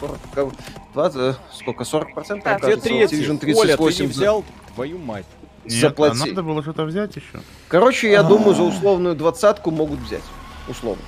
[0.01, 0.55] 40,
[0.95, 2.45] 20, сколько, 40 процентов?
[2.45, 3.17] Да, где третий?
[3.23, 3.59] Activision 38.
[3.59, 4.45] Оля, ты не взял?
[4.75, 5.27] Твою мать.
[5.65, 6.23] Нет, Заплати.
[6.23, 7.41] а надо было что-то взять еще.
[7.69, 8.29] Короче, я А-а-а.
[8.29, 10.23] думаю, за условную двадцатку могут взять.
[10.69, 11.03] Условно.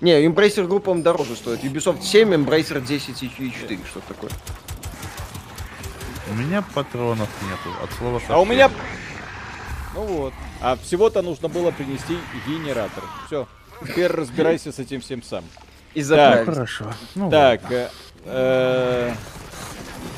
[0.00, 1.62] Не, Embracer группам дороже стоит.
[1.62, 4.30] Ubisoft 7, Embracer 10 и 4, что такое.
[6.30, 8.36] У меня патронов нету, от слова совсем.
[8.36, 8.70] А у меня...
[9.94, 10.32] Ну вот.
[10.62, 12.16] А всего-то нужно было принести
[12.46, 13.04] генератор.
[13.26, 13.46] Все.
[13.86, 15.44] Теперь разбирайся с этим всем сам.
[15.94, 16.92] И так, хорошо.
[17.14, 17.88] Ну, так, э,
[18.24, 19.14] э,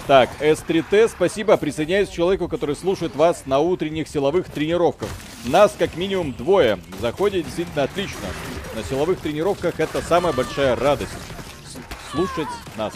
[0.07, 1.57] так, S3T, спасибо.
[1.57, 5.09] Присоединяюсь к человеку, который слушает вас на утренних силовых тренировках.
[5.45, 6.79] Нас как минимум двое.
[7.01, 8.27] Заходит действительно отлично.
[8.75, 11.13] На силовых тренировках это самая большая радость.
[12.11, 12.93] Слушать нас.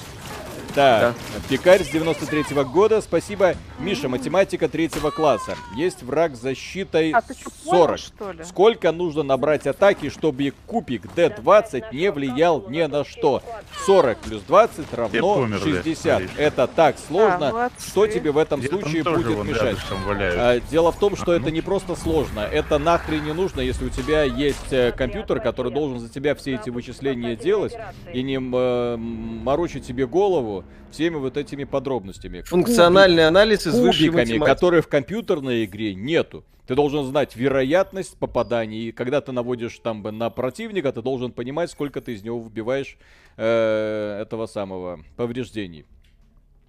[0.76, 1.40] Так, да.
[1.48, 3.54] пекарь с 93 -го года, спасибо.
[3.78, 5.56] Миша, математика третьего класса.
[5.74, 7.22] Есть враг с защитой а,
[7.64, 8.00] 40.
[8.18, 13.42] Понял, Сколько нужно набрать атаки, чтобы кубик D20 не влиял ни на что?
[13.86, 16.22] 40 плюс 20 равно помер, 60.
[16.22, 17.66] Да, это так сложно.
[17.66, 19.78] А, что тебе в этом случае будет мешать?
[20.06, 21.52] А, дело в том, что а, это ну...
[21.52, 22.40] не просто сложно.
[22.40, 26.56] Это нахрен не нужно, если у тебя есть э, компьютер, который должен за тебя все
[26.56, 27.72] эти вычисления делать
[28.12, 32.42] и не э, морочить тебе голову всеми вот этими подробностями.
[32.42, 34.38] Функциональный Кубик, анализ из математики.
[34.38, 36.44] которые в компьютерной игре нету.
[36.66, 41.70] Ты должен знать вероятность попаданий, и когда ты наводишь там на противника, ты должен понимать,
[41.70, 42.98] сколько ты из него выбиваешь
[43.36, 45.84] э, этого самого повреждений.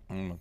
[0.08, 0.40] Вот.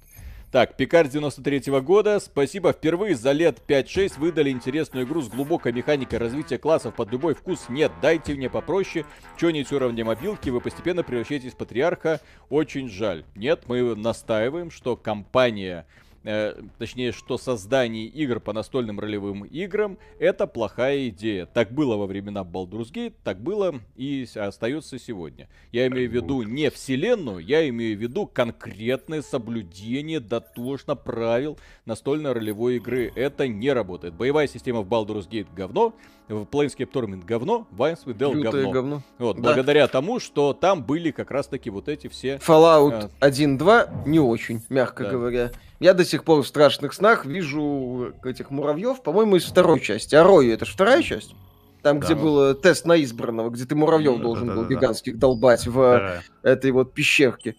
[0.52, 2.20] Так, Пикар 93 -го года.
[2.20, 2.72] Спасибо.
[2.72, 7.68] Впервые за лет 5-6 выдали интересную игру с глубокой механикой развития классов под любой вкус.
[7.68, 9.04] Нет, дайте мне попроще.
[9.36, 12.20] Чё-нибудь уровня мобилки, вы постепенно превращаетесь в патриарха.
[12.48, 13.24] Очень жаль.
[13.34, 15.84] Нет, мы настаиваем, что компания
[16.26, 21.46] э, точнее, что создание игр по настольным ролевым играм это плохая идея.
[21.46, 25.48] Так было во времена Baldur's Gate, так было и остается сегодня.
[25.72, 32.32] Я имею в виду не вселенную, я имею в виду конкретное соблюдение дотошно правил настольной
[32.32, 33.12] ролевой игры.
[33.14, 34.14] Это не работает.
[34.14, 35.94] Боевая система в Baldur's Gate говно,
[36.28, 38.70] в Planescape Torment говно, в Icewind Dale говно.
[38.70, 39.02] говно.
[39.18, 39.42] Вот, да.
[39.42, 42.36] благодаря тому, что там были как раз таки вот эти все...
[42.36, 43.28] Fallout э...
[43.28, 45.10] 1.2 не очень, мягко да.
[45.10, 45.52] говоря.
[45.80, 50.14] Я до сих пор в страшных снах вижу этих муравьев, по-моему, из второй части.
[50.14, 51.34] А Рою это же вторая часть?
[51.82, 54.68] Там, да, где был тест на избранного, где ты муравьев да, должен да, был да,
[54.68, 55.20] гигантских да.
[55.20, 56.22] долбать в да.
[56.42, 57.54] этой вот пещерке.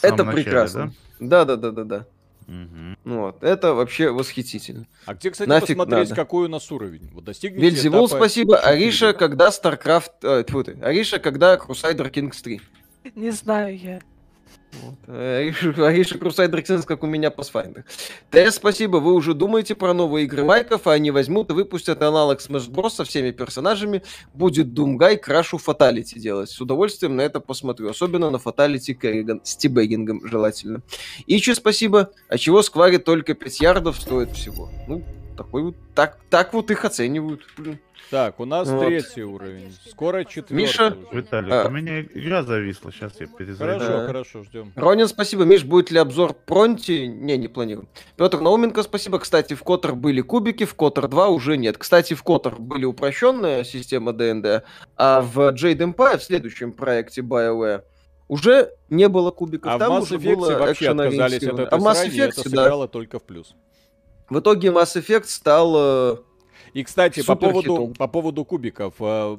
[0.00, 0.94] Это начале, прекрасно.
[1.20, 2.06] Да, да, да, да, да.
[2.46, 3.16] Угу.
[3.16, 4.86] Вот, это вообще восхитительно.
[5.04, 6.14] А где, кстати, Нафиг посмотреть, надо.
[6.14, 7.10] какой у нас уровень?
[7.12, 8.20] Вот достигнете Вельзевул, этапа...
[8.20, 8.56] спасибо.
[8.58, 10.12] Ариша, когда StarCraft...
[10.22, 10.78] Э, тьфу ты.
[10.80, 12.60] Ариша, когда Crusader Kings 3?
[13.16, 14.00] Не знаю я.
[14.72, 15.08] Вот.
[15.08, 17.84] Ариша Крусайдер Ксенс, как у меня Pathfinder.
[18.30, 22.40] ТС, спасибо, вы уже думаете про новые игры Майков, а они возьмут и выпустят аналог
[22.40, 22.90] Smash Bros.
[22.90, 24.02] со всеми персонажами.
[24.34, 26.50] Будет Думгай крашу Фаталити делать.
[26.50, 27.90] С удовольствием на это посмотрю.
[27.90, 29.40] Особенно на Фаталити Керриган.
[29.44, 30.82] С тибегингом желательно.
[31.26, 32.10] Ичи, спасибо.
[32.28, 34.70] А чего Сквари только 5 ярдов стоит всего?
[34.86, 35.02] Ну,
[35.36, 37.46] такой вот, так, так вот их оценивают.
[37.56, 37.78] Блин.
[38.10, 38.86] Так, у нас вот.
[38.86, 39.76] третий уровень.
[39.90, 40.52] Скоро четвертый.
[40.52, 41.66] Миша, Виталик, а...
[41.66, 42.92] у меня игра зависла.
[42.92, 43.84] Сейчас я перезайду.
[43.84, 44.06] Хорошо, да.
[44.06, 44.72] хорошо, ждем.
[44.76, 45.44] Ронин, спасибо.
[45.44, 47.08] Миш, будет ли обзор Пронти?
[47.08, 47.88] Не, не планирую.
[48.16, 49.18] Петр Науменко, спасибо.
[49.18, 51.78] Кстати, в Котор были кубики, в Котор 2 уже нет.
[51.78, 54.64] Кстати, в Котор были упрощенная система ДНД,
[54.96, 57.82] а в Jade Empire, в следующем проекте BioWare,
[58.28, 59.72] уже не было кубиков.
[59.72, 62.92] А Там в Mass Effect вообще отказались от этой а Mass Effect, это сыграло да.
[62.92, 63.54] только в плюс.
[64.28, 66.16] В итоге Mass Effect стал э,
[66.72, 68.94] и, кстати, по поводу, по поводу кубиков.
[68.98, 69.38] Э,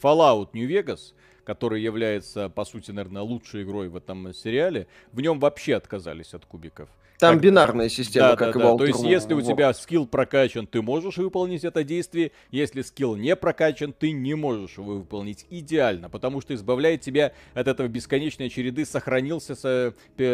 [0.00, 1.14] Fallout New Vegas,
[1.44, 6.44] который является, по сути, наверное, лучшей игрой в этом сериале, в нем вообще отказались от
[6.44, 6.88] кубиков.
[7.18, 7.42] Там как...
[7.42, 8.76] бинарная система, да, как да, и да.
[8.76, 12.30] То есть, если у тебя скилл прокачан, ты можешь выполнить это действие.
[12.50, 17.66] Если скилл не прокачан, ты не можешь его выполнить идеально, потому что избавляет тебя от
[17.66, 19.56] этого бесконечной череды сохранился,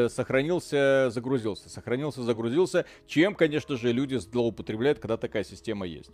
[0.08, 6.10] сохранился, загрузился, сохранился, загрузился, чем, конечно же, люди злоупотребляют, когда такая система есть.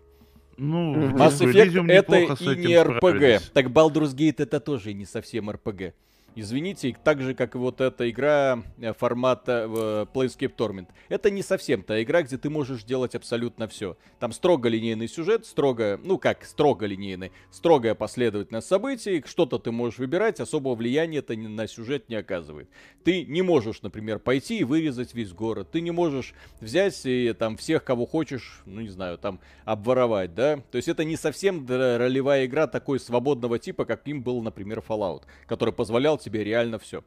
[0.56, 3.50] Ну, Mass Effect это и не RPG.
[3.54, 5.94] Так Baldur's Gate это тоже не совсем RPG.
[6.36, 10.86] Извините, так же, как и вот эта игра э, формата э, Playscape Torment.
[11.08, 13.96] Это не совсем та игра, где ты можешь делать абсолютно все.
[14.20, 19.98] Там строго линейный сюжет, строго, ну как строго линейный, строгая последовательность событий, что-то ты можешь
[19.98, 22.68] выбирать, особого влияния это на сюжет не оказывает.
[23.02, 27.56] Ты не можешь, например, пойти и вырезать весь город, ты не можешь взять и там
[27.56, 30.58] всех, кого хочешь, ну не знаю, там обворовать, да?
[30.70, 35.22] То есть это не совсем ролевая игра такой свободного типа, как им был, например, Fallout,
[35.46, 37.02] который позволял тебе реально все.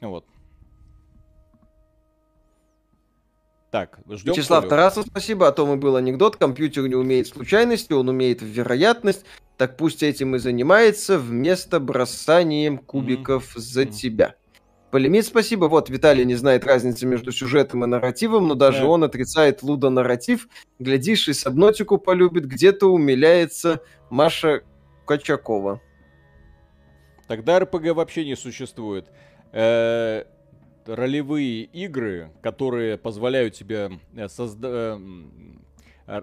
[0.00, 0.24] Вот.
[3.70, 4.34] Так, ждем.
[4.34, 5.48] Вячеслав Тарасов, спасибо.
[5.48, 6.36] А то мы был анекдот.
[6.36, 9.24] Компьютер не умеет случайности, он умеет в вероятность.
[9.56, 13.60] Так пусть этим и занимается вместо бросанием кубиков mm-hmm.
[13.60, 14.34] за тебя.
[14.92, 15.64] Полимит, спасибо.
[15.64, 18.86] Вот, Виталий не знает разницы между сюжетом и нарративом, но даже yeah.
[18.86, 20.46] он отрицает лудо-нарратив.
[20.78, 22.44] Глядишь, и Сабнотику полюбит.
[22.44, 24.62] Где-то умиляется Маша
[25.04, 25.80] Качакова.
[27.26, 29.10] Тогда РПГ вообще не существует.
[29.52, 30.24] Э,
[30.86, 35.00] ролевые игры, которые позволяют тебе э, создать
[36.06, 36.22] э,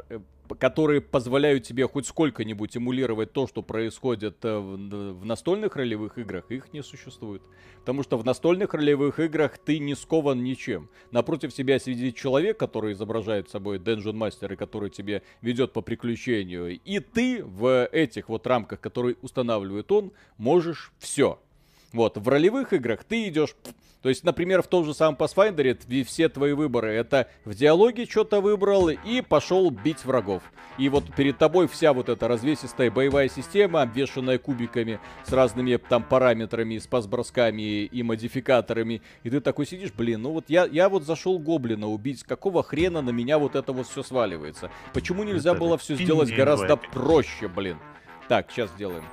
[0.60, 6.84] которые позволяют тебе хоть сколько-нибудь эмулировать то, что происходит в настольных ролевых играх, их не
[6.84, 7.42] существует.
[7.80, 10.90] Потому что в настольных ролевых играх ты не скован ничем.
[11.12, 16.80] Напротив себя сидит человек, который изображает собой Dungeon Master, и который тебе ведет по приключению.
[16.80, 21.40] И ты в этих вот рамках, которые устанавливает он, можешь все.
[21.94, 23.56] Вот, в ролевых играх ты идешь
[24.02, 28.42] то есть, например, в том же самом Pathfinder все твои выборы это в диалоге что-то
[28.42, 30.42] выбрал и пошел бить врагов.
[30.78, 36.04] И вот перед тобой вся вот эта развесистая боевая система, обвешенная кубиками с разными там
[36.04, 39.02] параметрами, с пасбросками и модификаторами.
[39.24, 43.02] И ты такой сидишь, блин, ну вот я, я вот зашел гоблина убить, какого хрена
[43.02, 44.72] на меня вот это вот все сваливается?
[44.94, 47.78] Почему нельзя было все сделать гораздо проще, блин?
[48.28, 49.04] Так, сейчас сделаем.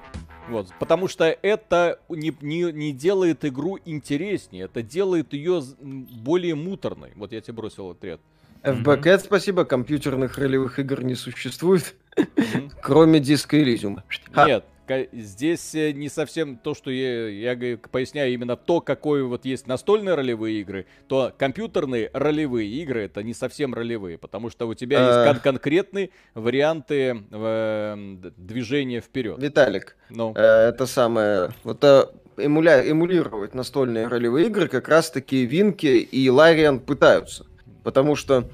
[0.48, 7.12] Вот, потому что это не, не, не делает игру интереснее, это делает ее более муторной.
[7.16, 8.20] Вот я тебе бросил отряд.
[8.62, 9.18] FBCat, mm-hmm.
[9.18, 12.72] спасибо, компьютерных ролевых игр не существует, mm-hmm.
[12.82, 14.00] кроме диска Elysium.
[14.46, 14.64] Нет,
[15.12, 20.14] здесь э, не совсем то, что я, я поясняю, именно то, какое вот есть настольные
[20.14, 25.32] ролевые игры, то компьютерные ролевые игры это не совсем ролевые, потому что у тебя есть
[25.32, 29.38] кон- конкретные варианты э, движения вперед.
[29.38, 30.32] Виталик, ну.
[30.34, 32.06] э, это самое, вот э,
[32.36, 37.46] эмуля, эмулировать настольные ролевые игры как раз-таки Винки и Лариан пытаются,
[37.82, 38.48] потому что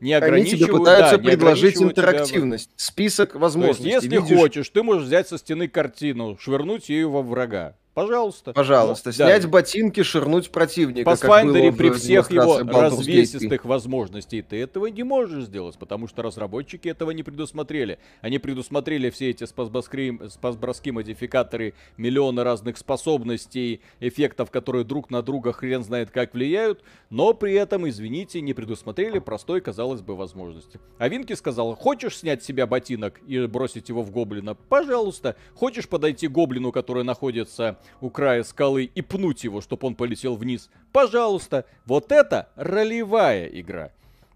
[0.00, 2.74] не Они тебе пытаются да, предложить интерактивность, тебя...
[2.76, 3.82] список возможностей.
[3.82, 4.38] То есть, если видишь...
[4.38, 7.76] хочешь, ты можешь взять со стены картину, швырнуть ее во врага.
[7.98, 8.52] Пожалуйста.
[8.52, 9.12] Пожалуйста.
[9.12, 9.48] Снять да.
[9.48, 11.16] ботинки, ширнуть противника.
[11.16, 16.86] В Pathfinder при всех его развесистых возможностей ты этого не можешь сделать, потому что разработчики
[16.86, 17.98] этого не предусмотрели.
[18.20, 25.82] Они предусмотрели все эти спасброски модификаторы, миллионы разных способностей, эффектов, которые друг на друга хрен
[25.82, 30.78] знает как влияют, но при этом, извините, не предусмотрели простой, казалось бы, возможности.
[30.98, 34.54] А Винки сказал, хочешь снять с себя ботинок и бросить его в гоблина?
[34.54, 35.34] Пожалуйста.
[35.56, 40.36] Хочешь подойти к гоблину, который находится у края скалы и пнуть его, чтобы он полетел
[40.36, 40.70] вниз.
[40.92, 43.90] Пожалуйста, вот это ролевая игра.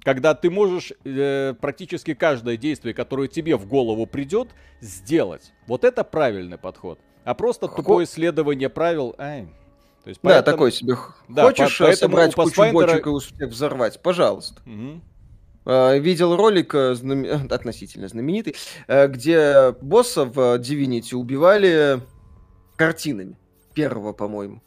[0.05, 4.49] Когда ты можешь э, практически каждое действие, которое тебе в голову придет,
[4.81, 5.53] сделать.
[5.69, 6.99] Вот это правильный подход.
[7.25, 9.15] А просто тупое исследование правил...
[9.19, 9.49] Ай.
[10.03, 10.45] То есть, поэтому...
[10.45, 10.97] Да, такой себе.
[11.29, 12.73] Да, Хочешь по- собрать кучу Pathfinder...
[12.73, 14.03] бочек и успех взорвать?
[14.03, 14.61] Пожалуйста.
[14.67, 15.01] Угу.
[16.01, 17.25] Видел ролик э, знам...
[17.51, 18.57] относительно знаменитый,
[18.89, 22.01] э, где босса в Divinity убивали
[22.75, 23.37] картинами.
[23.75, 24.63] Первого, по-моему.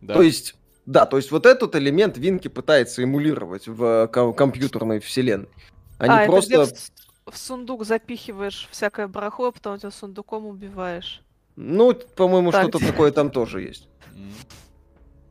[0.00, 0.14] Да.
[0.14, 0.54] То есть
[0.86, 5.48] Да, то есть вот этот элемент Винки пытается эмулировать в компьютерной вселенной.
[5.98, 6.62] Они а, просто...
[6.62, 6.74] Это
[7.26, 11.22] в, в сундук запихиваешь всякое барахло, а потом тебя сундуком убиваешь.
[11.56, 13.88] Ну, по-моему, что-то такое там тоже есть.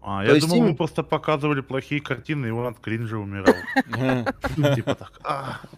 [0.02, 0.66] А, То я думал, им...
[0.68, 3.56] вы просто показывали плохие картины, и он от кринжа умирал.
[4.76, 5.62] Типа так.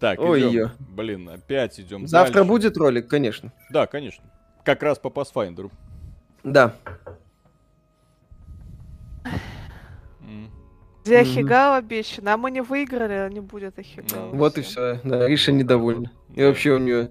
[0.00, 0.72] Так, идем.
[0.80, 3.52] Блин, опять идем Завтра будет ролик, конечно.
[3.70, 4.22] Да, конечно.
[4.64, 5.70] Как раз по Pathfinder.
[6.42, 6.74] Да.
[11.04, 14.30] Где Ахигава обещано, а мы не выиграли, а не будет Ахигава.
[14.30, 15.00] Вот и все.
[15.04, 16.10] Да, Риша недовольна.
[16.34, 17.10] И вообще у нее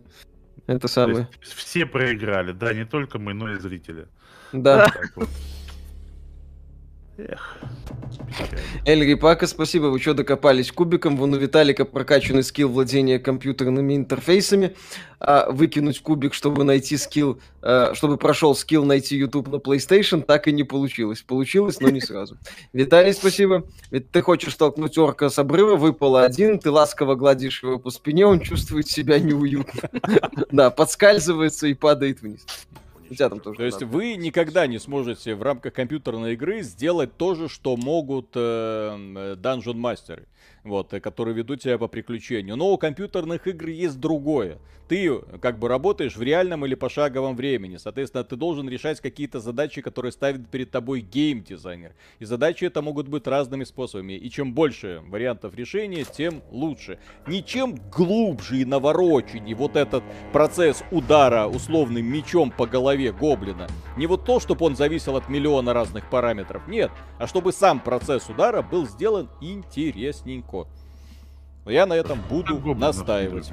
[0.66, 1.30] это самое.
[1.42, 4.08] Все проиграли, да, не только мы, но и зрители.
[4.52, 4.92] Да.
[7.18, 7.58] Эх.
[8.86, 11.16] Эль Рипака, спасибо, вы что докопались кубиком.
[11.16, 14.76] Вон у Виталика прокачанный скилл владения компьютерными интерфейсами.
[15.20, 20.48] А выкинуть кубик, чтобы найти скилл, а, чтобы прошел скилл найти YouTube на PlayStation, так
[20.48, 21.22] и не получилось.
[21.22, 22.38] Получилось, но не сразу.
[22.74, 23.64] Виталий, спасибо.
[23.92, 28.26] Ведь ты хочешь столкнуть орка с обрыва, выпало один, ты ласково гладишь его по спине,
[28.26, 29.90] он чувствует себя неуютно.
[30.52, 32.46] Да, подскальзывается и падает вниз.
[33.10, 33.58] У тебя там тоже.
[33.58, 33.94] То есть надо.
[33.94, 39.76] вы никогда не сможете в рамках компьютерной игры сделать то же, что могут э, Dungeon
[39.76, 40.26] Master
[40.64, 42.56] вот, э, которые ведут тебя по приключению.
[42.56, 44.60] Но у компьютерных игр есть другое.
[44.88, 47.78] Ты как бы работаешь в реальном или пошаговом времени.
[47.78, 51.94] Соответственно, ты должен решать какие-то задачи, которые ставит перед тобой геймдизайнер.
[52.20, 54.14] И задачи это могут быть разными способами.
[54.14, 57.00] И чем больше вариантов решения, тем лучше.
[57.28, 63.68] Ничем глубже и навороченнее вот этот процесс удара условным мечом по голове гоблина.
[63.98, 66.68] Не вот то, чтобы он зависел от миллиона разных параметров.
[66.68, 66.92] Нет.
[67.20, 70.68] А чтобы сам процесс удара был сделан интересненько легко.
[71.66, 73.52] Но я на этом буду настаивать.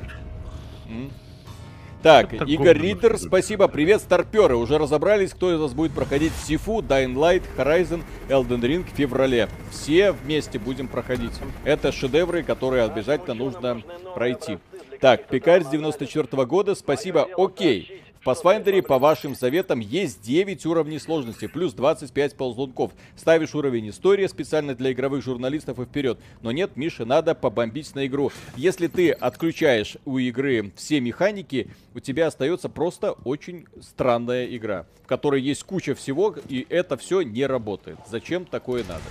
[2.02, 3.68] Так, Это Игорь Ридер, спасибо.
[3.68, 4.56] Привет, старперы.
[4.56, 9.50] Уже разобрались, кто из вас будет проходить Сифу, Dying Light, Horizon, Elden Ring в феврале.
[9.70, 11.32] Все вместе будем проходить.
[11.64, 13.82] Это шедевры, которые обязательно нужно
[14.14, 14.58] пройти.
[14.98, 17.28] Так, Пикарь с 94 -го года, спасибо.
[17.36, 18.02] Окей.
[18.20, 22.92] В Pathfinder, по вашим советам, есть 9 уровней сложности, плюс 25 ползунков.
[23.16, 26.18] Ставишь уровень история специально для игровых журналистов и вперед.
[26.42, 28.30] Но нет, Мише, надо побомбить на игру.
[28.56, 35.06] Если ты отключаешь у игры все механики, у тебя остается просто очень странная игра, в
[35.06, 37.96] которой есть куча всего, и это все не работает.
[38.06, 39.04] Зачем такое надо?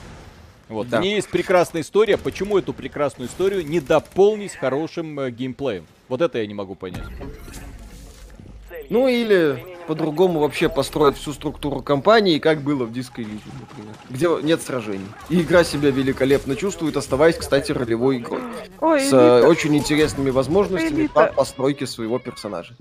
[0.68, 0.88] Вот.
[0.88, 1.00] Да.
[1.00, 2.20] У нее есть прекрасная история.
[2.20, 5.88] Почему эту прекрасную историю не дополнить хорошим э, геймплеем?
[6.10, 7.08] Вот это я не могу понять.
[8.90, 14.28] Ну или по-другому вообще построить всю структуру компании, как было в Disco Elysium, например, где
[14.48, 15.08] нет сражений.
[15.30, 18.42] И игра себя великолепно чувствует, оставаясь, кстати, ролевой игрой.
[18.82, 22.76] Ой, с э, очень интересными возможностями по постройке своего персонажа.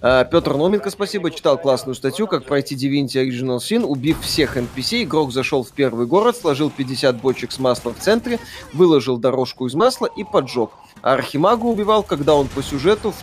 [0.00, 5.04] А, Петр Номенко, спасибо, читал классную статью, как пройти Divinity Original Sin, убив всех NPC,
[5.04, 8.40] игрок зашел в первый город, сложил 50 бочек с маслом в центре,
[8.72, 10.70] выложил дорожку из масла и поджег.
[11.02, 13.22] А Архимага убивал, когда он по сюжету в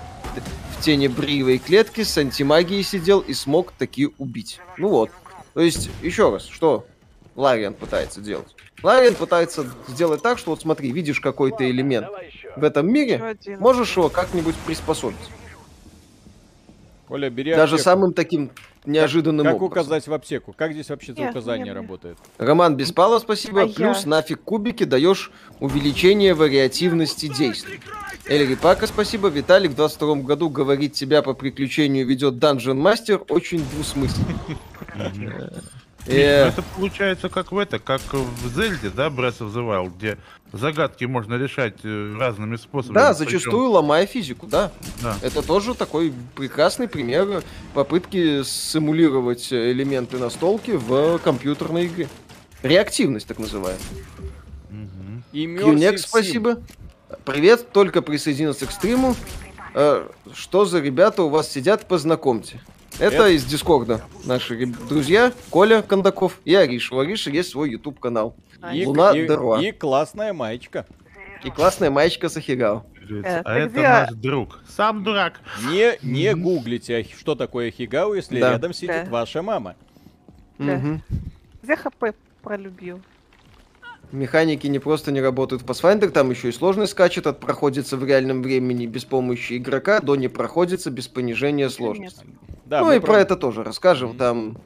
[0.81, 4.59] тени бриевой клетки с антимагией сидел и смог таки убить.
[4.77, 5.11] Ну вот.
[5.53, 6.85] То есть, еще раз, что
[7.35, 8.55] Лариан пытается делать?
[8.83, 12.07] Лариан пытается сделать так, что вот смотри, видишь какой-то элемент
[12.55, 15.17] в этом мире, можешь его как-нибудь приспособить.
[17.09, 17.83] Оля, бери Даже аптеку.
[17.83, 18.51] самым таким
[18.85, 19.83] неожиданным как, как образом.
[19.83, 20.53] указать в аптеку?
[20.53, 22.17] Как здесь вообще это указание нет, работает?
[22.37, 23.63] Роман Беспалов, спасибо.
[23.63, 24.09] А Плюс я...
[24.09, 25.29] нафиг кубики даешь
[25.59, 27.81] увеличение вариативности действий.
[28.31, 29.27] Эльри Пака, спасибо.
[29.27, 33.25] Виталий в 22 году говорит, тебя по приключению ведет Dungeon Master.
[33.27, 34.39] Очень двусмысленно.
[36.07, 40.17] Э, это получается как в это, как в Зельде, да, Breath of the Wild, где
[40.53, 42.95] загадки можно решать э, разными способами.
[42.95, 44.71] Да, зачастую ломая физику, да.
[45.03, 45.17] да.
[45.21, 47.43] Это тоже такой прекрасный пример
[47.73, 52.07] попытки симулировать элементы настолки в компьютерной игре.
[52.63, 53.77] Реактивность, так называемая.
[54.69, 55.23] Угу.
[55.33, 56.61] Юнекс, спасибо.
[57.25, 59.15] Привет, только присоединился к стриму.
[59.73, 62.59] Э, что за ребята у вас сидят, познакомьте.
[62.99, 64.01] Это, Это из Дискорда.
[64.25, 66.95] Наши друзья Коля Кондаков и Ариша.
[66.95, 68.35] У Ариши есть свой YouTube канал.
[68.73, 69.61] И, Луна и, Деруа.
[69.61, 70.85] И классная маечка.
[71.43, 72.85] И классная маечка Сахигао.
[73.09, 73.81] Э, а это где...
[73.81, 74.59] наш друг.
[74.67, 75.41] Сам дурак.
[75.69, 78.51] Не, не гуглите, что такое Хигао, если да.
[78.51, 79.09] рядом сидит да.
[79.09, 79.75] ваша мама.
[80.57, 80.73] Да.
[80.73, 81.01] Угу.
[81.63, 82.05] Где ХП
[82.41, 83.01] пролюбил?
[84.11, 88.03] Механики не просто не работают в Pathfinder, там еще и сложность скачет от проходится в
[88.03, 92.25] реальном времени без помощи игрока до не проходится без понижения сложности.
[92.65, 93.07] Да, ну и про...
[93.07, 94.17] про это тоже расскажем.
[94.17, 94.57] Там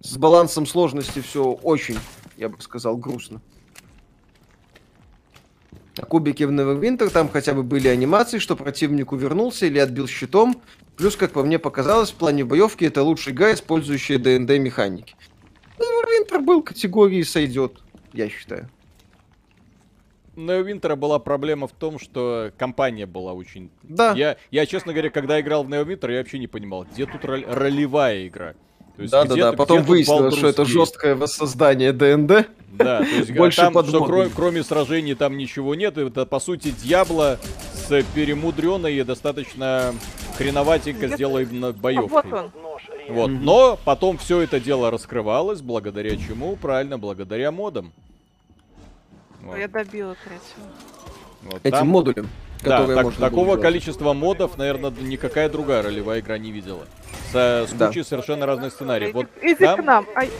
[0.00, 1.98] с балансом сложности все очень,
[2.36, 3.40] я бы сказал, грустно.
[5.98, 10.62] А кубики в Neverwinter там хотя бы были анимации, что противник увернулся или отбил щитом.
[10.96, 15.16] Плюс, как по мне показалось, в плане боевки это лучший игра, использующая ДНД механики.
[15.78, 17.81] Neverwinter был категории сойдет,
[18.12, 18.68] я считаю.
[20.34, 23.70] Но у Винтера была проблема в том, что компания была очень...
[23.82, 24.14] Да.
[24.14, 27.44] Я, я, честно говоря, когда играл в Neverwinter, я вообще не понимал, где тут роль,
[27.46, 28.54] ролевая игра.
[28.96, 29.52] да, да, да.
[29.52, 32.48] Потом выяснилось, что это жесткое воссоздание ДНД.
[32.72, 35.98] Да, то есть Больше там, что кроме, кроме сражений там ничего нет.
[35.98, 37.38] Это, по сути, Дьябло
[37.74, 39.94] с перемудренной и достаточно
[40.38, 42.22] хреноватенько сделанной боевкой.
[42.32, 42.71] А вот он.
[43.08, 43.30] Вот.
[43.30, 43.38] Mm-hmm.
[43.40, 46.56] Но потом все это дело раскрывалось, благодаря чему?
[46.56, 47.92] Правильно, благодаря модам.
[49.40, 49.58] Вот.
[49.58, 50.72] Я добила третьего.
[51.42, 51.88] Вот, Этим там...
[51.88, 52.28] модулем.
[52.62, 56.86] Да, так, такого количества модов, наверное, никакая другая ролевая игра не видела.
[57.32, 57.88] С, с да.
[57.88, 59.14] кучей совершенно разных сценариев.
[59.14, 59.80] Вот Иди там...
[59.80, 60.06] к нам.
[60.14, 60.30] Ай.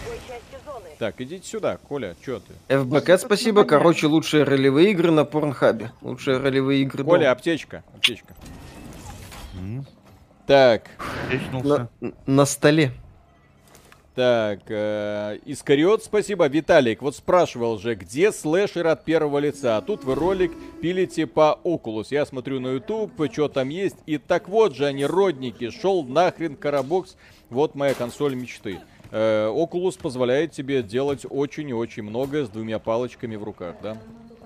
[1.00, 2.78] Так, идите сюда, Коля, чё ты?
[2.78, 3.64] ФБК, спасибо.
[3.64, 5.90] Короче, лучшие ролевые игры на Порнхабе.
[6.00, 7.32] Лучшие ролевые игры Коля, дома.
[7.32, 8.36] аптечка, аптечка.
[10.46, 10.90] Так.
[11.62, 11.88] На,
[12.26, 12.92] на столе.
[14.14, 16.46] Так, э, Искариот, спасибо.
[16.46, 19.78] Виталик, вот спрашивал же, где слэшер от первого лица?
[19.78, 20.52] А тут вы ролик
[20.82, 22.08] пилите по Oculus.
[22.10, 23.96] Я смотрю на YouTube, что там есть.
[24.04, 27.16] И так вот же они, родники, шел нахрен Карабокс.
[27.48, 28.80] Вот моя консоль мечты.
[29.10, 33.96] Э, Oculus позволяет тебе делать очень и очень многое с двумя палочками в руках, да?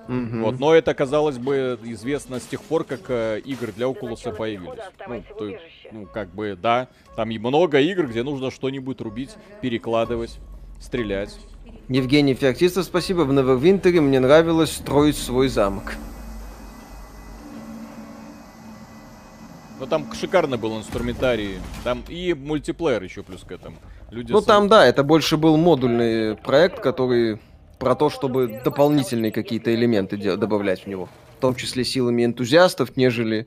[0.09, 0.43] Mm-hmm.
[0.43, 4.79] Вот, но это, казалось бы, известно с тех пор, как э, игры для Oculus появились.
[5.09, 5.53] Ну, то,
[5.93, 10.39] ну, как бы, да, там и много игр, где нужно что-нибудь рубить, перекладывать,
[10.81, 11.37] стрелять.
[11.89, 13.23] Евгений Феоктистов, спасибо.
[13.23, 15.95] В Невервинтере мне нравилось строить свой замок.
[19.79, 21.59] Ну там шикарно был инструментарий.
[21.85, 23.77] Там и мультиплеер еще плюс к этому.
[24.11, 27.39] Люди ну там, да, это больше был модульный проект, который
[27.79, 31.09] про то, чтобы дополнительные какие-то элементы добавлять в него.
[31.39, 33.47] В том числе силами энтузиастов, нежели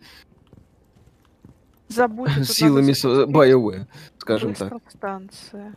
[1.87, 3.87] Заботиться силами BioWare,
[4.19, 4.73] скажем так.
[4.89, 5.75] Станция.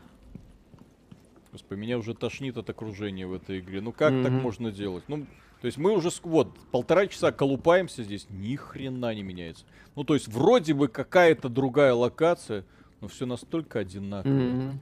[1.53, 3.81] Господи, меня уже тошнит от окружения в этой игре.
[3.81, 4.23] Ну как mm-hmm.
[4.23, 5.05] так можно делать?
[5.09, 5.27] Ну,
[5.61, 9.65] то есть мы уже вот полтора часа колупаемся здесь, ни хрена не меняется.
[9.97, 12.65] Ну то есть вроде бы какая-то другая локация,
[13.01, 14.31] но все настолько одинаково.
[14.31, 14.73] Mm-hmm.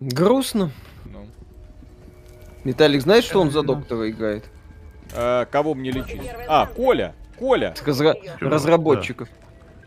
[0.00, 0.70] Грустно.
[1.04, 1.26] Ну.
[2.64, 4.44] Виталик, знаешь, что он за доктора играет?
[5.14, 6.22] А, кого мне лечить?
[6.48, 7.14] А, Коля!
[7.38, 7.74] Коля!
[7.84, 8.14] Разра...
[8.40, 9.28] Разработчиков.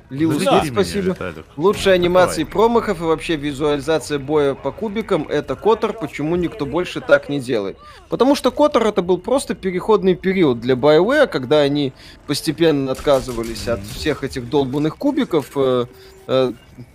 [0.10, 0.64] Лил да.
[0.64, 1.15] спасибо.
[1.57, 5.93] Лучшие анимации промахов и вообще визуализация боя по кубикам это Котор.
[5.93, 7.77] Почему никто больше так не делает?
[8.10, 11.91] Потому что Котор это был просто переходный период для BioWare, когда они
[12.27, 15.85] постепенно отказывались от всех этих долбанных кубиков, э,
[16.27, 16.52] э,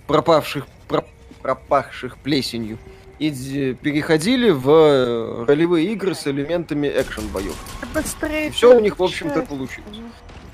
[0.07, 1.05] пропавших, про,
[1.43, 2.79] пропахших плесенью
[3.21, 7.55] и переходили в э, ролевые игры с элементами экшен боев.
[7.95, 8.51] Быстрее.
[8.51, 9.99] Все у них, в общем-то, получилось.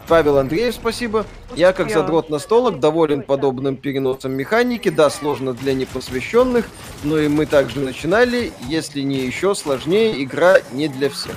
[0.09, 1.27] Павел Андреев, спасибо.
[1.55, 4.89] Я, как задрот на столок, доволен подобным переносом механики.
[4.89, 6.69] Да, сложно для непосвященных,
[7.05, 8.53] но и мы также начинали.
[8.69, 11.37] Если не еще сложнее, игра не для всех.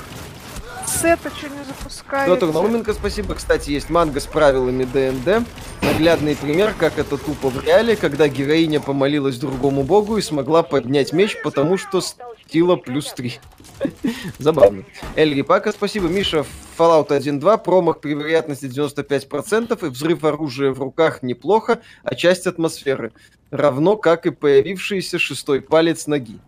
[0.89, 2.35] Сета что не запускается?
[2.35, 3.35] Петр Науменко, спасибо.
[3.35, 5.47] Кстати, есть манга с правилами ДНД.
[5.81, 11.13] Наглядный пример, как это тупо в реале, когда героиня помолилась другому богу и смогла поднять
[11.13, 13.39] меч, потому что стила плюс 3.
[14.39, 14.83] Забавно.
[15.15, 16.07] Эльри Пака, спасибо.
[16.07, 16.45] Миша,
[16.77, 23.11] Fallout 1.2, промах при вероятности 95% и взрыв оружия в руках неплохо, а часть атмосферы.
[23.51, 26.39] Равно как и появившийся шестой палец ноги.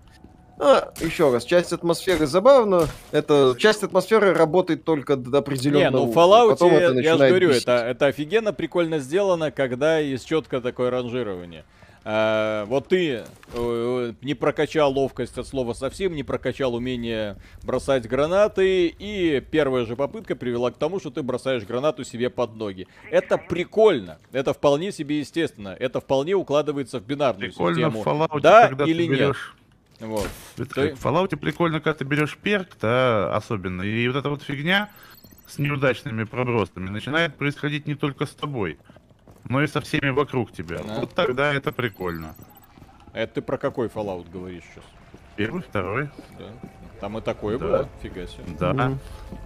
[0.63, 2.87] А, еще раз, часть атмосферы забавно.
[3.11, 6.05] Это часть атмосферы работает только до определенного.
[6.05, 10.27] Не, ну в Fallout, я, я же говорю, это, это офигенно прикольно сделано, когда есть
[10.27, 11.65] четко такое ранжирование.
[12.03, 13.23] А, вот ты
[13.53, 19.95] э, не прокачал ловкость от слова совсем, не прокачал умение бросать гранаты, и первая же
[19.95, 22.87] попытка привела к тому, что ты бросаешь гранату себе под ноги.
[23.09, 28.03] Это прикольно, это вполне себе естественно, это вполне укладывается в бинарную прикольно систему.
[28.03, 29.35] В Fallout, да или нет?
[30.01, 30.29] Вот.
[30.57, 34.41] Это как в Fallout прикольно, когда ты берешь перк, да, особенно, и вот эта вот
[34.41, 34.89] фигня
[35.47, 38.79] с неудачными пробросами начинает происходить не только с тобой,
[39.47, 40.79] но и со всеми вокруг тебя.
[40.83, 41.01] Да.
[41.01, 42.35] Вот тогда это прикольно.
[43.13, 44.85] Это ты про какой Fallout говоришь сейчас?
[45.35, 46.09] Первый, второй.
[46.39, 46.45] Да.
[47.01, 47.65] Там и такое да.
[47.65, 48.43] было, фига себе.
[48.59, 48.71] Да.
[48.71, 48.97] Mm-hmm.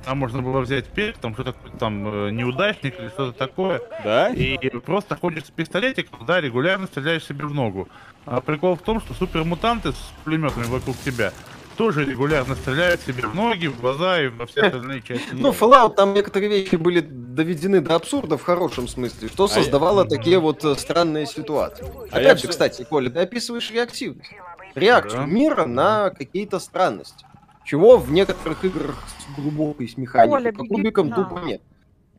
[0.04, 3.82] Там можно было взять перк, там что-то там э, неудачник или что-то такое.
[4.04, 4.30] Да?
[4.30, 7.88] И просто ходишь с пистолетиком, да, регулярно стреляешь себе в ногу.
[8.26, 11.32] А прикол в том, что супермутанты с пулеметами вокруг тебя
[11.76, 15.28] тоже регулярно стреляют себе в ноги, в глаза и во все остальные части.
[15.34, 20.06] Ну, Fallout, там некоторые вещи были доведены до абсурда в хорошем смысле, что а создавало
[20.06, 21.86] такие вот э, странные ситуации.
[22.12, 24.32] А Опять же, кстати, Коля, ты описываешь реактивность.
[24.74, 27.26] Реакцию мира на какие-то странности.
[27.66, 31.62] Чего в некоторых играх с глубокой с механикой по кубикам тупо нет.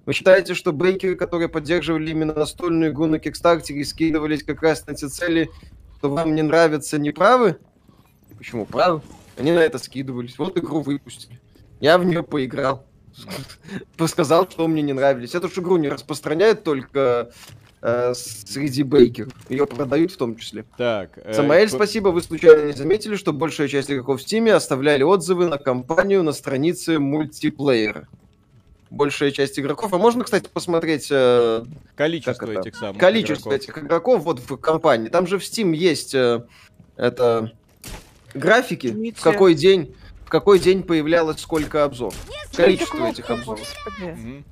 [0.06, 4.86] Вы считаете, что брейкеры, которые поддерживали именно настольную игру на Кикстартере и скидывались как раз
[4.86, 5.50] на те цели,
[5.98, 7.58] что вам не нравятся, не правы?
[8.36, 8.66] Почему?
[8.66, 9.02] Правда?
[9.36, 10.38] Они на это скидывались.
[10.38, 11.40] Вот игру выпустили.
[11.80, 12.86] Я в нее поиграл.
[14.06, 15.34] Сказал, что мне не нравились.
[15.34, 17.30] Эту же игру не распространяют только
[17.82, 19.32] э, среди бейкеров.
[19.48, 20.64] Ее продают в том числе.
[20.76, 21.18] Так.
[21.18, 22.08] Э, Самаэль, спасибо.
[22.08, 26.32] Вы случайно не заметили, что большая часть игроков в Steam оставляли отзывы на компанию на
[26.32, 28.08] странице мультиплеера?
[28.90, 29.92] Большая часть игроков.
[29.92, 31.08] А можно, кстати, посмотреть...
[31.10, 31.64] Э,
[31.94, 33.68] количество этих самых Количество игроков.
[33.68, 35.08] этих игроков вот в компании.
[35.08, 36.44] Там же в Steam есть э,
[36.96, 37.52] это
[38.34, 39.94] графики, в какой день
[40.24, 42.16] в какой день появлялось сколько обзоров.
[42.54, 43.72] Количество этих обзоров.
[44.02, 44.42] Угу.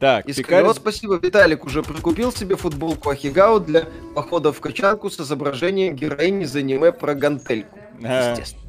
[0.00, 0.72] Так, Из Пикарь...
[0.74, 6.54] спасибо, Виталик уже прикупил себе футболку Ахигао для похода в качанку с изображением героини из
[6.54, 7.78] аниме про гантельку.
[8.02, 8.30] А...
[8.32, 8.67] Естественно.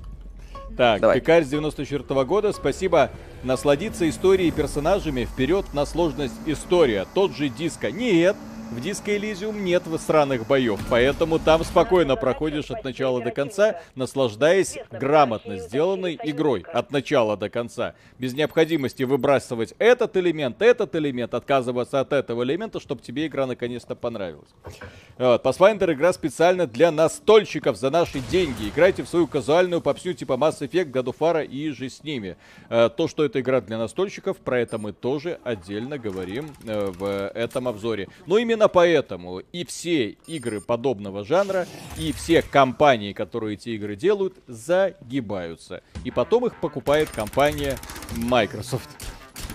[0.79, 1.19] Так, Давай.
[1.19, 3.11] Пикарь с 94 -го года, спасибо.
[3.43, 7.05] Насладиться историей и персонажами, вперед на сложность история.
[7.13, 7.91] Тот же диско.
[7.91, 8.37] Нет,
[8.71, 14.77] в Disco Elysium нет сраных боев, поэтому там спокойно проходишь от начала до конца, наслаждаясь
[14.91, 17.95] грамотно сделанной игрой от начала до конца.
[18.19, 23.95] Без необходимости выбрасывать этот элемент, этот элемент, отказываться от этого элемента, чтобы тебе игра наконец-то
[23.95, 24.49] понравилась.
[25.17, 25.43] Вот.
[25.43, 28.69] Pathfinder игра специально для настольщиков за наши деньги.
[28.69, 32.37] Играйте в свою казуальную попсю типа Mass Effect, God of War и же с ними.
[32.69, 37.29] Э, то, что это игра для настольщиков, про это мы тоже отдельно говорим э, в
[37.33, 38.07] этом обзоре.
[38.27, 41.65] Но именно Именно поэтому и все игры подобного жанра,
[41.97, 45.81] и все компании, которые эти игры делают, загибаются.
[46.03, 47.77] И потом их покупает компания
[48.17, 48.89] Microsoft.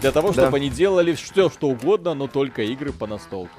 [0.01, 0.56] Для того, чтобы да.
[0.56, 3.52] они делали все, что угодно, но только игры по настолке.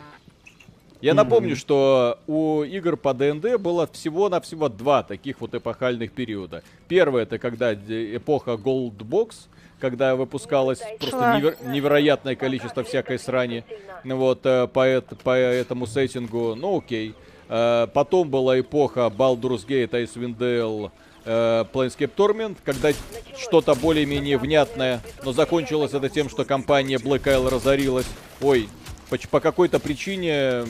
[1.00, 1.60] Я напомню, mm-hmm.
[1.60, 6.64] что у игр по ДНД было всего-навсего два таких вот эпохальных периода.
[6.88, 9.36] Первый это когда эпоха Goldbox,
[9.80, 13.64] когда выпускалось просто невер- невероятное количество всякой срани
[14.04, 17.16] вот, э, по, по этому сеттингу, ну окей.
[17.50, 20.92] Э, потом была эпоха Baldur's Gate, Icewind Dale,
[21.26, 22.92] э, Planescape Torment, когда
[23.38, 28.08] что-то более-менее внятное, но закончилось это тем, что компания Black Isle разорилась.
[28.42, 28.70] Ой,
[29.10, 30.66] по, по какой-то причине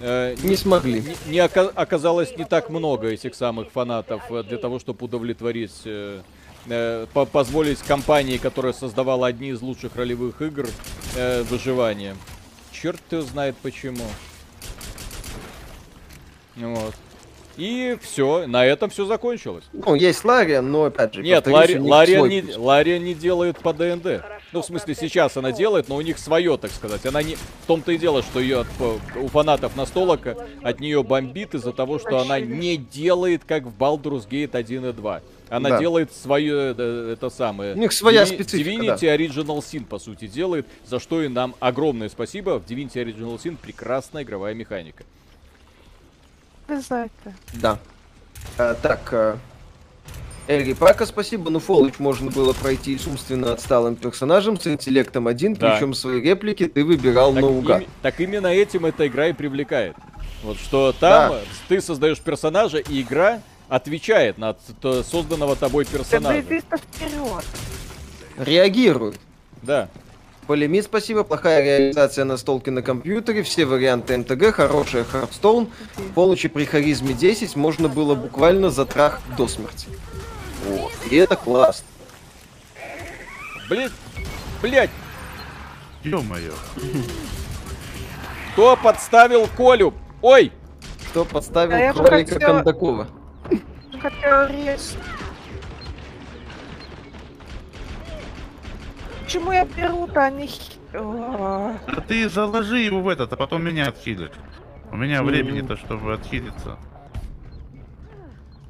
[0.00, 1.02] э, не смогли.
[1.26, 6.20] Не, не оказалось не так много этих самых фанатов для того, чтобы удовлетворить э,
[6.66, 10.68] э, по позволить компании, которая создавала одни из лучших ролевых игр,
[11.16, 12.16] э, выживание.
[12.72, 14.04] Черт ты знает почему.
[16.56, 16.94] Вот.
[17.56, 19.64] И все, на этом все закончилось.
[19.72, 21.22] Ну, есть Лария, но опять же...
[21.22, 24.24] Нет, Лария, Лария, не, Лария не делает по ДНД.
[24.52, 27.04] Ну, в смысле, сейчас она делает, но у них свое, так сказать.
[27.06, 27.36] Она не...
[27.36, 28.64] В том-то и дело, что ее
[29.16, 30.26] у фанатов настолок
[30.62, 34.92] от нее бомбит из-за того, что она не делает, как в Baldur's Gate 1 и
[34.92, 35.22] 2.
[35.50, 35.78] Она да.
[35.78, 37.74] делает свое, э, это самое...
[37.74, 39.16] У них своя Divi- специфика, Divinity да.
[39.16, 42.58] Original Sin, по сути, делает, за что и нам огромное спасибо.
[42.58, 45.04] В Divinity Original Sin прекрасная игровая механика.
[46.68, 47.12] Вы знаете.
[47.54, 47.78] Да.
[48.58, 49.38] А, так, а...
[50.46, 51.50] Эльри Пака, спасибо.
[51.50, 55.72] Ну, Фолыч можно было пройти с умственно отсталым персонажем с интеллектом один, да.
[55.72, 57.82] причем свои реплики ты выбирал так наугад.
[57.82, 59.96] Им, так именно этим эта игра и привлекает.
[60.42, 61.40] Вот что там да.
[61.68, 66.44] ты создаешь персонажа, и игра отвечает на созданного тобой персонажа.
[68.36, 69.18] Реагирует.
[69.62, 69.88] Да.
[70.46, 71.24] Полемит, спасибо.
[71.24, 73.42] Плохая реализация настолки на компьютере.
[73.42, 74.54] Все варианты МТГ.
[74.54, 75.68] Хорошая Хардстоун.
[76.14, 79.88] Получи при харизме 10 можно было буквально затрах до смерти.
[80.66, 80.92] Вот.
[81.10, 81.86] И это классно.
[83.68, 83.92] Блять.
[84.60, 84.90] Блять.
[86.02, 86.52] Ё-моё.
[88.52, 89.94] Кто подставил Колю?
[90.20, 90.52] Ой!
[91.10, 92.56] Кто подставил а кролика хотела...
[92.56, 93.08] Кондакова?
[94.00, 94.96] Хотела резать.
[99.24, 100.50] Почему я беру-то, а не...
[100.92, 104.30] А ты заложи его в этот, а потом меня отхилишь.
[104.92, 106.76] У меня времени-то, чтобы отхилиться.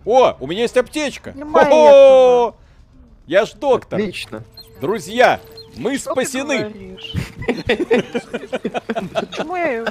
[0.04, 1.34] О, у меня есть аптечка.
[1.36, 2.54] О,
[3.26, 3.98] я ж доктор.
[3.98, 4.44] Отлично.
[4.80, 5.40] Друзья,
[5.76, 6.98] мы Что спасены.
[9.12, 9.86] Почему я его?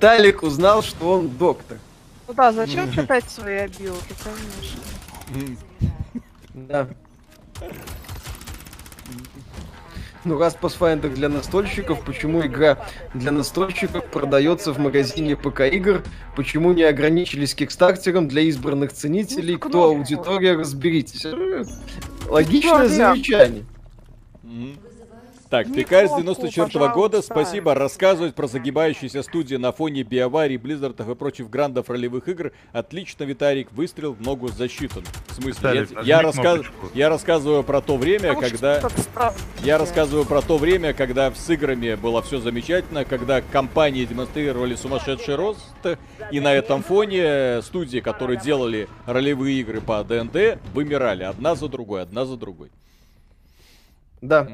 [0.00, 1.78] Талик узнал, что он доктор.
[2.26, 5.56] Ну да, зачем читать свои обилки, конечно.
[6.52, 6.88] Да.
[10.24, 16.02] Ну раз Pathfinder для настольщиков, почему игра для настольщиков продается в магазине ПК игр?
[16.36, 19.54] Почему не ограничились кикстартером для избранных ценителей?
[19.54, 21.26] Ну, Кто аудитория, разберитесь.
[22.28, 23.64] Логичное замечание.
[25.50, 27.74] Так, Пикарь с 94 года, спасибо.
[27.74, 32.52] Рассказывать про загибающиеся студии на фоне биоварий, Близзардов и прочих грандов ролевых игр.
[32.72, 35.02] Отлично, Витарик, выстрел в ногу засчитан.
[35.26, 36.60] В смысле, я, я, рассказ...
[36.94, 38.80] я рассказываю про то время, когда...
[39.64, 45.34] Я рассказываю про то время, когда с играми было все замечательно, когда компании демонстрировали сумасшедший
[45.34, 45.60] рост,
[46.30, 52.02] и на этом фоне студии, которые делали ролевые игры по ДНД, вымирали одна за другой,
[52.02, 52.70] одна за другой.
[54.20, 54.46] Да.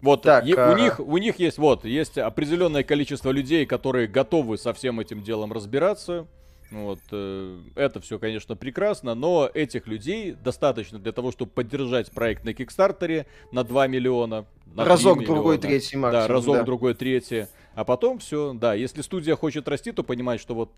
[0.00, 0.72] Вот так, е- а...
[0.72, 5.22] у них у них есть вот есть определенное количество людей, которые готовы со всем этим
[5.22, 6.26] делом разбираться.
[6.70, 12.44] Вот э, это все, конечно, прекрасно, но этих людей достаточно для того, чтобы поддержать проект
[12.44, 14.46] на Кикстартере на 2 миллиона.
[14.74, 16.26] На разок миллиона, другой третий максимум.
[16.26, 16.62] Да, разок да.
[16.64, 17.46] другой третий.
[17.74, 20.70] А потом все, да, если студия хочет расти, то понимает, что вот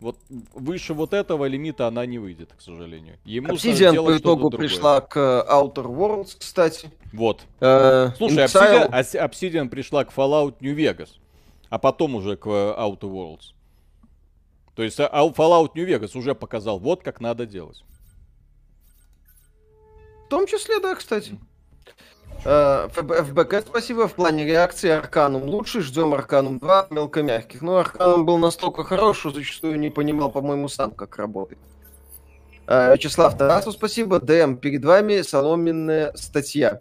[0.00, 0.16] вот
[0.54, 3.18] выше вот этого лимита она не выйдет, к сожалению.
[3.24, 6.90] Ему Obsidian по итогу пришла к Outer Worlds, кстати.
[7.12, 7.42] Вот.
[7.60, 11.10] Э, Слушай, Obsidian, Obsidian пришла к Fallout New Vegas,
[11.68, 13.52] а потом уже к Outer Worlds.
[14.74, 17.84] То есть а, Fallout New Vegas уже показал, вот как надо делать.
[20.24, 21.38] В том числе, да, кстати.
[22.44, 24.08] Э, ФБК спасибо.
[24.08, 25.82] В плане реакции Арканум лучше.
[25.82, 27.60] Ждем Арканум 2 мелкомягких.
[27.60, 31.60] Но Арканум был настолько хорош, что зачастую не понимал, по-моему, сам, как работает.
[32.66, 34.20] Э, Вячеслав Тарасов, спасибо.
[34.20, 36.80] ДМ, перед вами соломенная статья.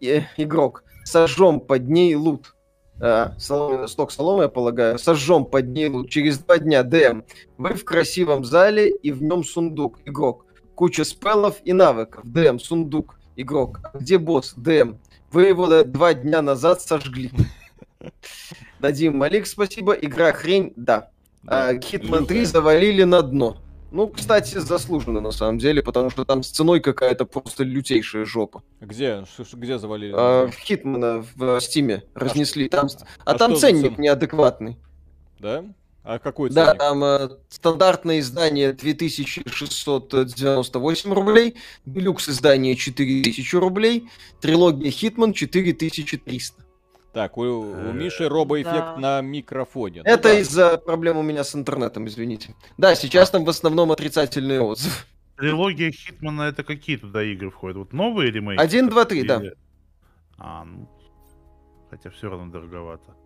[0.00, 2.54] И, игрок, сожжем под ней лут.
[3.00, 4.98] А, соломенный стог соломы, я полагаю.
[5.00, 6.08] Сожжем под ней лут.
[6.08, 7.22] Через два дня ДМ.
[7.58, 9.98] Вы в красивом зале и в нем сундук.
[10.04, 10.46] Игрок.
[10.76, 12.22] Куча спеллов и навыков.
[12.24, 13.80] ДМ, сундук игрок.
[13.94, 14.54] Где босс?
[14.56, 14.96] ДМ.
[15.30, 17.30] Вы его два дня назад сожгли.
[18.78, 19.92] Дадим Малик, спасибо.
[19.92, 21.10] Игра хрень, да.
[21.46, 23.58] А, Хитман 3 завалили на дно.
[23.90, 28.62] Ну, кстати, заслуженно на самом деле, потому что там с ценой какая-то просто лютейшая жопа.
[28.80, 29.24] Где?
[29.52, 30.12] Где завалили?
[30.16, 32.68] А, Хитмана в Стиме разнесли.
[32.68, 32.88] Там,
[33.24, 34.78] а, а там ценник неадекватный.
[35.38, 35.64] Да?
[36.04, 36.66] А какой ценник?
[36.66, 41.56] Да, там э, стандартное издание 2698 рублей,
[41.86, 44.10] делюкс издание 4000 рублей,
[44.40, 46.62] трилогия Хитман 4300.
[47.14, 48.96] Так, у, у э, Миши робоэффект да.
[48.98, 50.02] на микрофоне.
[50.04, 50.38] Ну, Это да.
[50.40, 52.54] из-за проблем у меня с интернетом, извините.
[52.76, 54.92] Да, сейчас там в основном отрицательные отзывы.
[55.38, 57.78] Трилогия Хитмана это какие туда игры входят?
[57.78, 58.60] Вот новые ремейки?
[58.60, 59.42] Один, два, три, да.
[60.36, 60.86] А, ну...
[61.88, 63.16] Хотя все равно дороговато.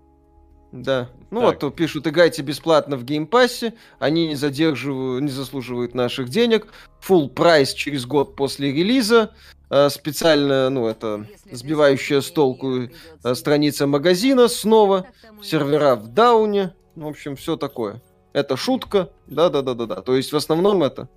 [0.72, 1.08] Да.
[1.30, 1.46] Ну так.
[1.46, 6.66] вот тут пишут, играйте бесплатно в геймпассе, они не задерживают, не заслуживают наших денег.
[7.06, 9.32] Full price через год после релиза.
[9.70, 12.88] Э, специально, ну это сбивающая с толку
[13.24, 15.06] э, страница магазина снова.
[15.42, 16.74] Сервера в дауне.
[16.96, 18.02] В общем, все такое.
[18.32, 19.10] Это шутка.
[19.26, 20.02] Да-да-да-да-да.
[20.02, 21.08] То есть в основном это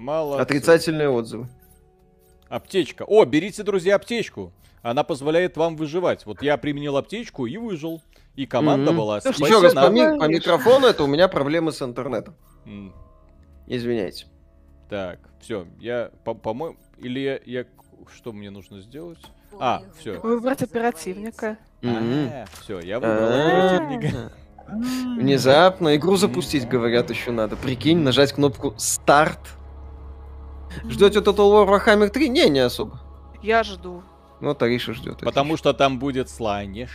[0.00, 0.40] Мало.
[0.40, 1.46] Отрицательные отзывы.
[2.48, 3.04] Аптечка.
[3.06, 4.50] О, берите, друзья, аптечку.
[4.80, 6.24] Она позволяет вам выживать.
[6.24, 8.00] Вот я применил аптечку и выжил.
[8.36, 8.96] И команда mm-hmm.
[8.96, 12.36] была Еще раз, по, ми- по микрофону это у меня проблемы с интернетом.
[12.64, 12.92] Mm.
[13.66, 14.26] Извиняйте.
[14.88, 17.64] Так, все, я, по-моему, или я, я,
[18.14, 19.20] что мне нужно сделать?
[19.58, 20.18] А, все.
[20.20, 21.58] Выбрать оперативника.
[21.82, 22.30] Mm-hmm.
[22.32, 24.32] А, все, я выбрал оперативника.
[24.70, 27.56] Внезапно игру запустить, говорят, еще надо.
[27.56, 29.40] Прикинь, нажать кнопку старт.
[30.88, 32.28] Ждете Total War Warhammer 3?
[32.28, 33.00] Не, не особо.
[33.42, 34.02] Я жду.
[34.40, 35.18] Ну, Тариша ждет.
[35.20, 36.90] Потому что там будет сланиш.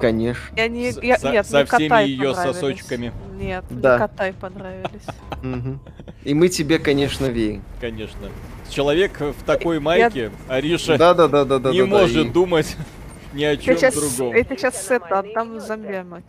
[0.00, 0.42] Конечно.
[0.56, 3.12] Я не, я, со, нет, со всеми ее сосочками.
[3.36, 3.98] Нет, да.
[3.98, 5.06] Котай понравились.
[6.24, 7.62] И мы тебе, конечно, верим.
[7.80, 8.28] Конечно.
[8.70, 12.76] Человек в такой майке, Ариша, да, да, да, да, да, не да, может думать
[13.34, 14.34] ни о чем другом.
[14.34, 16.22] Это сейчас это отдам зомбиам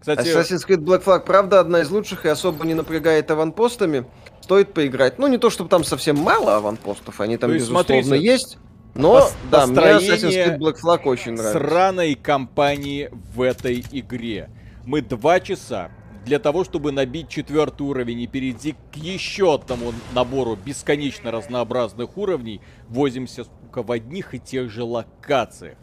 [0.00, 4.06] Кстати, Assassin's Creed Black Flag, правда, одна из лучших и особо не напрягает аванпостами.
[4.40, 5.18] Стоит поиграть.
[5.18, 8.58] Ну, не то, чтобы там совсем мало аванпостов, они там, безусловно, смотрите, есть.
[8.96, 11.58] Но, Пос да, мне Assassin's Creed Black Flag очень нравится.
[11.58, 14.48] Сраной компании в этой игре.
[14.84, 15.90] Мы два часа
[16.24, 22.60] для того, чтобы набить четвертый уровень и перейти к еще одному набору бесконечно разнообразных уровней,
[22.88, 25.78] возимся, сука, в одних и тех же локациях.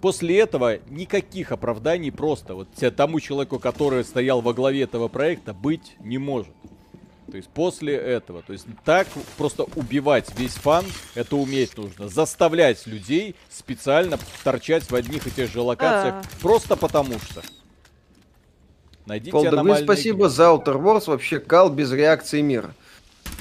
[0.00, 5.96] После этого никаких оправданий просто вот тому человеку, который стоял во главе этого проекта, быть
[6.00, 6.54] не может.
[7.30, 9.06] То есть после этого, то есть так
[9.36, 10.84] просто убивать весь фан,
[11.14, 12.08] это уметь нужно.
[12.08, 16.40] Заставлять людей специально торчать в одних и тех же локациях, А-а-а.
[16.40, 17.42] просто потому что.
[19.06, 20.28] Найдите Полдовы, спасибо игры.
[20.30, 22.74] за Outer Wars, вообще кал без реакции мира.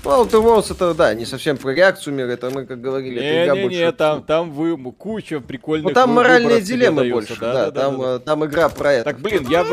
[0.04, 3.26] Ну, Outer Worlds это, да, не совсем про реакцию мира, это мы, как говорили, не,
[3.26, 3.80] это игра не, больше...
[3.80, 5.88] Не, там, там вы куча прикольных...
[5.88, 8.20] Ну, там моральные дилеммы больше, да, да, да, там, да, да.
[8.20, 9.06] там игра про это.
[9.06, 9.66] Так, блин, я...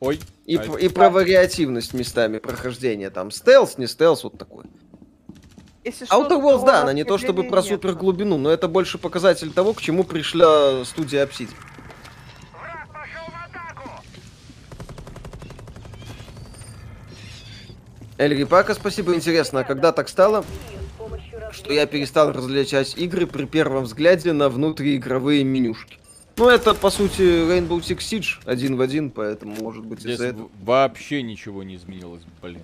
[0.00, 0.18] Ой.
[0.46, 0.62] И, а...
[0.78, 3.10] и про вариативность местами прохождения.
[3.10, 4.64] Там стелс, не стелс, вот такой.
[5.84, 9.50] Если Outer Worlds, да, она не то чтобы про супер глубину, но это больше показатель
[9.50, 11.54] того, к чему пришла студия Obsidian.
[18.18, 19.14] Эльри Пака, спасибо.
[19.14, 20.44] Интересно, а когда так стало,
[21.52, 25.96] что я перестал различать игры при первом взгляде на внутриигровые менюшки?
[26.36, 30.48] Ну, это, по сути, Rainbow Six Siege один в один, поэтому, может быть, из-за этого.
[30.62, 32.62] вообще ничего не изменилось, блин.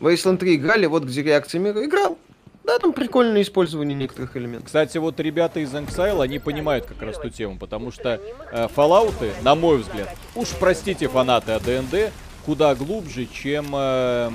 [0.00, 2.18] Wasteland 3 играли, вот где реакция мира играл.
[2.64, 4.66] Да, там прикольное использование некоторых элементов.
[4.66, 8.20] Кстати, вот ребята из Exile, они понимают как раз ту тему, потому что
[8.52, 12.12] э, Fallout, на мой взгляд, уж простите фанаты АДНД,
[12.46, 14.30] куда глубже, чем э,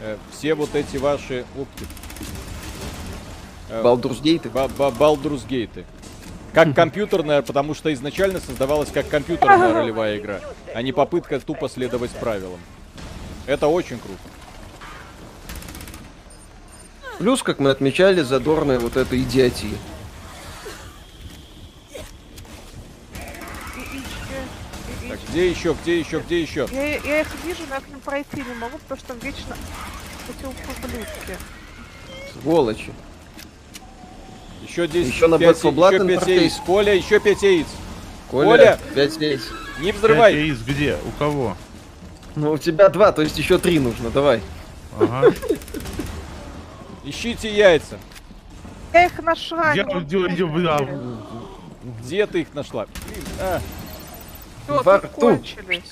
[0.00, 1.44] э, все вот эти ваши...
[1.56, 1.84] Опти.
[3.68, 4.48] Э, Балдурсгейты?
[4.48, 5.84] Балдурсгейты.
[6.52, 10.40] Как компьютерная, потому что изначально создавалась как компьютерная ролевая игра,
[10.74, 12.60] а не попытка тупо следовать правилам.
[13.46, 14.20] Это очень круто.
[17.18, 19.76] Плюс, как мы отмечали, задорная вот эта идиотия.
[25.08, 26.68] Так, где еще, где еще, где еще?
[26.70, 29.56] Я, я их вижу, но я к ним пройти не могу, потому что там вечно
[30.28, 31.38] эти ублюдки.
[32.32, 32.92] Сволочи.
[34.62, 36.60] Еще 10, еще на 5, еще 5 яиц.
[36.66, 37.66] Коля, еще 5 яиц.
[38.30, 39.42] Коля, Коля, 5 яиц.
[39.80, 40.32] Не взрывай.
[40.34, 40.96] 5 яиц где?
[41.06, 41.56] У кого?
[42.36, 44.40] Ну, у тебя 2, то есть еще 3 нужно, давай.
[44.98, 45.32] Ага.
[47.04, 47.98] Ищите яйца.
[48.92, 49.72] Я их нашла.
[49.74, 49.84] Я,
[52.00, 52.86] Где ты их нашла?
[53.40, 53.60] а.
[54.68, 55.40] Во рту.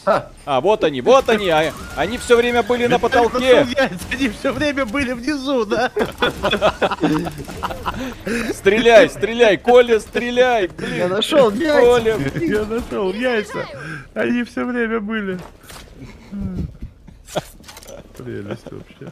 [0.05, 0.31] А.
[0.44, 1.48] а, вот они, вот они.
[1.48, 3.66] А, они все время были на потолке.
[4.11, 5.90] Они все время были внизу, да?
[8.53, 10.69] Стреляй, стреляй, Коля, стреляй.
[10.69, 10.97] Блин.
[10.97, 11.81] Я нашел яйца.
[11.81, 12.19] Коля.
[12.40, 13.66] Я нашел яйца.
[14.15, 15.39] Они все время были.
[18.16, 19.11] Прелесть вообще.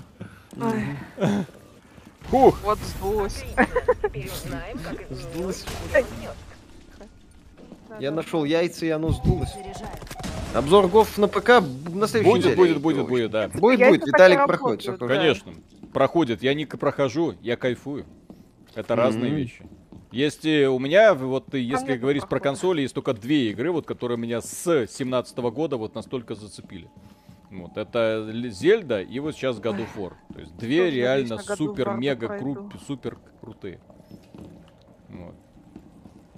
[2.29, 2.59] Фух.
[2.63, 3.45] Вот сдулось.
[5.11, 5.65] Сдулось.
[8.01, 9.53] Я нашел яйца, и оно сдулось.
[10.55, 11.61] Обзор ГОФ на ПК
[11.93, 12.57] на следующей будет, неделе.
[12.57, 13.49] Будет, будет, будет, да.
[13.49, 14.07] Будет, будет.
[14.07, 14.83] Виталик проходит.
[14.83, 15.53] Все Конечно.
[15.93, 16.43] Проходит.
[16.43, 18.07] Я не прохожу, я кайфую.
[18.75, 19.65] Это разные вещи.
[20.11, 24.41] Есть у меня, вот если говорить про консоли, есть только две игры, вот которые меня
[24.41, 26.89] с 17 года вот настолько зацепили.
[27.51, 30.13] Вот, это Зельда и вот сейчас God of War.
[30.33, 33.81] То есть две Тоже реально супер-мега кру супер крутые.
[35.09, 35.35] Вот.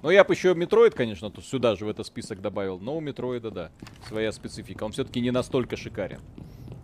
[0.07, 2.79] Ну, я бы еще Метроид, конечно, тут сюда же в этот список добавил.
[2.79, 3.71] Но у Метроида, да,
[4.07, 4.85] своя специфика.
[4.85, 6.21] Он все-таки не настолько шикарен.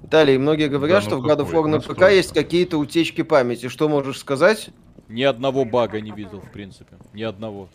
[0.02, 3.22] Далее, многие говорят, да, ну что в God of War на ПК есть какие-то утечки
[3.22, 3.70] памяти.
[3.70, 4.72] Что можешь сказать?
[5.08, 6.98] Ни одного бага не видел, в принципе.
[7.14, 7.70] Ни одного.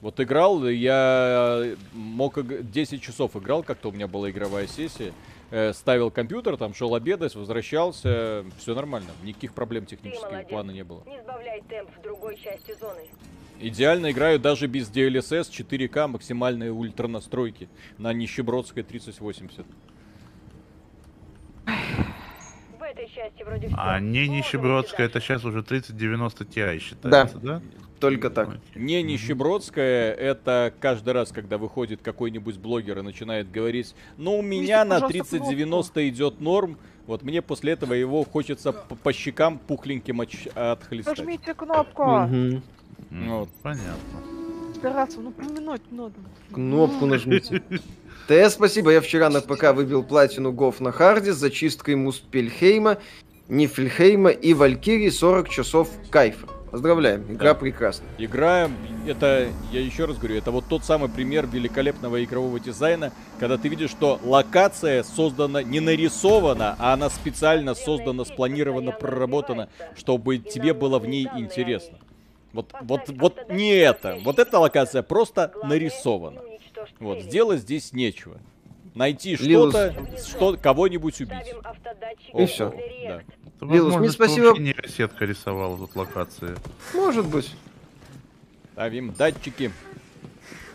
[0.00, 5.12] Вот играл, я мог 10 часов играл, как-то у меня была игровая сессия
[5.50, 11.02] э, ставил компьютер, там шел обедать, возвращался, все нормально, никаких проблем технических плана не было.
[11.06, 13.02] Не сбавляй темп в другой части зоны.
[13.60, 17.68] Идеально играю даже без DLSS 4К максимальные ультра настройки
[17.98, 19.66] на нищебродской 3080.
[23.72, 27.58] А не нищебродская, это сейчас уже 3090 Ti считается, да?
[27.58, 27.62] да?
[28.00, 28.58] Только так.
[28.74, 34.84] Не нищебродская, это каждый раз, когда выходит какой-нибудь блогер и начинает говорить, ну у меня
[34.86, 41.18] на 3090 идет норм, вот мне после этого его хочется по, по щекам пухленьким отхлестать.
[41.18, 42.02] Нажмите кнопку.
[42.02, 42.62] Угу.
[43.10, 43.48] Вот.
[43.62, 44.20] Понятно.
[44.74, 46.14] Стараться, ну помянуть надо.
[46.52, 47.62] Кнопку нажмите.
[48.28, 52.98] ТС, спасибо, я вчера на ПК выбил платину GoW на харде с зачисткой Муспельхейма,
[53.48, 56.46] Нифельхейма и Валькирии 40 часов кайфа.
[56.70, 57.54] Поздравляем, игра да.
[57.58, 58.06] прекрасна.
[58.18, 58.70] Игра,
[59.04, 63.68] это, я еще раз говорю, это вот тот самый пример великолепного игрового дизайна, когда ты
[63.68, 71.00] видишь, что локация создана, не нарисована, а она специально создана, спланирована, проработана, чтобы тебе было
[71.00, 71.98] в ней интересно.
[72.52, 74.18] Вот, вот, вот не это.
[74.22, 76.40] Вот эта локация просто нарисована.
[76.98, 78.38] Вот, сделать здесь нечего.
[78.94, 79.94] Найти что-то,
[80.26, 81.54] что, кого-нибудь убить.
[82.34, 82.74] И все.
[83.06, 83.22] Да.
[83.66, 84.58] Лилус, мне спасибо.
[84.58, 86.56] Нейросетка рисовала тут локации.
[86.94, 87.54] Может быть.
[88.72, 89.70] Ставим датчики.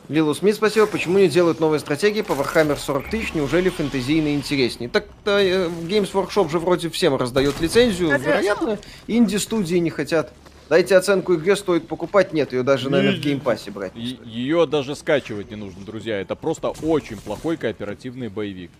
[0.07, 0.85] Лилус, мне спасибо.
[0.85, 3.33] Почему не делают новые стратегии по Warhammer 40 тысяч?
[3.33, 4.87] Неужели фэнтезийно интереснее?
[4.87, 8.17] Так-то э, Games Workshop же вроде всем раздает лицензию.
[8.19, 8.77] Вероятно,
[9.07, 10.31] инди-студии не хотят.
[10.69, 12.33] Дайте оценку игре, стоит покупать.
[12.33, 13.93] Нет, ее даже, наверное, в геймпассе брать.
[13.95, 16.19] Ее даже скачивать не нужно, друзья.
[16.19, 18.71] Это просто очень плохой кооперативный боевик.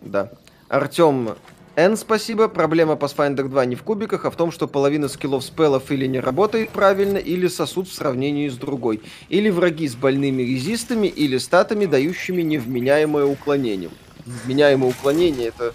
[0.00, 0.30] Да.
[0.68, 1.30] Артем
[1.76, 2.48] Н, спасибо.
[2.48, 6.20] Проблема Pathfinder 2 не в кубиках, а в том, что половина скиллов спелов или не
[6.20, 9.00] работает правильно, или сосут в сравнении с другой.
[9.28, 13.90] Или враги с больными резистами, или статами, дающими невменяемое уклонение.
[14.26, 15.72] Вменяемое уклонение— это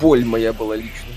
[0.00, 1.10] боль моя была лично.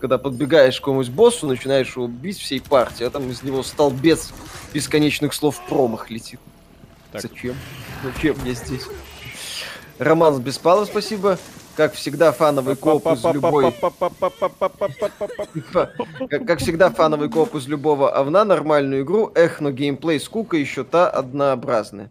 [0.00, 4.32] Когда подбегаешь к какому-нибудь боссу, начинаешь его бить всей партией, а там из него столбец
[4.72, 6.40] бесконечных слов промах летит.
[7.12, 7.22] Так.
[7.22, 7.54] Зачем?
[8.02, 8.82] Зачем мне здесь?
[9.98, 11.38] Роман Беспалов, спасибо.
[11.76, 13.72] Как всегда, фановый коп из любой...
[16.28, 19.32] Как всегда, фановый коп из любого овна, нормальную игру.
[19.34, 22.10] Эх, но геймплей скука еще та однообразная.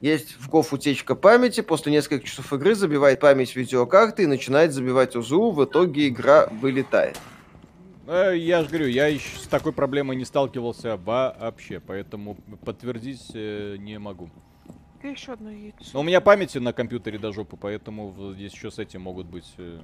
[0.00, 5.16] Есть в КОФ утечка памяти, после нескольких часов игры забивает память видеокарты и начинает забивать
[5.16, 7.18] УЗУ, в итоге игра вылетает.
[8.06, 13.76] Э, я же говорю, я еще с такой проблемой не сталкивался вообще, поэтому подтвердить э,
[13.78, 14.30] не могу.
[15.02, 15.78] Еще одно яйцо.
[15.92, 19.52] Но у меня памяти на компьютере до жопы, поэтому здесь еще с этим могут быть...
[19.58, 19.80] Э,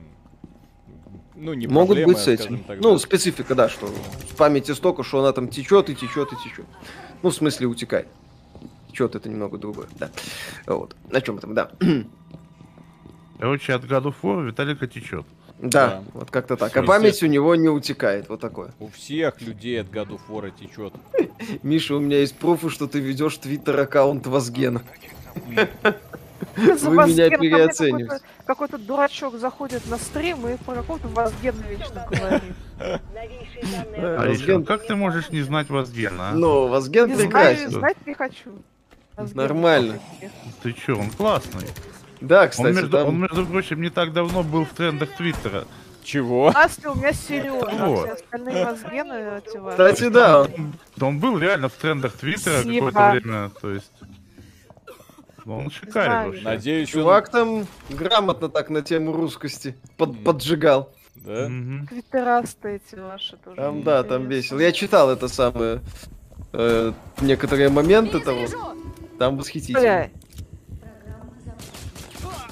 [1.35, 2.63] ну, не Могут проблемы, быть с этим.
[2.63, 2.99] Так, ну, да.
[2.99, 6.67] специфика, да, что в памяти столько, что она там течет и течет и течет.
[7.23, 8.07] Ну, в смысле, утекает.
[8.95, 10.09] Течет это немного другое, да.
[10.67, 10.95] Вот.
[11.11, 11.69] На чем там, да.
[13.41, 15.27] Короче, от году фор Виталика течет.
[15.59, 16.77] Да, да, вот как-то так.
[16.77, 18.71] А память у него не утекает, вот такое.
[18.79, 20.95] У всех людей от году фора течет.
[21.65, 24.83] Миша, у меня есть профы, что ты ведешь твиттер аккаунт Вазгена.
[25.45, 25.67] Вы
[26.55, 28.25] меня переоцениваете.
[28.47, 32.55] Какой-то дурачок заходит на стрим и про какого-то Вазгена вечно говорит.
[34.21, 36.31] Аришка, как ты можешь не знать Вазгена?
[36.31, 36.35] А?
[36.35, 37.71] Ну, Вазген прекрасен.
[37.71, 38.63] Знать не хочу.
[39.35, 40.01] Нормально.
[40.63, 41.69] Ты чё, он классный.
[42.21, 43.09] Да, кстати, он, между, там...
[43.09, 45.65] он, между прочим, не так давно был в трендах Твиттера.
[46.03, 46.53] Чего?
[46.55, 48.05] Асли у меня Сережа, вот.
[48.05, 50.43] все остальные мозгены Кстати, да.
[50.43, 53.93] Он, он был реально в трендах Твиттера какое-то время, то есть...
[55.47, 56.43] Он шикарен вообще.
[56.43, 57.33] Надеюсь, Чувак он...
[57.33, 60.95] там грамотно так на тему русскости под, поджигал.
[61.17, 61.47] Да?
[61.47, 63.57] Твиттерасты эти ваши тоже.
[63.57, 64.59] Там, да, там весело.
[64.61, 65.81] Я читал это самое...
[66.53, 68.47] Э, некоторые моменты того.
[69.19, 69.81] Там восхитительно.
[69.81, 70.11] Бля,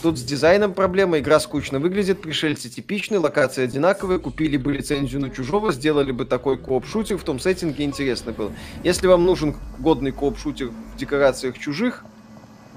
[0.02, 5.30] Тут с дизайном проблема, игра скучно выглядит, пришельцы типичны, локации одинаковые, купили бы лицензию на
[5.30, 8.52] чужого, сделали бы такой кооп-шутер, в том сеттинге интересно было.
[8.82, 12.04] Если вам нужен годный кооп-шутер в декорациях чужих,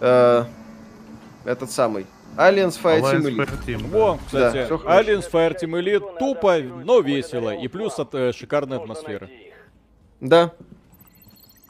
[0.02, 0.46] э,
[1.46, 2.06] этот самый,
[2.38, 3.66] Aliens Fireteam Elite.
[3.66, 3.88] Team, да.
[3.88, 9.32] Во, кстати, да, Aliens Fireteam Elite тупо, но весело, и плюс от э, шикарной атмосферы.
[10.22, 10.52] Да.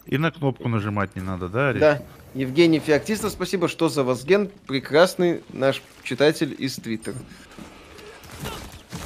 [0.06, 1.80] И на кнопку нажимать не надо, да, Ариш?
[1.80, 2.02] Да.
[2.36, 7.16] Евгений Феоктистов, спасибо, что за Возген, прекрасный наш читатель из Твиттера.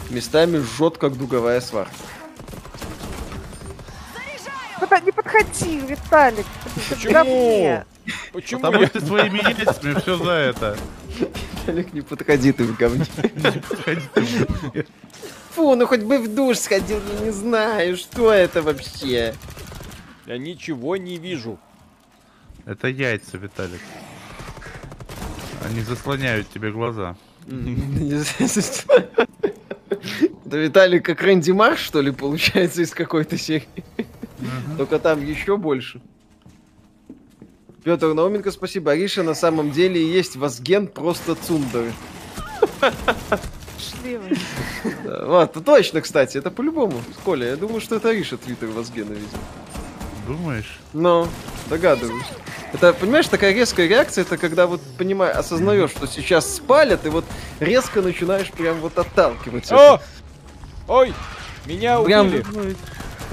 [0.09, 1.93] Местами жжет, как дуговая сварка.
[4.80, 6.45] Куда не подходи, Виталик.
[6.89, 7.84] Почему?
[8.34, 8.61] Почему?
[8.61, 10.77] Потому что своими яйцами все за это.
[11.19, 13.05] Виталик, не подходи ты в говне.
[15.51, 19.35] Фу, ну хоть бы в душ сходил, я не знаю, что это вообще.
[20.30, 21.60] Я ничего не вижу.
[22.68, 23.81] Это яйца, Виталик.
[25.65, 27.18] Они заслоняют тебе глаза.
[30.45, 33.68] Да Виталик как Рэнди Марш, что ли, получается, из какой-то серии.
[34.77, 35.99] Только там еще больше.
[37.84, 38.91] Петр Науменко, спасибо.
[38.91, 41.91] Ариша на самом деле есть Вазген просто цундеры.
[45.03, 47.01] Вот, точно, кстати, это по-любому.
[47.26, 49.41] Коля, я думаю, что это Ариша твиттер Вазгена, видимо.
[50.30, 50.77] Думаешь?
[50.93, 51.27] Ну,
[51.72, 52.23] догадываюсь.
[52.72, 57.26] Это, понимаешь, такая резкая реакция, это когда вот, понимаешь, осознаешь, что сейчас спалят, и вот
[57.60, 59.72] резко начинаешь прям вот отталкивать.
[59.72, 59.99] О!
[60.88, 61.15] Ой!
[61.65, 62.43] Меня убили!
[62.43, 62.76] Прям,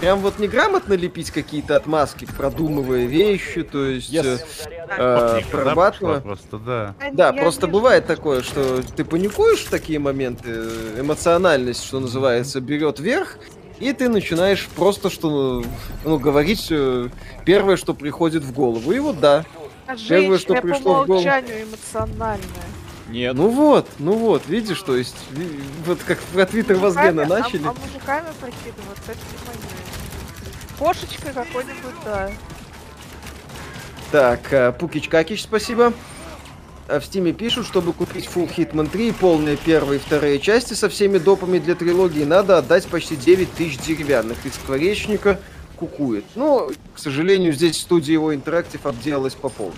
[0.01, 4.41] прям вот неграмотно лепить какие-то отмазки, продумывая вещи, то есть yes.
[4.97, 6.21] э, э, прорабатывая.
[6.21, 6.95] Просто, да.
[7.13, 10.51] Да, просто бывает такое, что ты паникуешь в такие моменты,
[10.99, 13.37] эмоциональность, что называется, берет верх,
[13.79, 15.65] и ты начинаешь просто что
[16.05, 17.09] ну, говорить э,
[17.45, 18.93] первое, что приходит в голову.
[18.93, 19.45] И вот да.
[19.87, 21.23] А первое, что пришло в голову.
[21.23, 22.41] эмоциональное.
[23.09, 23.35] Нет.
[23.35, 25.17] Ну вот, ну вот, видишь, то есть,
[25.85, 27.65] вот как про Твиттер Возгена а, начали.
[27.65, 29.87] А, а мужиками прикидываться, это не понятно.
[30.79, 32.31] Кошечкой какой-нибудь, да.
[34.11, 35.93] Так, э, Пукич Какич, спасибо.
[36.89, 40.75] А в Стиме пишут, чтобы купить Full Hitman 3 и полные первые и вторые части
[40.75, 44.47] со всеми допами для трилогии, надо отдать почти 9 тысяч деревянных.
[44.47, 45.41] Из скворечника
[45.77, 46.25] кукует.
[46.37, 49.75] Но, к сожалению, здесь студия его интерактив обделалась по полной.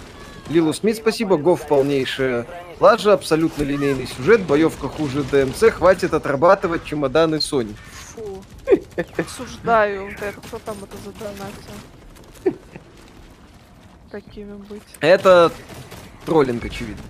[0.50, 1.36] Лилу Смит, спасибо.
[1.36, 2.46] Гоф полнейшая
[2.80, 7.74] лажа, абсолютно линейный сюжет, боевка хуже ДМЦ, хватит отрабатывать чемоданы Сони.
[8.14, 8.42] Фу.
[9.16, 10.04] Осуждаю.
[10.04, 12.58] Вот это кто там это задонатил?
[14.10, 14.82] Такими быть.
[15.00, 15.52] Это
[16.28, 17.02] троллинг, очевидно.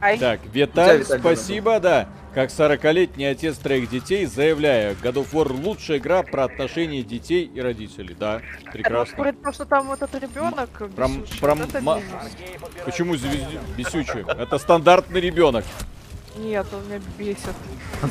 [0.00, 0.18] Ай.
[0.18, 2.08] Так, Виталь, спасибо, да.
[2.34, 7.60] Как 40-летний отец троих детей, заявляю, God of War лучшая игра про отношения детей и
[7.62, 8.14] родителей.
[8.18, 9.22] Да, прекрасно.
[9.22, 11.08] Это то, что там вот этот ребенок про,
[11.40, 12.02] про, это
[12.84, 14.22] Почему бесючий?
[14.28, 15.64] Это стандартный ребенок.
[16.36, 17.54] Нет, он меня бесит.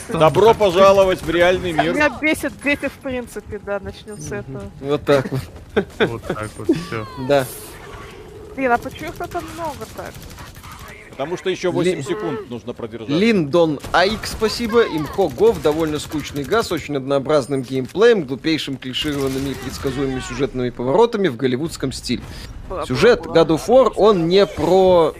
[0.09, 1.93] Добро пожаловать в реальный мир.
[1.93, 4.63] Меня бесит дети, в принципе, да, начнем с этого.
[4.81, 5.41] Вот так вот.
[5.99, 7.05] Вот так вот, все.
[7.27, 7.45] Да.
[8.55, 10.13] Блин, а почему их так много так?
[11.15, 12.03] Потому что еще 8 Ли...
[12.03, 13.07] секунд нужно продержать.
[13.07, 14.83] Линдон Айк, спасибо.
[14.83, 21.37] Имхо Гов, довольно скучный газ, очень однообразным геймплеем, глупейшим клишированными и предсказуемыми сюжетными поворотами в
[21.37, 22.21] голливудском стиле.
[22.85, 25.13] Сюжет God of War, он не про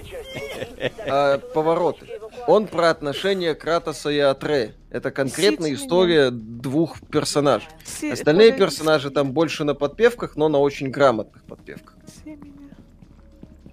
[1.08, 2.08] а, повороты.
[2.48, 4.76] Он про отношения Кратоса и Атре.
[4.90, 7.70] Это конкретная история двух персонажей.
[8.12, 11.96] Остальные персонажи там больше на подпевках, но на очень грамотных подпевках.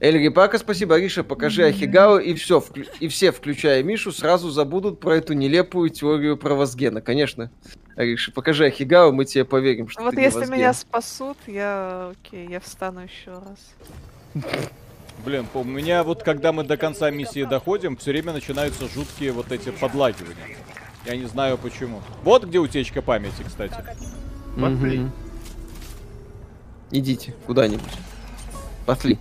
[0.03, 0.97] Эльги Пака, спасибо.
[0.97, 2.85] Ариша, покажи Ахигау, и все, вклю...
[2.99, 7.01] и все, включая Мишу, сразу забудут про эту нелепую теорию про Возгена.
[7.01, 7.53] Конечно.
[7.95, 13.03] Ариша, покажи Ахигау, мы тебе поверим, что Вот если меня спасут, я, окей, я встану
[13.05, 14.45] еще раз.
[15.25, 19.53] Блин, у меня вот когда мы до конца миссии доходим, все время начинаются жуткие вот
[19.53, 20.57] эти подлагивания.
[21.07, 22.01] Я не знаю почему.
[22.25, 23.77] Вот где утечка памяти, кстати.
[24.61, 25.07] Пошли.
[26.91, 27.93] Идите куда-нибудь.
[28.85, 29.17] Пошли.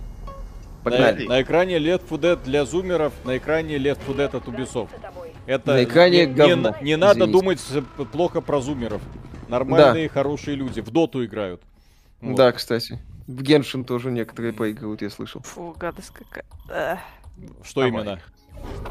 [0.82, 1.24] Погнали.
[1.24, 4.90] На, на экране Left 4 Dead для зумеров, на экране Left 4 Dead от Ubisoft.
[5.46, 6.74] Это на экране не, говно.
[6.80, 7.60] не, не надо думать
[8.12, 9.02] плохо про зумеров.
[9.48, 10.12] Нормальные, да.
[10.14, 10.80] хорошие люди.
[10.80, 11.62] В доту играют.
[12.20, 12.36] Вот.
[12.36, 12.98] Да, кстати.
[13.26, 15.42] В Геншин тоже некоторые поигрывают, я слышал.
[15.42, 17.00] Фу, гадость какая.
[17.62, 17.90] Что Давай.
[17.90, 18.20] именно?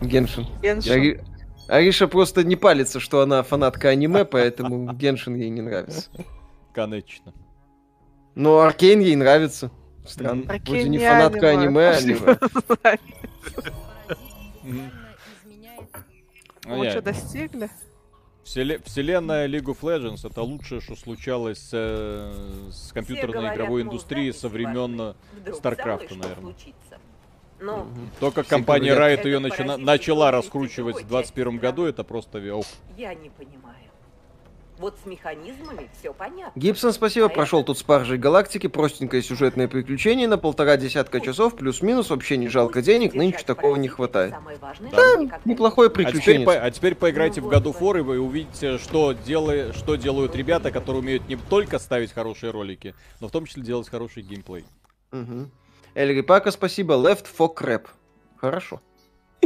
[0.01, 0.47] Геншин.
[0.61, 0.91] Геншин.
[0.91, 1.23] Ари...
[1.67, 6.09] Ариша просто не палится, что она фанатка аниме, поэтому Геншин ей не нравится.
[6.73, 7.33] Конечно.
[8.35, 9.71] Но Аркейн ей нравится.
[10.05, 10.43] Странно.
[10.65, 12.37] Вроде не фанатка аниме, аниме.
[16.65, 17.69] Мы что, достигли?
[18.43, 24.49] Вселенная League of Legends это лучшее, что случалось с, э, с компьютерной игровой индустрией со
[24.49, 25.15] времен
[25.53, 26.53] Старкрафта, наверное.
[27.59, 27.87] Но
[28.19, 32.65] Только компания Riot ее начала, начала раскручивать в 2021 году, это просто ох.
[32.97, 33.80] Я не понимаю.
[34.81, 36.59] Вот с механизмами все понятно.
[36.59, 37.27] Гибсон, спасибо.
[37.27, 37.67] А Прошел это...
[37.67, 38.65] тут спаржей галактики.
[38.65, 41.55] Простенькое сюжетное приключение на полтора десятка часов.
[41.55, 42.09] Плюс-минус.
[42.09, 43.13] Вообще не жалко денег.
[43.13, 44.33] Нынче такого не хватает.
[44.91, 46.41] Да, неплохое приключение.
[46.41, 49.97] А теперь, по, а теперь поиграйте ну, в War, и вы увидите, что, делай, что
[49.97, 54.23] делают ребята, которые умеют не только ставить хорошие ролики, но в том числе делать хороший
[54.23, 54.65] геймплей.
[55.11, 55.51] Угу.
[55.93, 56.95] Эльри Пака, спасибо.
[56.95, 57.85] Left for crap.
[58.37, 58.81] Хорошо.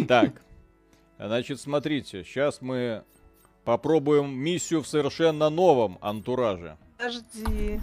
[0.07, 0.41] Так.
[1.17, 3.03] Значит, смотрите, сейчас мы
[3.65, 6.77] Попробуем миссию в совершенно новом антураже.
[6.97, 7.79] Подожди.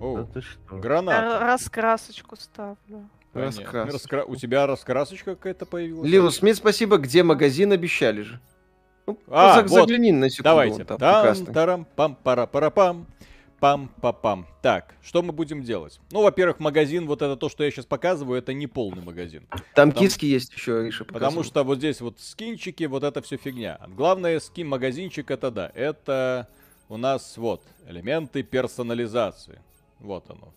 [0.00, 0.76] О, да что?
[0.76, 1.40] граната.
[1.40, 3.08] Раскрасочку ставлю.
[3.34, 3.92] Раскрас.
[3.92, 4.24] Раскра...
[4.24, 6.10] У тебя раскрасочка какая-то появилась?
[6.10, 6.96] Лилу Смит, спасибо.
[6.96, 8.40] Где магазин обещали же?
[9.06, 9.68] Ну, а, вот.
[9.68, 10.44] загляни на секунду.
[10.44, 10.84] Давайте.
[10.84, 13.06] Там, тарам, пам, пара, пара, пам.
[13.60, 14.46] Пам-па-пам.
[14.62, 16.00] Так, что мы будем делать?
[16.10, 19.46] Ну, во-первых, магазин, вот это то, что я сейчас показываю, это не полный магазин.
[19.74, 23.36] Там потому, киски есть еще, Риша Потому что вот здесь вот скинчики, вот это все
[23.36, 23.78] фигня.
[23.88, 26.48] Главное, скин-магазинчик это да, это
[26.88, 29.60] у нас вот элементы персонализации.
[29.98, 30.54] Вот оно.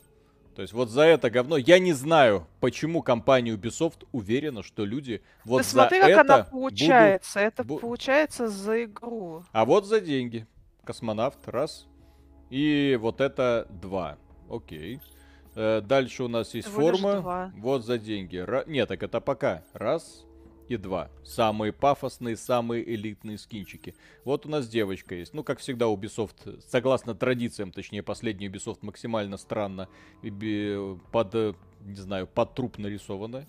[0.56, 5.22] То есть вот за это говно, я не знаю, почему компания Ubisoft уверена, что люди
[5.44, 7.40] вот Ты за смотри, как это она получается.
[7.40, 7.54] Будут...
[7.54, 9.44] Это получается за игру.
[9.52, 10.48] А вот за деньги.
[10.86, 11.88] Космонавт, раз,
[12.50, 14.18] и вот это два.
[14.50, 15.00] Окей.
[15.56, 17.52] Э, дальше у нас есть форма.
[17.58, 18.38] Вот за деньги.
[18.38, 18.64] Ра...
[18.68, 19.64] Нет, так это пока.
[19.74, 20.26] Раз
[20.68, 21.10] и два.
[21.24, 23.96] Самые пафосные, самые элитные скинчики.
[24.24, 25.34] Вот у нас девочка есть.
[25.34, 29.90] Ну, как всегда, Ubisoft, согласно традициям, точнее, последний Ubisoft максимально странно
[31.12, 31.34] под,
[31.82, 33.46] не знаю, под труп нарисована.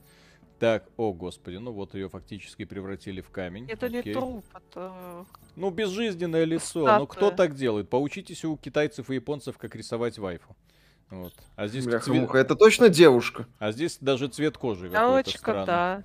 [0.58, 3.68] Так, о господи, ну вот ее фактически превратили в камень.
[3.68, 4.02] Это Окей.
[4.04, 5.26] не труп, это...
[5.56, 6.82] Ну, безжизненное лицо.
[6.82, 6.98] Статуя.
[6.98, 7.88] Ну, кто так делает?
[7.88, 10.56] Поучитесь у китайцев и японцев, как рисовать вайфу.
[11.10, 11.32] Вот.
[11.56, 12.34] А здесь Бляха, цвет...
[12.34, 13.46] это точно девушка.
[13.58, 16.04] А здесь даже цвет кожи Девочка, да.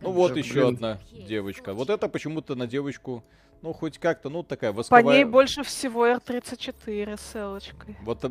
[0.00, 0.44] Ну вот Блин.
[0.44, 1.72] еще одна девочка.
[1.72, 3.24] Вот это почему-то на девочку,
[3.62, 5.02] ну хоть как-то, ну такая восковая...
[5.02, 7.96] По ней больше всего R34 с селочкой.
[8.02, 8.24] Вот,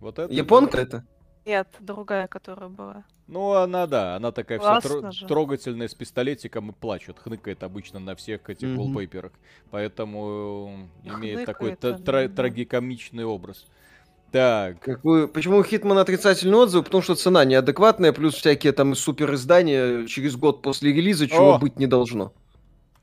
[0.00, 0.32] вот это...
[0.32, 1.04] Японка это?
[1.44, 3.04] Нет, другая, которая была.
[3.28, 7.18] Ну, она, да, она такая Классно вся тро- трогательная, с пистолетиком и плачет.
[7.18, 9.30] Хныкает обычно на всех этих mm-hmm.
[9.70, 13.66] Поэтому э, имеет такой тра- трагикомичный образ.
[14.32, 14.80] Так.
[14.80, 15.28] Какую...
[15.28, 16.84] Почему у Хитмана отрицательный отзыв?
[16.84, 21.58] Потому что цена неадекватная, плюс всякие там супер издания через год после релиза, чего О!
[21.58, 22.32] быть не должно.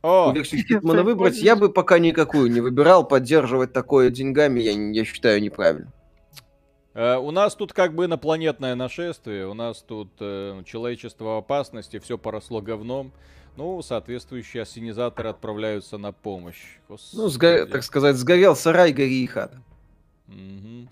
[0.02, 0.32] О!
[0.34, 3.08] Версию Хитмана выбрать я бы пока никакую не выбирал.
[3.08, 5.92] Поддерживать такое деньгами я, я считаю неправильно.
[6.96, 12.00] Э, у нас тут как бы инопланетное нашествие, у нас тут э, человечество в опасности,
[12.00, 13.12] все поросло говном.
[13.58, 16.80] Ну, соответствующие ассенизаторы отправляются на помощь.
[16.90, 17.22] Господи.
[17.22, 17.66] Ну, сго...
[17.66, 19.62] так сказать, сгорел сарай, гори и хата.
[20.28, 20.90] Угу.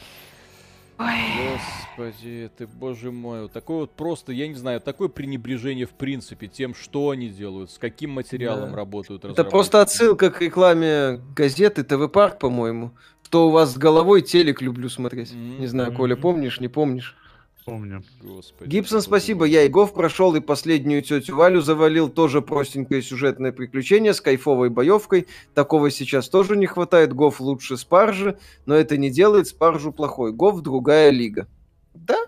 [0.97, 6.75] Господи, ты, боже мой, такое вот просто, я не знаю, такое пренебрежение в принципе тем,
[6.75, 8.77] что они делают, с каким материалом да.
[8.77, 9.25] работают.
[9.25, 12.91] Это просто отсылка к рекламе газеты ТВ Парк, по-моему.
[13.33, 15.31] Что у вас с головой телек люблю смотреть.
[15.31, 15.59] Mm-hmm.
[15.59, 17.17] Не знаю, Коля, помнишь, не помнишь?
[17.65, 18.03] Помню.
[18.21, 19.45] Господи, Гибсон, спасибо.
[19.45, 22.09] Я и Гов прошел, и последнюю тетю Валю завалил.
[22.09, 25.25] Тоже простенькое сюжетное приключение с кайфовой боевкой.
[25.55, 27.13] Такого сейчас тоже не хватает.
[27.13, 28.37] Гов лучше Спаржи,
[28.67, 30.31] но это не делает Спаржу плохой.
[30.31, 31.47] Гов другая лига.
[31.95, 32.25] Да,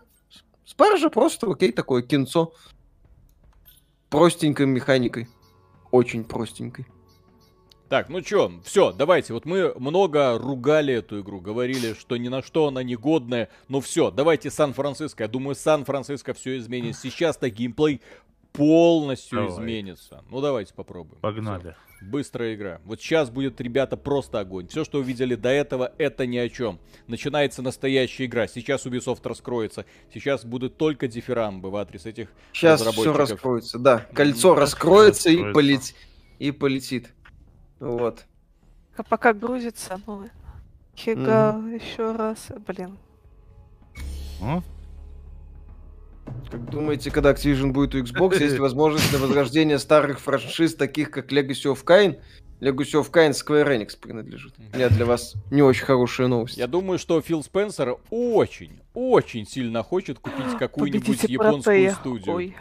[0.65, 2.51] Спаржа просто окей, такое кинцо.
[4.09, 5.27] Простенькой механикой.
[5.91, 6.87] Очень простенькой.
[7.89, 9.33] Так, ну чё, все, давайте.
[9.33, 13.49] Вот мы много ругали эту игру, говорили, что ни на что она не годная.
[13.67, 15.23] Ну все, давайте Сан-Франциско.
[15.23, 16.97] Я думаю, Сан-Франциско все изменит.
[16.97, 18.01] Сейчас-то геймплей
[18.53, 19.53] полностью Давай.
[19.53, 20.23] изменится.
[20.29, 21.19] Ну давайте попробуем.
[21.21, 21.61] Погнали.
[21.71, 21.75] Всё.
[22.01, 22.81] Быстрая игра.
[22.85, 24.67] Вот сейчас будет, ребята, просто огонь.
[24.67, 26.79] Все, что увидели до этого, это ни о чем.
[27.07, 28.47] Начинается настоящая игра.
[28.47, 29.85] Сейчас Ubisoft раскроется.
[30.13, 34.05] Сейчас будут только дифирамбы в адрес этих Сейчас все раскроется, да.
[34.13, 35.93] Кольцо ну, раскроется и, полет...
[36.37, 37.09] и полетит.
[37.79, 38.25] Вот.
[38.97, 40.29] А пока грузится, ну,
[40.95, 41.81] Хига mm.
[41.81, 42.97] еще раз, блин.
[44.41, 44.61] А?
[46.49, 51.31] Как думаете, когда Activision будет у Xbox, есть возможность на возрождение старых франшиз, таких как
[51.31, 52.19] Legacy of Kain?
[52.61, 54.53] Legacy of Kain Square Enix принадлежит.
[54.73, 56.57] Нет, для вас не очень хорошая новость.
[56.57, 62.35] Я думаю, что Фил Спенсер очень, очень сильно хочет купить какую-нибудь японскую студию.
[62.35, 62.55] Ой.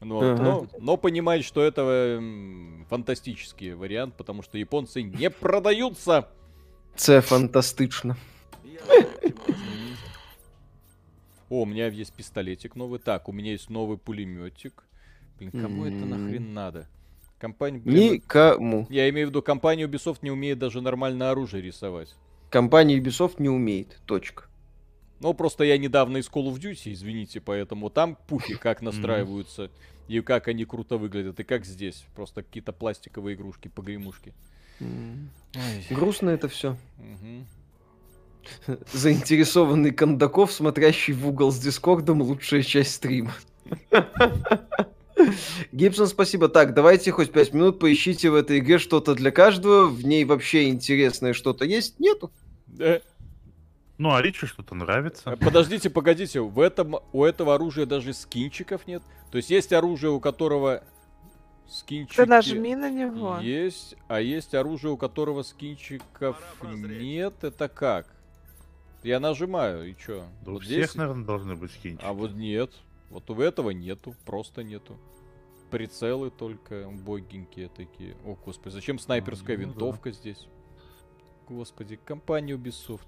[0.00, 0.22] Вот.
[0.22, 0.42] Ага.
[0.42, 2.22] Но, но понимает, что это
[2.88, 6.24] фантастический вариант, потому что японцы не продаются.
[6.96, 8.16] Це фантастично.
[11.48, 12.98] О, у меня есть пистолетик новый.
[12.98, 14.84] Так, у меня есть новый пулеметик.
[15.38, 16.86] Блин, кому это нахрен надо?
[17.38, 17.80] Компания...
[17.84, 18.86] Никому.
[18.90, 22.14] Я имею в виду, компания Ubisoft не умеет даже нормальное оружие рисовать.
[22.50, 24.00] Компания Ubisoft не умеет.
[24.06, 24.44] Точка.
[25.20, 29.70] Ну, просто я недавно из Call of Duty, извините, поэтому там пухи как настраиваются,
[30.08, 32.04] и как они круто выглядят, и как здесь.
[32.16, 34.32] Просто какие-то пластиковые игрушки, погремушки.
[35.90, 36.76] Грустно это все.
[38.92, 43.34] Заинтересованный Кондаков, смотрящий в угол с Дискордом, лучшая часть стрима.
[45.72, 46.48] Гибсон, спасибо.
[46.48, 49.86] Так, давайте хоть пять минут поищите в этой игре что-то для каждого.
[49.86, 52.00] В ней вообще интересное что-то есть?
[52.00, 52.30] Нету.
[54.00, 55.28] Ну, а Ричи что-то нравится.
[55.28, 59.02] Э, подождите, погодите, в этом, у этого оружия даже скинчиков нет.
[59.30, 60.82] То есть есть оружие, у которого
[61.68, 62.16] скинчики...
[62.16, 63.40] Ты нажми на него.
[63.40, 67.44] Есть, а есть оружие, у которого скинчиков нет.
[67.44, 68.06] Это как?
[69.02, 70.24] Я нажимаю, и чё?
[70.46, 70.94] Да вот у всех, здесь...
[70.94, 72.02] наверное, должны быть скинчики.
[72.02, 72.72] А вот нет.
[73.10, 74.96] Вот у этого нету, просто нету.
[75.70, 78.16] Прицелы только убогенькие такие.
[78.24, 80.16] О, господи, зачем снайперская ну, винтовка да.
[80.16, 80.48] здесь?
[81.46, 83.06] Господи, компания Ubisoft.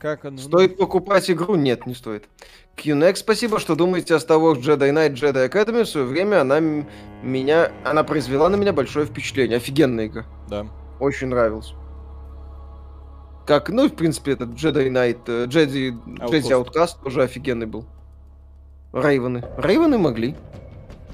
[0.00, 0.38] Как он...
[0.38, 1.54] Стоит покупать игру?
[1.54, 2.24] Нет, не стоит.
[2.76, 5.84] QNX, спасибо, что думаете о Star Wars Jedi Knight Jedi Academy.
[5.84, 7.72] В свое время она меня...
[7.84, 9.58] Она произвела на меня большое впечатление.
[9.58, 10.24] Офигенная игра.
[10.48, 10.66] Да.
[11.00, 11.74] Очень нравилась.
[13.46, 17.84] Как, ну, в принципе, этот Jedi Knight, э, Jedi, Jedi Outcast тоже офигенный был.
[18.92, 19.44] Рейвены.
[19.58, 20.34] Рейвены могли.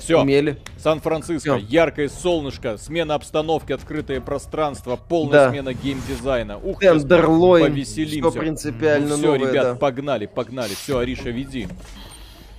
[0.01, 0.21] Все.
[0.21, 0.59] Умели.
[0.79, 5.51] Сан-Франциско, яркое солнышко, смена обстановки, открытое пространство, полная да.
[5.51, 6.59] смена геймдизайна.
[6.59, 8.31] Ух, Тендерлойн, повеселимся.
[8.31, 9.75] Все принципиально ну, все, новое, ребят, да.
[9.75, 10.75] погнали, погнали.
[10.75, 11.69] Все, Ариша, веди.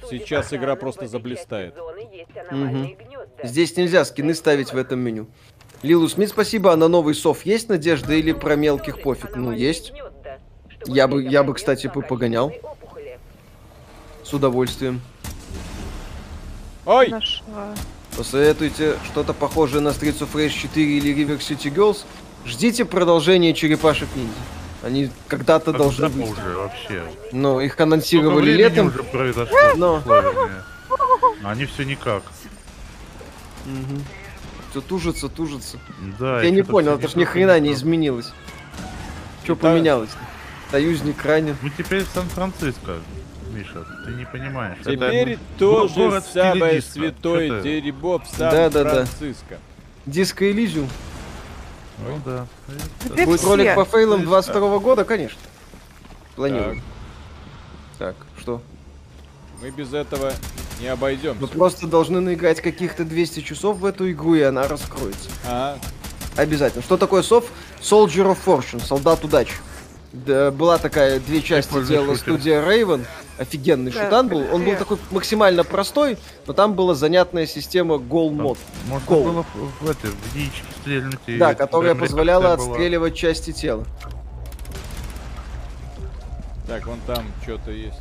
[0.09, 1.75] Сейчас игра просто заблистает.
[1.77, 2.97] Угу.
[3.43, 5.27] Здесь нельзя скины ставить в этом меню.
[5.81, 6.73] Лилу Смит, спасибо.
[6.73, 9.35] А на новый сов есть надежда или про мелких пофиг?
[9.35, 9.93] Ну, есть.
[10.85, 12.53] Я бы, я бы, кстати, погонял.
[14.23, 15.01] С удовольствием.
[16.85, 17.09] Ой!
[17.09, 17.73] Нашла.
[18.17, 22.05] Посоветуйте что-то похожее на Streets of Rage 4 или River City Girls.
[22.45, 24.33] Ждите продолжения черепашек ниндзя.
[24.83, 26.29] Они когда-то а должны быть.
[26.29, 27.03] уже вообще.
[27.31, 28.87] Ну, их анонсировали летом.
[28.87, 29.57] уже произошло.
[29.75, 30.03] Но...
[31.43, 32.23] Они все никак.
[33.65, 34.01] Угу.
[34.71, 35.79] Все тужится, тужится.
[36.19, 36.41] Да.
[36.41, 38.31] Я не понял, это ж ни хрена не изменилось.
[39.43, 40.11] Что поменялось?
[40.71, 41.57] Союзник ранен.
[41.61, 42.97] Мы теперь в Сан-Франциско.
[43.51, 44.77] Миша, ты не понимаешь.
[44.83, 47.61] Теперь это то же самое святое это...
[47.61, 48.49] дерьмо в Сан-Франциско.
[48.49, 49.57] Да, да, да.
[50.05, 50.89] Диско Элизиум.
[52.05, 52.47] Ну да.
[53.05, 53.25] Это...
[53.25, 55.39] Будет ролик по фейлам 22 года, конечно.
[56.35, 56.81] Планируем.
[57.99, 58.15] Так.
[58.15, 58.61] так, что?
[59.61, 60.33] Мы без этого
[60.79, 61.37] не обойдем.
[61.39, 65.29] Мы просто должны наиграть каких-то 200 часов в эту игру, и она раскроется.
[65.45, 65.77] А.
[66.35, 66.81] Обязательно.
[66.81, 67.45] Что такое сов?
[67.81, 69.53] Soldier of Fortune, солдат удачи.
[70.13, 73.05] Да, была такая, две части делала студия Raven
[73.41, 74.45] офигенный да, шутан был.
[74.53, 78.57] Он был такой максимально простой, но там была занятная система гол мод.
[78.87, 79.23] Можно гол.
[79.23, 81.19] было в, в, это, в яички стрельнуть.
[81.39, 83.85] Да, которая позволяла отстреливать части тела.
[86.67, 87.99] Так, вон там что-то есть.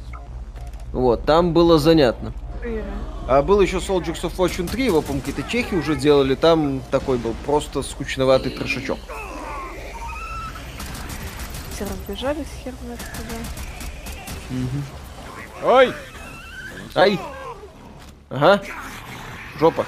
[0.93, 2.33] Вот, там было занятно.
[3.27, 7.17] А был еще Soldiers of Fortune 3, его, по-моему, какие-то чехи уже делали, там такой
[7.17, 8.99] был просто скучноватый трешачок.
[11.75, 13.37] Все разбежались, хер знает куда.
[14.51, 15.00] Угу.
[15.63, 15.93] Ой!
[16.95, 17.19] Ай!
[18.31, 18.63] Ага.
[19.59, 19.85] Жопа.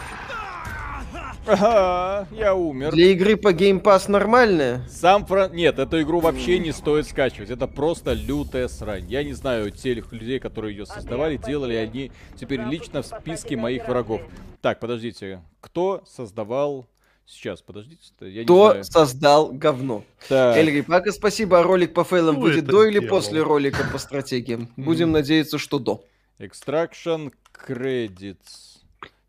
[1.47, 2.93] Ага, я умер.
[2.93, 4.87] Для игры по Game Pass нормальная?
[4.89, 5.53] Сам Фран...
[5.53, 7.51] Нет, эту игру вообще не стоит скачивать.
[7.51, 9.07] Это просто лютая срань.
[9.09, 13.89] Я не знаю тех людей, которые ее создавали, делали они теперь лично в списке моих
[13.89, 14.21] врагов.
[14.61, 15.43] Так, подождите.
[15.61, 16.87] Кто создавал
[17.27, 18.03] Сейчас, подождите.
[18.21, 20.05] Я Кто не создал говно?
[20.29, 20.57] Так.
[20.57, 21.61] Эльри, пока спасибо.
[21.61, 23.09] А ролик по фейлам Кто будет до или делал?
[23.09, 24.69] после ролика по стратегиям?
[24.77, 26.05] Будем надеяться, что до.
[26.39, 27.33] Extraction
[27.67, 28.81] Credits.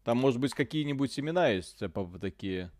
[0.04, 2.72] Там, может быть, какие-нибудь имена есть типа, такие.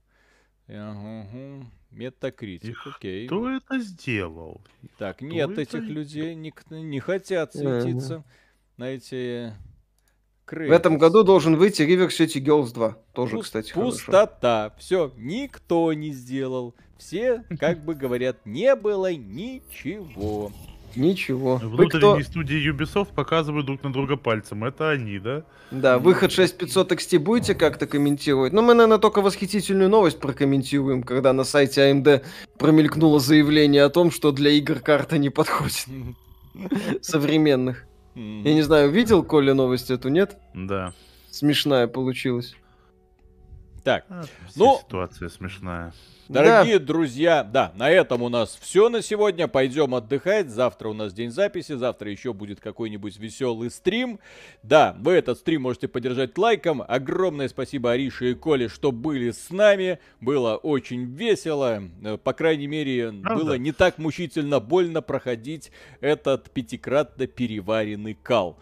[0.68, 1.66] Угу.
[1.92, 3.28] Метакритик, окей.
[3.28, 4.62] Кто это сделал?
[4.98, 5.86] Так, Кто нет этих это...
[5.86, 8.26] людей, не, не хотят светиться ага.
[10.48, 10.70] Credits.
[10.70, 12.98] В этом году должен выйти River City Girls 2.
[13.14, 14.74] Тоже, Пуст, кстати, Пустота.
[14.78, 16.76] Все, никто не сделал.
[16.98, 20.52] Все, как бы говорят, не было ничего.
[20.96, 21.58] Ничего.
[21.58, 22.32] Внутренние кто...
[22.32, 24.64] студии Ubisoft показывают друг на друга пальцем.
[24.64, 25.44] Это они, да?
[25.72, 28.54] Да, выход 6500 XT будете как-то комментировать?
[28.54, 32.24] Ну, мы, наверное, только восхитительную новость прокомментируем, когда на сайте AMD
[32.60, 35.88] промелькнуло заявление о том, что для игр карта не подходит.
[37.02, 37.86] Современных.
[38.16, 40.38] Я не знаю, видел Коля новость эту, нет?
[40.54, 40.94] Да.
[41.32, 42.56] Смешная получилась.
[43.84, 44.06] Так,
[44.56, 44.80] ну...
[44.80, 45.94] Ситуация смешная.
[46.30, 46.86] Дорогие да.
[46.86, 49.50] друзья, да, на этом у нас все на сегодня.
[49.50, 50.50] Пойдем отдыхать.
[50.50, 51.74] Завтра у нас день записи.
[51.74, 54.20] Завтра еще будет какой-нибудь веселый стрим.
[54.64, 56.82] Да, вы этот стрим можете поддержать лайком.
[56.88, 60.00] Огромное спасибо Арише и Коле, что были с нами.
[60.22, 61.84] Было очень весело.
[62.04, 63.44] Э, по крайней мере, Правда?
[63.44, 68.58] было не так мучительно больно проходить этот пятикратно переваренный кал.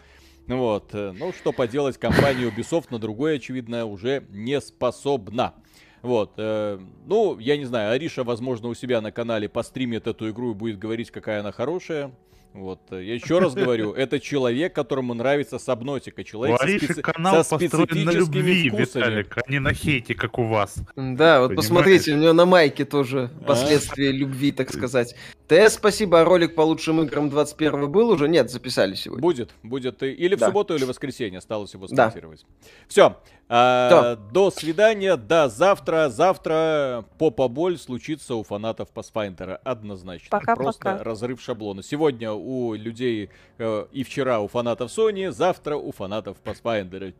[0.46, 0.90] Вот.
[0.94, 5.54] Э, ну, что поделать, компания Ubisoft на другое, очевидно, уже не способна.
[6.02, 6.34] Вот.
[6.36, 10.54] Э, ну, я не знаю, Ариша, возможно, у себя на канале постримит эту игру и
[10.54, 12.12] будет говорить, какая она хорошая.
[12.54, 16.22] Вот, э, я еще раз говорю, это человек, которому нравится сабнотика.
[16.22, 17.02] Человек Ариши специ...
[17.02, 19.02] канал со построен на любви, вкусами.
[19.02, 20.76] Виталик, а не на хейте, как у вас.
[20.96, 21.56] Да, вот Понимаешь?
[21.56, 23.44] посмотрите, у него на майке тоже а?
[23.44, 24.12] последствия а?
[24.12, 25.14] любви, так сказать.
[25.48, 28.28] ТС, спасибо, а ролик по лучшим играм 21 был уже?
[28.28, 29.22] Нет, записали сегодня.
[29.22, 30.02] Будет, будет.
[30.02, 30.46] Или в да.
[30.46, 32.44] субботу, или в воскресенье осталось его сконцировать.
[32.48, 32.68] Да.
[32.88, 33.16] Все,
[33.54, 36.08] а, до свидания, до завтра.
[36.08, 39.60] Завтра попа-боль случится у фанатов Pathfinder.
[39.62, 40.28] Однозначно.
[40.30, 41.04] Пока, Просто пока.
[41.04, 41.82] разрыв шаблона.
[41.82, 47.14] Сегодня у людей э, и вчера у фанатов Sony, завтра у фанатов Pathfinder.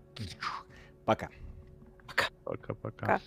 [1.05, 1.29] Пока.
[2.45, 3.21] Пока-пока.